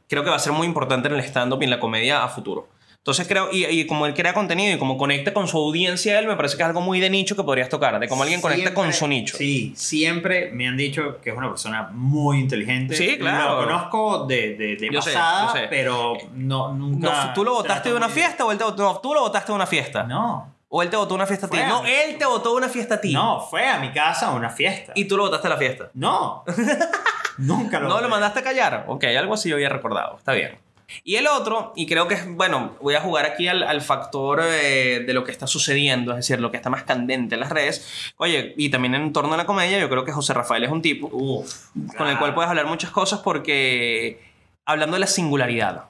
creo 0.09 0.25
que 0.25 0.31
va 0.31 0.37
a 0.37 0.41
ser 0.41 0.53
muy 0.53 0.67
importante 0.67 1.09
en 1.09 1.15
el 1.15 1.21
stand-up 1.21 1.61
y 1.61 1.65
en 1.65 1.71
la 1.71 1.81
comedia 1.81 2.25
a 2.25 2.29
futuro. 2.29 2.69
Entonces 2.99 3.27
creo, 3.27 3.49
y, 3.51 3.65
y 3.65 3.87
como 3.87 4.05
él 4.05 4.13
crea 4.13 4.35
contenido 4.35 4.75
y 4.75 4.79
como 4.79 4.99
conecta 4.99 5.33
con 5.33 5.49
su 5.49 5.57
audiencia, 5.57 6.19
él 6.19 6.27
me 6.27 6.37
parece 6.37 6.59
que 6.59 6.63
es 6.63 6.67
algo 6.69 6.83
muy 6.83 7.01
de 7.01 7.09
nicho 7.09 7.35
que 7.35 7.43
podrías 7.43 7.71
tocar, 7.71 7.99
de 7.99 8.07
cómo 8.09 8.25
alguien 8.25 8.43
conecta 8.43 8.75
con 8.75 8.93
su 8.93 9.09
nicho. 9.09 9.39
Sí, 9.39 9.73
siempre 9.75 10.51
me 10.53 10.69
han 10.69 10.77
dicho 10.77 11.19
que 11.23 11.31
es 11.31 11.37
una 11.37 11.49
persona 11.49 11.89
muy 11.95 12.39
inteligente. 12.41 12.95
Sí, 12.95 13.17
claro. 13.17 13.59
Lo 13.59 13.67
conozco 13.67 14.27
de, 14.27 14.55
de, 14.55 14.77
de 14.77 14.91
Yo 14.93 15.01
sé, 15.01 15.15
pasada, 15.15 15.53
sé. 15.53 15.67
pero 15.71 16.19
no, 16.35 16.75
nunca. 16.75 17.29
No, 17.29 17.33
¿Tú 17.33 17.43
lo 17.43 17.55
votaste 17.55 17.89
de 17.89 17.95
una 17.95 18.11
fiesta 18.11 18.45
o 18.45 18.53
él 18.53 18.59
te 18.59 18.65
votó? 18.65 18.83
No, 18.83 19.01
tú 19.01 19.15
lo 19.15 19.23
votaste 19.23 19.51
de 19.51 19.57
una 19.57 19.67
fiesta. 19.67 20.03
No. 20.03 20.60
¿O 20.73 20.83
él 20.83 20.89
te 20.91 20.97
votó 20.97 21.17
una 21.17 21.27
fiesta 21.27 21.47
a 21.47 21.51
ti? 21.51 21.57
Fue 21.57 21.65
a 21.67 21.69
No, 21.69 21.83
mí. 21.83 21.91
él 21.91 22.17
te 22.17 22.25
votó 22.25 22.55
una 22.55 22.69
fiesta 22.69 22.95
a 22.95 23.01
ti. 23.01 23.13
No, 23.13 23.41
fue 23.41 23.67
a 23.69 23.79
mi 23.81 23.91
casa 23.93 24.29
a 24.29 24.31
una 24.35 24.51
fiesta. 24.51 24.93
Y 24.95 25.05
tú 25.07 25.17
lo 25.17 25.25
votaste 25.25 25.49
a 25.49 25.51
la 25.51 25.57
fiesta. 25.57 25.91
No. 25.95 26.45
nunca 27.39 27.79
lo 27.81 27.89
¿No 27.89 27.95
voté. 27.95 28.05
lo 28.05 28.09
mandaste 28.11 28.39
a 28.39 28.43
callar? 28.43 28.85
Ok, 28.89 29.05
algo 29.19 29.35
así 29.35 29.49
yo 29.49 29.57
había 29.57 29.69
recordado. 29.69 30.17
Está 30.19 30.33
bien. 30.33 30.59
Y 31.05 31.17
el 31.17 31.29
otro, 31.29 31.73
y 31.77 31.87
creo 31.87 32.09
que 32.09 32.15
es, 32.15 32.35
bueno, 32.37 32.77
voy 32.81 32.95
a 32.97 33.01
jugar 33.01 33.25
aquí 33.25 33.47
al, 33.47 33.63
al 33.63 33.81
factor 33.81 34.41
eh, 34.43 35.05
de 35.07 35.13
lo 35.13 35.23
que 35.23 35.31
está 35.31 35.47
sucediendo, 35.47 36.11
es 36.13 36.17
decir, 36.19 36.41
lo 36.41 36.51
que 36.51 36.57
está 36.57 36.69
más 36.69 36.83
candente 36.83 37.35
en 37.37 37.41
las 37.41 37.51
redes. 37.51 38.13
Oye, 38.17 38.55
y 38.57 38.71
también 38.71 38.97
en 38.97 39.13
torno 39.13 39.35
a 39.35 39.37
la 39.37 39.47
comedia, 39.47 39.79
yo 39.79 39.89
creo 39.89 40.05
que 40.05 40.11
José 40.11 40.35
Rafael 40.35 40.65
es 40.65 40.71
un 40.71 40.83
tipo 40.83 41.09
Uf, 41.13 41.67
con 41.97 42.09
el 42.09 42.19
cual 42.19 42.35
puedes 42.35 42.49
hablar 42.51 42.67
muchas 42.67 42.91
cosas 42.91 43.21
porque 43.21 44.30
hablando 44.65 44.95
de 44.95 45.01
la 45.01 45.07
singularidad, 45.07 45.85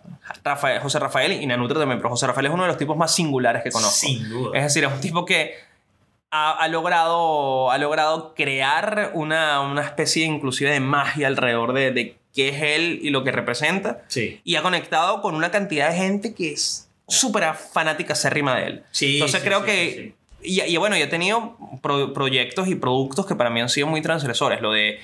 Rafael, 0.45 0.81
José 0.81 0.99
Rafael 0.99 1.33
y 1.33 1.47
Nanutro 1.47 1.79
también, 1.79 1.99
pero 1.99 2.11
José 2.11 2.27
Rafael 2.27 2.47
es 2.47 2.53
uno 2.53 2.63
de 2.63 2.69
los 2.69 2.79
tipos 2.79 2.97
más 2.97 3.15
singulares 3.15 3.63
que 3.63 3.71
conozco. 3.71 3.95
Sin 4.07 4.29
duda. 4.29 4.57
Es 4.57 4.65
decir, 4.65 4.85
es 4.85 4.93
un 4.93 5.01
tipo 5.01 5.25
que 5.25 5.55
ha, 6.31 6.53
ha 6.53 6.69
logrado, 6.69 7.71
ha 7.71 7.79
logrado 7.79 8.35
crear 8.35 9.11
una, 9.15 9.61
una 9.61 9.83
especie 9.83 10.25
inclusive 10.25 10.71
de 10.71 10.81
magia 10.81 11.27
alrededor 11.27 11.73
de, 11.73 11.91
de 11.91 12.17
qué 12.35 12.51
es 12.51 12.63
él 12.63 13.01
y 13.03 13.11
lo 13.11 13.25
que 13.25 13.33
representa. 13.33 14.03
Sí. 14.09 14.41
Y 14.45 14.55
ha 14.57 14.63
conectado 14.63 15.21
con 15.21 15.35
una 15.35 15.51
cantidad 15.51 15.91
de 15.91 15.97
gente 15.97 16.35
que 16.35 16.53
es 16.53 16.89
súper 17.09 17.53
fanática 17.55 18.13
acérrima 18.13 18.55
de 18.57 18.67
él. 18.67 18.83
Sí, 18.93 19.15
Entonces 19.15 19.41
sí, 19.41 19.47
creo 19.47 19.61
sí, 19.61 19.67
que... 19.67 20.15
Y, 20.43 20.63
y 20.63 20.77
bueno, 20.79 20.97
yo 20.97 21.05
he 21.05 21.09
tenido 21.09 21.59
pro- 21.83 22.15
proyectos 22.15 22.69
y 22.69 22.75
productos 22.75 23.27
que 23.27 23.35
para 23.35 23.51
mí 23.51 23.61
han 23.61 23.69
sido 23.69 23.89
muy 23.89 24.01
transgresores. 24.01 24.63
Lo 24.63 24.73
de 24.73 24.99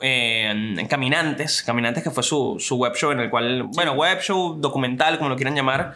eh, 0.00 0.86
Caminantes, 0.88 1.62
Caminantes 1.62 2.02
que 2.02 2.10
fue 2.10 2.22
su, 2.22 2.56
su 2.58 2.76
web 2.76 2.94
show 2.94 3.10
en 3.12 3.20
el 3.20 3.30
cual, 3.30 3.64
bueno, 3.64 3.92
web 3.92 4.20
show, 4.20 4.56
documental, 4.58 5.18
como 5.18 5.30
lo 5.30 5.36
quieran 5.36 5.54
llamar. 5.54 5.94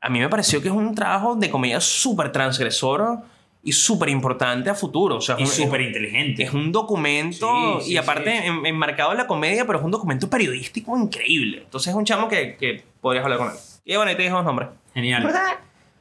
A 0.00 0.08
mí 0.08 0.18
me 0.20 0.28
pareció 0.28 0.60
que 0.60 0.68
es 0.68 0.74
un 0.74 0.94
trabajo 0.94 1.34
de 1.36 1.48
comedia 1.50 1.80
súper 1.80 2.30
transgresor 2.32 3.20
y 3.62 3.72
súper 3.72 4.10
importante 4.10 4.68
a 4.68 4.74
futuro. 4.74 5.16
O 5.16 5.20
sea, 5.22 5.36
Y 5.38 5.46
súper 5.46 5.80
inteligente. 5.80 6.42
es 6.42 6.52
un 6.52 6.70
documento 6.70 7.80
Sí, 7.80 7.86
sí, 7.86 7.92
y 7.92 7.96
aparte 7.96 8.30
sí. 8.42 8.46
en- 8.46 8.66
enmarcado 8.66 9.12
en 9.12 9.18
la 9.18 9.26
comedia, 9.26 9.64
pero 9.66 9.78
es 9.78 9.84
un 9.84 9.90
documento 9.90 10.28
periodístico 10.28 10.98
increíble. 10.98 11.62
Entonces 11.64 11.88
es 11.88 11.94
un 11.94 12.04
chamo 12.04 12.28
que, 12.28 12.56
que 12.56 12.84
podrías 13.00 13.24
hablar 13.24 13.38
con 13.38 13.48
él. 13.48 13.54
Y 13.86 13.96
bueno, 13.96 14.10
ahí 14.10 14.16
te 14.16 14.22
dejo 14.24 14.36
los 14.36 14.44
nombres. 14.44 14.68
Genial. 14.92 15.32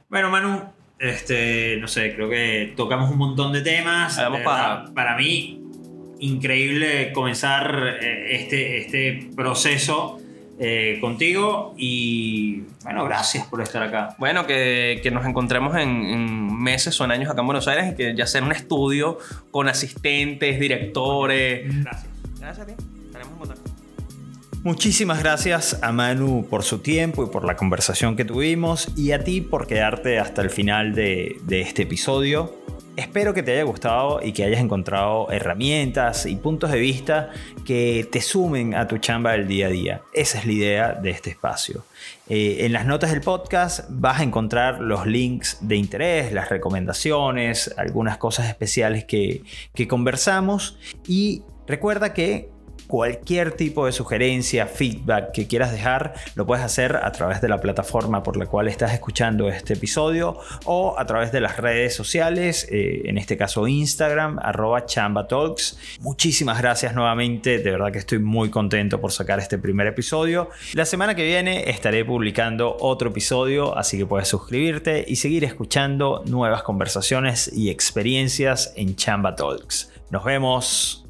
Bueno, 0.09 0.29
Manu, 0.29 0.61
este, 0.99 1.77
no 1.79 1.87
sé, 1.87 2.13
creo 2.13 2.29
que 2.29 2.73
tocamos 2.75 3.09
un 3.09 3.17
montón 3.17 3.53
de 3.53 3.61
temas. 3.61 4.17
De 4.17 4.23
Para 4.43 5.15
mí, 5.17 5.62
increíble 6.23 7.11
comenzar 7.13 7.97
eh, 8.01 8.35
este, 8.35 8.77
este 8.77 9.29
proceso 9.35 10.19
eh, 10.59 10.97
contigo 11.01 11.73
y 11.77 12.63
bueno, 12.83 13.03
gracias 13.05 13.45
por 13.47 13.61
estar 13.61 13.83
acá. 13.83 14.15
Bueno, 14.19 14.45
que, 14.47 14.99
que 15.03 15.11
nos 15.11 15.25
encontremos 15.25 15.75
en, 15.75 15.89
en 15.89 16.61
meses 16.61 16.99
o 17.01 17.05
en 17.05 17.11
años 17.11 17.29
acá 17.29 17.41
en 17.41 17.47
Buenos 17.47 17.67
Aires 17.67 17.91
y 17.91 17.95
que 17.95 18.15
ya 18.15 18.25
sea 18.25 18.41
un 18.41 18.51
estudio 18.51 19.17
con 19.51 19.67
asistentes, 19.67 20.59
directores. 20.59 21.83
Gracias. 21.83 22.07
Gracias 22.39 22.59
a 22.59 22.65
ti. 22.67 22.73
Estaremos 23.05 23.33
en 23.33 23.39
contacto. 23.39 23.71
Muchísimas 24.63 25.21
gracias 25.21 25.79
a 25.81 25.91
Manu 25.91 26.47
por 26.49 26.63
su 26.63 26.79
tiempo 26.79 27.25
y 27.25 27.27
por 27.27 27.43
la 27.43 27.57
conversación 27.57 28.15
que 28.15 28.23
tuvimos 28.23 28.87
y 28.95 29.11
a 29.11 29.21
ti 29.23 29.41
por 29.41 29.67
quedarte 29.67 30.19
hasta 30.19 30.41
el 30.41 30.49
final 30.49 30.95
de, 30.95 31.35
de 31.43 31.59
este 31.59 31.81
episodio. 31.81 32.62
Espero 32.95 33.33
que 33.33 33.41
te 33.41 33.53
haya 33.53 33.63
gustado 33.63 34.19
y 34.21 34.33
que 34.33 34.43
hayas 34.43 34.61
encontrado 34.61 35.31
herramientas 35.31 36.27
y 36.27 36.35
puntos 36.35 36.71
de 36.71 36.79
vista 36.79 37.31
que 37.65 38.07
te 38.11 38.21
sumen 38.21 38.75
a 38.75 38.87
tu 38.87 38.99
chamba 38.99 39.31
del 39.31 39.47
día 39.47 39.65
a 39.65 39.69
día. 39.69 40.01
Esa 40.13 40.37
es 40.37 40.45
la 40.45 40.51
idea 40.51 40.93
de 40.93 41.09
este 41.09 41.31
espacio. 41.31 41.85
Eh, 42.29 42.57
en 42.65 42.71
las 42.71 42.85
notas 42.85 43.09
del 43.09 43.21
podcast 43.21 43.85
vas 43.89 44.19
a 44.19 44.23
encontrar 44.23 44.79
los 44.79 45.07
links 45.07 45.57
de 45.61 45.75
interés, 45.75 46.31
las 46.33 46.49
recomendaciones, 46.49 47.73
algunas 47.77 48.17
cosas 48.17 48.47
especiales 48.47 49.05
que, 49.05 49.41
que 49.73 49.87
conversamos 49.87 50.77
y 51.07 51.41
recuerda 51.65 52.13
que 52.13 52.52
cualquier 52.87 53.51
tipo 53.51 53.85
de 53.85 53.91
sugerencia, 53.91 54.67
feedback 54.67 55.31
que 55.31 55.47
quieras 55.47 55.71
dejar, 55.71 56.13
lo 56.35 56.45
puedes 56.45 56.63
hacer 56.63 56.95
a 56.95 57.11
través 57.11 57.41
de 57.41 57.49
la 57.49 57.59
plataforma 57.59 58.23
por 58.23 58.37
la 58.37 58.45
cual 58.45 58.67
estás 58.67 58.93
escuchando 58.93 59.49
este 59.49 59.73
episodio 59.73 60.37
o 60.65 60.97
a 60.97 61.05
través 61.05 61.31
de 61.31 61.41
las 61.41 61.57
redes 61.57 61.95
sociales, 61.95 62.67
eh, 62.71 63.03
en 63.05 63.17
este 63.17 63.37
caso 63.37 63.67
Instagram, 63.67 64.39
arroba 64.41 64.85
chambatalks. 64.85 65.77
Muchísimas 65.99 66.59
gracias 66.59 66.93
nuevamente, 66.93 67.59
de 67.59 67.71
verdad 67.71 67.91
que 67.91 67.99
estoy 67.99 68.19
muy 68.19 68.49
contento 68.49 68.99
por 68.99 69.11
sacar 69.11 69.39
este 69.39 69.57
primer 69.57 69.87
episodio. 69.87 70.49
La 70.73 70.85
semana 70.85 71.15
que 71.15 71.23
viene 71.23 71.69
estaré 71.69 72.05
publicando 72.05 72.77
otro 72.79 73.09
episodio, 73.09 73.77
así 73.77 73.97
que 73.97 74.05
puedes 74.05 74.27
suscribirte 74.27 75.05
y 75.07 75.15
seguir 75.15 75.43
escuchando 75.43 76.23
nuevas 76.25 76.63
conversaciones 76.63 77.51
y 77.53 77.69
experiencias 77.69 78.73
en 78.75 78.95
Chamba 78.95 79.35
Talks. 79.35 79.91
Nos 80.09 80.23
vemos. 80.23 81.02